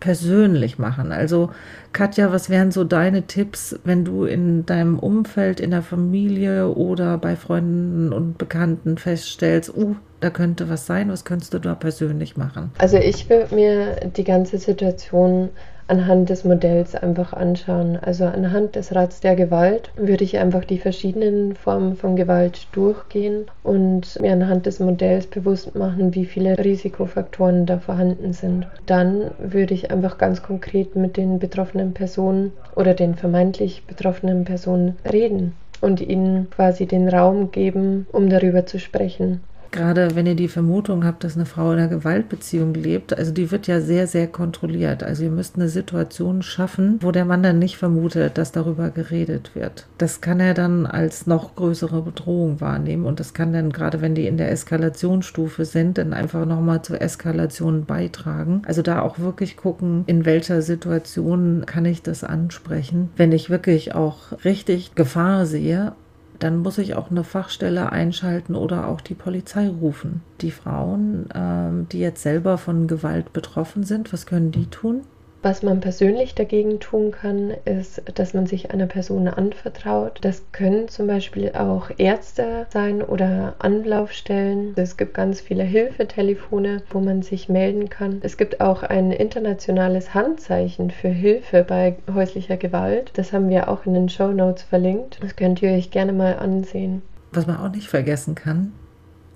persönlich 0.00 0.78
machen. 0.78 1.12
Also 1.12 1.50
Katja, 1.92 2.30
was 2.32 2.50
wären 2.50 2.70
so 2.70 2.84
deine 2.84 3.22
Tipps, 3.22 3.78
wenn 3.84 4.04
du 4.04 4.24
in 4.24 4.66
deinem 4.66 4.98
Umfeld, 4.98 5.60
in 5.60 5.70
der 5.70 5.82
Familie 5.82 6.68
oder 6.68 7.18
bei 7.18 7.36
Freunden 7.36 8.12
und 8.12 8.38
Bekannten 8.38 8.98
feststellst, 8.98 9.74
uh, 9.74 9.96
da 10.20 10.30
könnte 10.30 10.68
was 10.68 10.86
sein, 10.86 11.10
was 11.10 11.24
könntest 11.24 11.54
du 11.54 11.58
da 11.58 11.74
persönlich 11.74 12.36
machen? 12.36 12.70
Also 12.78 12.96
ich 12.96 13.28
würde 13.28 13.54
mir 13.54 13.96
die 14.16 14.24
ganze 14.24 14.58
Situation 14.58 15.50
anhand 15.88 16.30
des 16.30 16.44
Modells 16.44 16.94
einfach 16.94 17.32
anschauen. 17.32 17.98
Also 18.00 18.24
anhand 18.24 18.76
des 18.76 18.94
Rats 18.94 19.20
der 19.20 19.36
Gewalt 19.36 19.90
würde 19.96 20.24
ich 20.24 20.38
einfach 20.38 20.64
die 20.64 20.78
verschiedenen 20.78 21.54
Formen 21.54 21.96
von 21.96 22.16
Gewalt 22.16 22.66
durchgehen 22.72 23.46
und 23.62 24.20
mir 24.20 24.32
anhand 24.32 24.66
des 24.66 24.80
Modells 24.80 25.26
bewusst 25.26 25.74
machen, 25.74 26.14
wie 26.14 26.26
viele 26.26 26.58
Risikofaktoren 26.58 27.66
da 27.66 27.78
vorhanden 27.78 28.32
sind. 28.32 28.66
Dann 28.86 29.30
würde 29.38 29.74
ich 29.74 29.90
einfach 29.90 30.18
ganz 30.18 30.42
konkret 30.42 30.96
mit 30.96 31.16
den 31.16 31.38
betroffenen 31.38 31.94
Personen 31.94 32.52
oder 32.74 32.94
den 32.94 33.14
vermeintlich 33.14 33.84
betroffenen 33.86 34.44
Personen 34.44 34.96
reden 35.10 35.52
und 35.80 36.00
ihnen 36.00 36.50
quasi 36.50 36.86
den 36.86 37.08
Raum 37.08 37.50
geben, 37.50 38.06
um 38.12 38.28
darüber 38.28 38.66
zu 38.66 38.78
sprechen. 38.78 39.40
Gerade 39.76 40.14
wenn 40.14 40.26
ihr 40.26 40.34
die 40.34 40.48
Vermutung 40.48 41.04
habt, 41.04 41.22
dass 41.22 41.36
eine 41.36 41.44
Frau 41.44 41.72
in 41.72 41.78
einer 41.78 41.88
Gewaltbeziehung 41.88 42.72
lebt, 42.72 43.16
also 43.16 43.30
die 43.30 43.50
wird 43.50 43.66
ja 43.66 43.82
sehr, 43.82 44.06
sehr 44.06 44.26
kontrolliert. 44.26 45.02
Also 45.02 45.24
ihr 45.24 45.30
müsst 45.30 45.56
eine 45.56 45.68
Situation 45.68 46.42
schaffen, 46.42 46.98
wo 47.02 47.12
der 47.12 47.26
Mann 47.26 47.42
dann 47.42 47.58
nicht 47.58 47.76
vermutet, 47.76 48.38
dass 48.38 48.52
darüber 48.52 48.88
geredet 48.88 49.50
wird. 49.54 49.86
Das 49.98 50.22
kann 50.22 50.40
er 50.40 50.54
dann 50.54 50.86
als 50.86 51.26
noch 51.26 51.54
größere 51.56 52.00
Bedrohung 52.00 52.60
wahrnehmen 52.62 53.04
und 53.04 53.20
das 53.20 53.34
kann 53.34 53.52
dann, 53.52 53.70
gerade 53.70 54.00
wenn 54.00 54.14
die 54.14 54.26
in 54.26 54.38
der 54.38 54.50
Eskalationsstufe 54.50 55.66
sind, 55.66 55.98
dann 55.98 56.14
einfach 56.14 56.46
nochmal 56.46 56.80
zur 56.80 57.02
Eskalation 57.02 57.84
beitragen. 57.84 58.62
Also 58.66 58.80
da 58.80 59.02
auch 59.02 59.18
wirklich 59.18 59.58
gucken, 59.58 60.04
in 60.06 60.24
welcher 60.24 60.62
Situation 60.62 61.64
kann 61.66 61.84
ich 61.84 62.02
das 62.02 62.24
ansprechen. 62.24 63.10
Wenn 63.16 63.32
ich 63.32 63.50
wirklich 63.50 63.94
auch 63.94 64.42
richtig 64.42 64.94
Gefahr 64.94 65.44
sehe 65.44 65.92
dann 66.38 66.58
muss 66.58 66.78
ich 66.78 66.94
auch 66.94 67.10
eine 67.10 67.24
Fachstelle 67.24 67.92
einschalten 67.92 68.54
oder 68.54 68.88
auch 68.88 69.00
die 69.00 69.14
Polizei 69.14 69.68
rufen. 69.68 70.22
Die 70.40 70.50
Frauen, 70.50 71.28
ähm, 71.34 71.88
die 71.90 72.00
jetzt 72.00 72.22
selber 72.22 72.58
von 72.58 72.86
Gewalt 72.86 73.32
betroffen 73.32 73.84
sind, 73.84 74.12
was 74.12 74.26
können 74.26 74.52
die 74.52 74.66
tun? 74.66 75.02
Was 75.46 75.62
man 75.62 75.78
persönlich 75.78 76.34
dagegen 76.34 76.80
tun 76.80 77.12
kann, 77.12 77.52
ist, 77.66 78.02
dass 78.16 78.34
man 78.34 78.46
sich 78.46 78.72
einer 78.72 78.88
Person 78.88 79.28
anvertraut. 79.28 80.18
Das 80.22 80.42
können 80.50 80.88
zum 80.88 81.06
Beispiel 81.06 81.52
auch 81.52 81.88
Ärzte 81.98 82.66
sein 82.70 83.00
oder 83.00 83.54
Anlaufstellen. 83.60 84.72
Es 84.74 84.96
gibt 84.96 85.14
ganz 85.14 85.40
viele 85.40 85.62
Hilfetelefone, 85.62 86.82
wo 86.90 86.98
man 86.98 87.22
sich 87.22 87.48
melden 87.48 87.88
kann. 87.88 88.18
Es 88.24 88.38
gibt 88.38 88.60
auch 88.60 88.82
ein 88.82 89.12
internationales 89.12 90.14
Handzeichen 90.14 90.90
für 90.90 91.10
Hilfe 91.10 91.62
bei 91.62 91.94
häuslicher 92.12 92.56
Gewalt. 92.56 93.12
Das 93.14 93.32
haben 93.32 93.48
wir 93.48 93.68
auch 93.68 93.86
in 93.86 93.94
den 93.94 94.08
Show 94.08 94.32
Notes 94.32 94.64
verlinkt. 94.64 95.22
Das 95.22 95.36
könnt 95.36 95.62
ihr 95.62 95.70
euch 95.70 95.92
gerne 95.92 96.12
mal 96.12 96.34
ansehen. 96.40 97.02
Was 97.30 97.46
man 97.46 97.58
auch 97.58 97.70
nicht 97.70 97.86
vergessen 97.86 98.34
kann, 98.34 98.72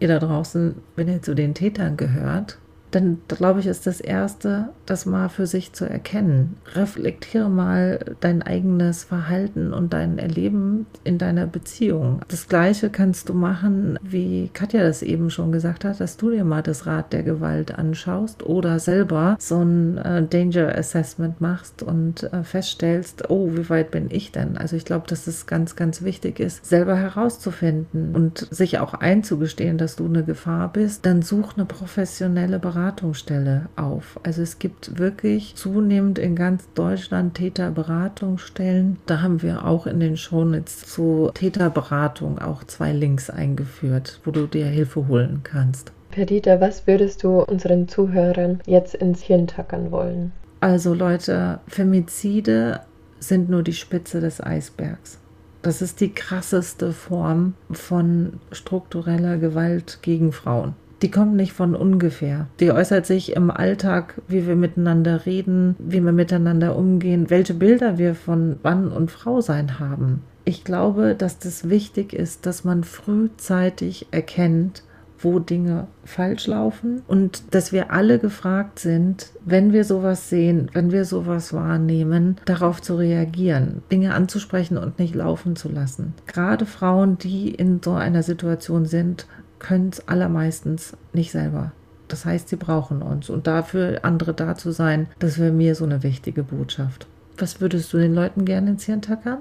ihr 0.00 0.08
da 0.08 0.18
draußen, 0.18 0.74
wenn 0.96 1.06
ihr 1.06 1.22
zu 1.22 1.34
den 1.34 1.54
Tätern 1.54 1.96
gehört, 1.96 2.58
dann 2.91 3.18
glaube 3.28 3.61
ich, 3.61 3.66
ist 3.66 3.86
das 3.86 4.01
Erste, 4.01 4.70
das 4.86 5.07
mal 5.07 5.28
für 5.28 5.47
sich 5.47 5.72
zu 5.72 5.84
erkennen. 5.84 6.57
Reflektiere 6.74 7.49
mal 7.49 8.16
dein 8.20 8.43
eigenes 8.43 9.05
Verhalten 9.05 9.72
und 9.72 9.93
dein 9.93 10.18
Erleben 10.18 10.86
in 11.05 11.18
deiner 11.18 11.47
Beziehung. 11.47 12.20
Das 12.28 12.49
Gleiche 12.49 12.91
kannst 12.91 13.28
du 13.28 13.34
machen, 13.34 13.99
wie 14.03 14.51
Katja 14.53 14.82
das 14.82 15.03
eben 15.03 15.30
schon 15.30 15.53
gesagt 15.53 15.84
hat, 15.84 16.01
dass 16.01 16.16
du 16.16 16.30
dir 16.30 16.45
mal 16.45 16.62
das 16.62 16.86
Rad 16.86 17.12
der 17.12 17.22
Gewalt 17.22 17.78
anschaust 17.78 18.43
oder 18.43 18.78
selber 18.78 19.36
so 19.38 19.61
ein 19.61 19.99
äh, 19.99 20.22
Danger 20.26 20.76
Assessment 20.76 21.41
machst 21.41 21.82
und 21.82 22.24
äh, 22.32 22.43
feststellst, 22.43 23.30
oh, 23.30 23.51
wie 23.53 23.68
weit 23.70 23.91
bin 23.91 24.09
ich 24.11 24.32
denn? 24.32 24.57
Also 24.57 24.76
ich 24.76 24.84
glaube, 24.84 25.07
dass 25.07 25.26
es 25.26 25.47
ganz, 25.47 25.76
ganz 25.76 26.03
wichtig 26.03 26.41
ist, 26.41 26.66
selber 26.66 26.97
herauszufinden 26.97 28.14
und 28.14 28.49
sich 28.51 28.78
auch 28.78 28.95
einzugestehen, 28.95 29.78
dass 29.78 29.97
du 29.97 30.07
eine 30.07 30.24
Gefahr 30.24 30.72
bist. 30.72 31.07
Dann 31.07 31.22
such 31.22 31.57
eine 31.57 31.66
professionelle 31.66 32.59
Beratung 32.59 32.80
Beratungsstelle 32.81 33.68
auf. 33.76 34.18
Also 34.22 34.41
es 34.41 34.59
gibt 34.59 34.99
wirklich 34.99 35.55
zunehmend 35.55 36.18
in 36.18 36.35
ganz 36.35 36.64
Deutschland 36.74 37.35
Täterberatungsstellen. 37.35 38.97
Da 39.05 39.20
haben 39.20 39.43
wir 39.43 39.66
auch 39.66 39.87
in 39.87 40.01
den 40.01 40.16
Shownotes 40.16 40.87
zu 40.87 41.31
Täterberatung 41.35 42.39
auch 42.39 42.64
zwei 42.64 42.93
Links 42.93 43.28
eingeführt, 43.28 44.20
wo 44.24 44.31
du 44.31 44.47
dir 44.47 44.64
Hilfe 44.64 45.09
holen 45.09 45.41
kannst. 45.43 45.93
Perdita, 46.11 46.61
was 46.61 46.87
würdest 46.87 47.22
du 47.22 47.43
unseren 47.43 47.87
Zuhörern 47.87 48.61
jetzt 48.66 48.95
ins 48.95 49.20
Hirn 49.22 49.47
tackern 49.47 49.91
wollen? 49.91 50.33
Also 50.61 50.95
Leute, 50.95 51.61
Femizide 51.68 52.81
sind 53.18 53.51
nur 53.51 53.62
die 53.62 53.74
Spitze 53.74 54.20
des 54.20 54.43
Eisbergs. 54.43 55.18
Das 55.61 55.83
ist 55.83 56.01
die 56.01 56.12
krasseste 56.14 56.93
Form 56.93 57.53
von 57.70 58.41
struktureller 58.51 59.37
Gewalt 59.37 59.99
gegen 60.01 60.33
Frauen 60.33 60.74
die 61.03 61.11
kommt 61.11 61.34
nicht 61.34 61.53
von 61.53 61.74
ungefähr. 61.74 62.46
Die 62.61 62.72
äußert 62.72 63.07
sich 63.07 63.34
im 63.34 63.51
Alltag, 63.51 64.20
wie 64.28 64.46
wir 64.46 64.57
miteinander 64.57 65.26
reden, 65.26 65.76
wie 65.78 66.03
wir 66.05 66.12
miteinander 66.12 66.76
umgehen, 66.76 67.30
welche 67.30 67.55
Bilder 67.55 67.98
wir 67.98 68.14
von 68.14 68.57
Mann 68.62 68.92
und 68.92 69.11
Frau 69.11 69.40
sein 69.40 69.78
haben. 69.78 70.22
Ich 70.44 70.64
glaube, 70.64 71.14
dass 71.14 71.38
das 71.38 71.68
wichtig 71.68 72.12
ist, 72.12 72.46
dass 72.46 72.64
man 72.64 72.84
frühzeitig 72.84 74.07
erkennt, 74.11 74.82
wo 75.22 75.38
Dinge 75.38 75.86
falsch 76.05 76.46
laufen 76.46 77.03
und 77.07 77.55
dass 77.55 77.72
wir 77.72 77.92
alle 77.92 78.18
gefragt 78.18 78.78
sind, 78.78 79.30
wenn 79.44 79.72
wir 79.72 79.84
sowas 79.84 80.30
sehen, 80.30 80.70
wenn 80.72 80.92
wir 80.92 81.05
sowas 81.05 81.53
wahrnehmen, 81.53 82.38
darauf 82.46 82.80
zu 82.80 82.96
reagieren, 82.96 83.82
Dinge 83.92 84.14
anzusprechen 84.14 84.78
und 84.78 84.98
nicht 84.98 85.14
laufen 85.14 85.57
zu 85.57 85.68
lassen. 85.68 86.14
Gerade 86.26 86.66
Frauen, 86.66 87.18
die 87.18 87.51
in 87.51 87.82
so 87.82 87.92
einer 87.92 88.22
Situation 88.22 88.86
sind, 88.86 89.26
können 89.61 89.90
es 89.90 90.08
allermeistens 90.08 90.96
nicht 91.12 91.30
selber. 91.30 91.72
Das 92.08 92.24
heißt, 92.24 92.48
sie 92.48 92.56
brauchen 92.56 93.02
uns 93.02 93.30
und 93.30 93.46
dafür 93.46 94.00
andere 94.02 94.34
da 94.34 94.56
zu 94.56 94.72
sein, 94.72 95.06
das 95.20 95.38
wäre 95.38 95.52
mir 95.52 95.76
so 95.76 95.84
eine 95.84 96.02
wichtige 96.02 96.42
Botschaft. 96.42 97.06
Was 97.38 97.61
würdest 97.61 97.92
du 97.92 97.98
den 97.98 98.14
Leuten 98.14 98.44
gerne 98.44 98.70
ins 98.70 98.84
Hirn 98.84 99.00
tackern? 99.00 99.38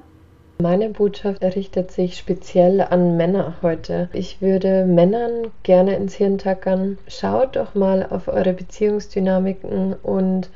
Meine 0.61 0.89
Botschaft 0.89 1.41
richtet 1.41 1.91
sich 1.91 2.17
speziell 2.17 2.81
an 2.81 3.15
Männer 3.15 3.55
heute. 3.61 4.09
Ich 4.11 4.41
würde 4.41 4.85
Männern 4.85 5.51
gerne 5.63 5.95
ins 5.95 6.15
Hirn 6.15 6.37
tackern. 6.37 6.97
Schaut 7.07 7.55
doch 7.55 7.75
mal 7.75 8.05
auf 8.09 8.27
eure 8.27 8.53
Beziehungsdynamiken 8.53 9.93
und 9.93 10.49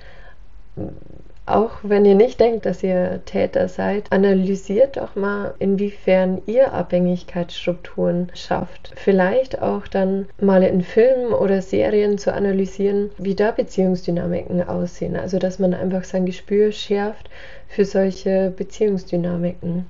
auch 1.46 1.72
wenn 1.84 2.06
ihr 2.06 2.16
nicht 2.16 2.40
denkt, 2.40 2.66
dass 2.66 2.84
ihr 2.84 3.22
Täter 3.26 3.68
seid, 3.68 4.12
analysiert 4.12 4.98
doch 4.98 5.16
mal, 5.16 5.54
inwiefern 5.60 6.42
ihr 6.46 6.74
Abhängigkeitsstrukturen 6.74 8.32
schafft. 8.34 8.92
Vielleicht 8.96 9.62
auch 9.62 9.88
dann 9.88 10.28
mal 10.40 10.64
in 10.64 10.82
Filmen 10.82 11.34
oder 11.34 11.62
Serien 11.62 12.18
zu 12.18 12.34
analysieren, 12.34 13.12
wie 13.18 13.36
da 13.36 13.52
Beziehungsdynamiken 13.52 14.68
aussehen. 14.68 15.18
Also, 15.18 15.38
dass 15.38 15.60
man 15.60 15.74
einfach 15.74 16.06
sein 16.06 16.26
Gespür 16.26 16.72
schärft 16.72 17.30
für 17.68 17.86
solche 17.86 18.54
Beziehungsdynamiken. 18.56 19.86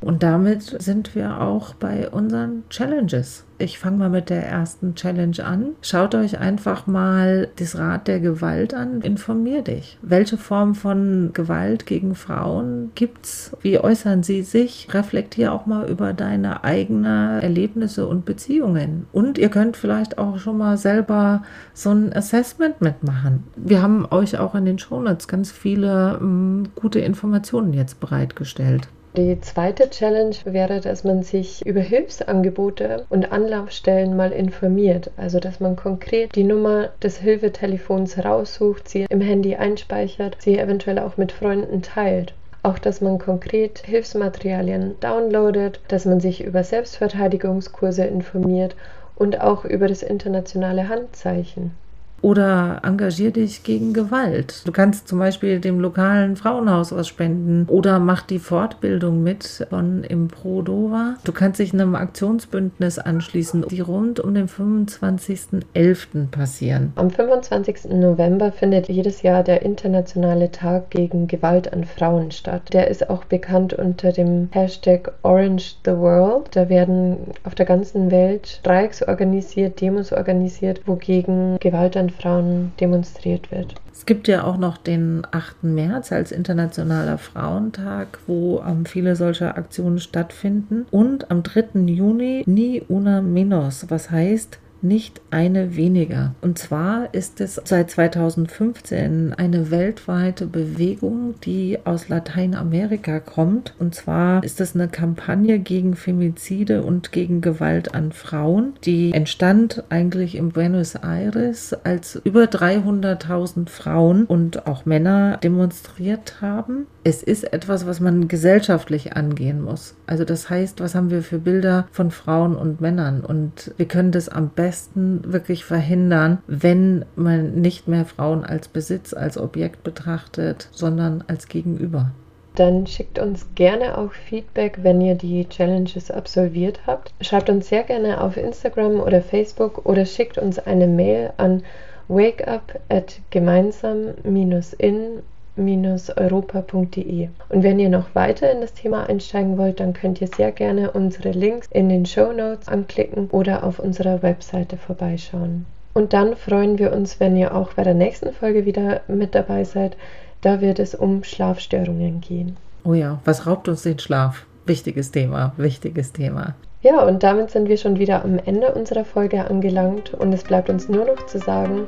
Und 0.00 0.22
damit 0.22 0.62
sind 0.80 1.14
wir 1.14 1.40
auch 1.40 1.74
bei 1.74 2.08
unseren 2.08 2.62
Challenges. 2.70 3.44
Ich 3.60 3.80
fange 3.80 3.96
mal 3.96 4.10
mit 4.10 4.30
der 4.30 4.46
ersten 4.46 4.94
Challenge 4.94 5.44
an. 5.44 5.70
Schaut 5.82 6.14
euch 6.14 6.38
einfach 6.38 6.86
mal 6.86 7.48
das 7.56 7.76
Rad 7.76 8.06
der 8.06 8.20
Gewalt 8.20 8.72
an. 8.72 9.00
Informier 9.00 9.62
dich. 9.62 9.98
Welche 10.00 10.36
Form 10.36 10.76
von 10.76 11.30
Gewalt 11.32 11.84
gegen 11.84 12.14
Frauen 12.14 12.92
gibt's? 12.94 13.56
Wie 13.60 13.80
äußern 13.80 14.22
sie 14.22 14.42
sich? 14.42 14.86
Reflektier 14.94 15.52
auch 15.52 15.66
mal 15.66 15.90
über 15.90 16.12
deine 16.12 16.62
eigenen 16.62 17.40
Erlebnisse 17.40 18.06
und 18.06 18.24
Beziehungen. 18.24 19.06
Und 19.10 19.38
ihr 19.38 19.48
könnt 19.48 19.76
vielleicht 19.76 20.18
auch 20.18 20.38
schon 20.38 20.58
mal 20.58 20.76
selber 20.76 21.42
so 21.74 21.90
ein 21.90 22.12
Assessment 22.12 22.80
mitmachen. 22.80 23.42
Wir 23.56 23.82
haben 23.82 24.06
euch 24.08 24.38
auch 24.38 24.54
in 24.54 24.64
den 24.64 24.78
Shownotes 24.78 25.26
ganz 25.26 25.50
viele 25.50 26.18
ähm, 26.20 26.68
gute 26.76 27.00
Informationen 27.00 27.72
jetzt 27.72 27.98
bereitgestellt. 27.98 28.88
Die 29.18 29.40
zweite 29.40 29.90
Challenge 29.90 30.36
wäre, 30.44 30.80
dass 30.80 31.02
man 31.02 31.24
sich 31.24 31.66
über 31.66 31.80
Hilfsangebote 31.80 33.04
und 33.08 33.32
Anlaufstellen 33.32 34.16
mal 34.16 34.30
informiert. 34.30 35.10
Also, 35.16 35.40
dass 35.40 35.58
man 35.58 35.74
konkret 35.74 36.36
die 36.36 36.44
Nummer 36.44 36.90
des 37.02 37.18
Hilfetelefons 37.18 38.24
raussucht, 38.24 38.88
sie 38.88 39.06
im 39.10 39.20
Handy 39.20 39.56
einspeichert, 39.56 40.36
sie 40.38 40.56
eventuell 40.56 41.00
auch 41.00 41.16
mit 41.16 41.32
Freunden 41.32 41.82
teilt. 41.82 42.32
Auch, 42.62 42.78
dass 42.78 43.00
man 43.00 43.18
konkret 43.18 43.80
Hilfsmaterialien 43.84 44.94
downloadet, 45.00 45.80
dass 45.88 46.04
man 46.04 46.20
sich 46.20 46.44
über 46.44 46.62
Selbstverteidigungskurse 46.62 48.04
informiert 48.04 48.76
und 49.16 49.40
auch 49.40 49.64
über 49.64 49.88
das 49.88 50.04
internationale 50.04 50.88
Handzeichen. 50.88 51.72
Oder 52.20 52.80
engagier 52.84 53.30
dich 53.30 53.62
gegen 53.62 53.92
Gewalt. 53.92 54.62
Du 54.66 54.72
kannst 54.72 55.08
zum 55.08 55.18
Beispiel 55.18 55.60
dem 55.60 55.80
lokalen 55.80 56.36
Frauenhaus 56.36 56.92
was 56.92 57.06
spenden 57.08 57.66
oder 57.68 57.98
mach 57.98 58.22
die 58.22 58.38
Fortbildung 58.38 59.22
mit 59.22 59.66
von 59.70 60.02
Improdova. 60.04 61.14
Du 61.24 61.32
kannst 61.32 61.60
dich 61.60 61.72
einem 61.72 61.94
Aktionsbündnis 61.94 62.98
anschließen, 62.98 63.66
die 63.68 63.80
rund 63.80 64.20
um 64.20 64.34
den 64.34 64.48
25.11. 64.48 66.30
passieren. 66.30 66.92
Am 66.96 67.10
25. 67.10 67.90
November 67.90 68.50
findet 68.52 68.88
jedes 68.88 69.22
Jahr 69.22 69.44
der 69.44 69.62
internationale 69.62 70.50
Tag 70.50 70.90
gegen 70.90 71.28
Gewalt 71.28 71.72
an 71.72 71.84
Frauen 71.84 72.30
statt. 72.30 72.62
Der 72.72 72.88
ist 72.88 73.08
auch 73.10 73.24
bekannt 73.24 73.74
unter 73.74 74.12
dem 74.12 74.48
Hashtag 74.50 75.12
Orange 75.22 75.76
the 75.84 75.92
World. 75.92 76.48
Da 76.52 76.68
werden 76.68 77.18
auf 77.44 77.54
der 77.54 77.66
ganzen 77.66 78.10
Welt 78.10 78.48
Streiks 78.48 79.02
organisiert, 79.02 79.80
Demos 79.80 80.12
organisiert, 80.12 80.80
wogegen 80.86 81.58
Gewalt 81.60 81.96
an 81.96 82.07
Frauen 82.10 82.72
demonstriert 82.80 83.50
wird. 83.50 83.74
Es 83.92 84.06
gibt 84.06 84.28
ja 84.28 84.44
auch 84.44 84.56
noch 84.58 84.78
den 84.78 85.26
8. 85.30 85.64
März 85.64 86.12
als 86.12 86.32
Internationaler 86.32 87.18
Frauentag, 87.18 88.18
wo 88.26 88.62
ähm, 88.66 88.86
viele 88.86 89.16
solcher 89.16 89.58
Aktionen 89.58 89.98
stattfinden. 89.98 90.86
Und 90.90 91.30
am 91.30 91.42
3. 91.42 91.80
Juni 91.86 92.44
Ni 92.46 92.82
Una 92.88 93.20
Menos, 93.22 93.86
was 93.90 94.10
heißt 94.10 94.58
nicht 94.82 95.20
eine 95.30 95.76
weniger. 95.76 96.34
Und 96.40 96.58
zwar 96.58 97.12
ist 97.12 97.40
es 97.40 97.60
seit 97.64 97.90
2015 97.90 99.34
eine 99.34 99.70
weltweite 99.70 100.46
Bewegung, 100.46 101.34
die 101.44 101.78
aus 101.84 102.08
Lateinamerika 102.08 103.20
kommt. 103.20 103.74
Und 103.78 103.94
zwar 103.94 104.42
ist 104.44 104.60
es 104.60 104.74
eine 104.74 104.88
Kampagne 104.88 105.58
gegen 105.58 105.96
Femizide 105.96 106.82
und 106.82 107.12
gegen 107.12 107.40
Gewalt 107.40 107.94
an 107.94 108.12
Frauen, 108.12 108.74
die 108.84 109.12
entstand 109.12 109.84
eigentlich 109.88 110.36
in 110.36 110.50
Buenos 110.50 110.94
Aires, 110.94 111.74
als 111.84 112.20
über 112.24 112.44
300.000 112.44 113.68
Frauen 113.68 114.24
und 114.24 114.66
auch 114.66 114.86
Männer 114.86 115.38
demonstriert 115.42 116.40
haben. 116.40 116.86
Es 117.04 117.22
ist 117.22 117.52
etwas, 117.52 117.86
was 117.86 118.00
man 118.00 118.28
gesellschaftlich 118.28 119.14
angehen 119.14 119.62
muss. 119.62 119.94
Also 120.06 120.24
das 120.24 120.50
heißt, 120.50 120.80
was 120.80 120.94
haben 120.94 121.10
wir 121.10 121.22
für 121.22 121.38
Bilder 121.38 121.88
von 121.90 122.10
Frauen 122.10 122.54
und 122.54 122.80
Männern? 122.80 123.20
Und 123.20 123.72
wir 123.76 123.86
können 123.86 124.12
das 124.12 124.28
am 124.28 124.50
besten 124.50 124.67
besten 124.68 125.22
wirklich 125.32 125.64
verhindern, 125.64 126.42
wenn 126.46 127.06
man 127.16 127.54
nicht 127.54 127.88
mehr 127.88 128.04
Frauen 128.04 128.44
als 128.44 128.68
Besitz, 128.68 129.14
als 129.14 129.38
Objekt 129.38 129.82
betrachtet, 129.82 130.68
sondern 130.72 131.24
als 131.26 131.48
Gegenüber. 131.48 132.10
Dann 132.54 132.86
schickt 132.86 133.18
uns 133.18 133.46
gerne 133.54 133.96
auch 133.96 134.12
Feedback, 134.12 134.80
wenn 134.82 135.00
ihr 135.00 135.14
die 135.14 135.48
Challenges 135.48 136.10
absolviert 136.10 136.80
habt. 136.86 137.14
Schreibt 137.22 137.48
uns 137.48 137.70
sehr 137.70 137.82
gerne 137.82 138.20
auf 138.20 138.36
Instagram 138.36 139.00
oder 139.00 139.22
Facebook 139.22 139.86
oder 139.86 140.04
schickt 140.04 140.36
uns 140.36 140.58
eine 140.58 140.86
Mail 140.86 141.32
an 141.38 141.62
wakeup 142.08 142.78
at 142.90 143.20
gemeinsam-in 143.30 145.22
europa.de. 145.58 147.28
Und 147.48 147.62
wenn 147.62 147.78
ihr 147.78 147.88
noch 147.88 148.14
weiter 148.14 148.50
in 148.50 148.60
das 148.60 148.74
Thema 148.74 149.08
einsteigen 149.08 149.58
wollt, 149.58 149.80
dann 149.80 149.92
könnt 149.92 150.20
ihr 150.20 150.28
sehr 150.28 150.52
gerne 150.52 150.90
unsere 150.90 151.30
Links 151.30 151.68
in 151.72 151.88
den 151.88 152.06
Show 152.06 152.32
Notes 152.32 152.68
anklicken 152.68 153.28
oder 153.30 153.64
auf 153.64 153.78
unserer 153.78 154.22
Webseite 154.22 154.76
vorbeischauen. 154.76 155.66
Und 155.94 156.12
dann 156.12 156.36
freuen 156.36 156.78
wir 156.78 156.92
uns, 156.92 157.18
wenn 157.18 157.36
ihr 157.36 157.54
auch 157.54 157.72
bei 157.74 157.82
der 157.82 157.94
nächsten 157.94 158.32
Folge 158.32 158.64
wieder 158.64 159.00
mit 159.08 159.34
dabei 159.34 159.64
seid. 159.64 159.96
Da 160.40 160.60
wird 160.60 160.78
es 160.78 160.94
um 160.94 161.24
Schlafstörungen 161.24 162.20
gehen. 162.20 162.56
Oh 162.84 162.94
ja, 162.94 163.20
was 163.24 163.46
raubt 163.46 163.68
uns 163.68 163.82
den 163.82 163.98
Schlaf? 163.98 164.46
Wichtiges 164.66 165.10
Thema, 165.10 165.52
wichtiges 165.56 166.12
Thema. 166.12 166.54
Ja, 166.82 167.02
und 167.04 167.24
damit 167.24 167.50
sind 167.50 167.68
wir 167.68 167.76
schon 167.76 167.98
wieder 167.98 168.24
am 168.24 168.38
Ende 168.38 168.72
unserer 168.72 169.04
Folge 169.04 169.44
angelangt 169.44 170.14
und 170.14 170.32
es 170.32 170.44
bleibt 170.44 170.70
uns 170.70 170.88
nur 170.88 171.06
noch 171.06 171.26
zu 171.26 171.38
sagen, 171.38 171.86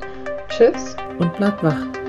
tschüss 0.49 0.97
und 1.17 1.33
bleibt 1.37 1.63
wach. 1.63 2.00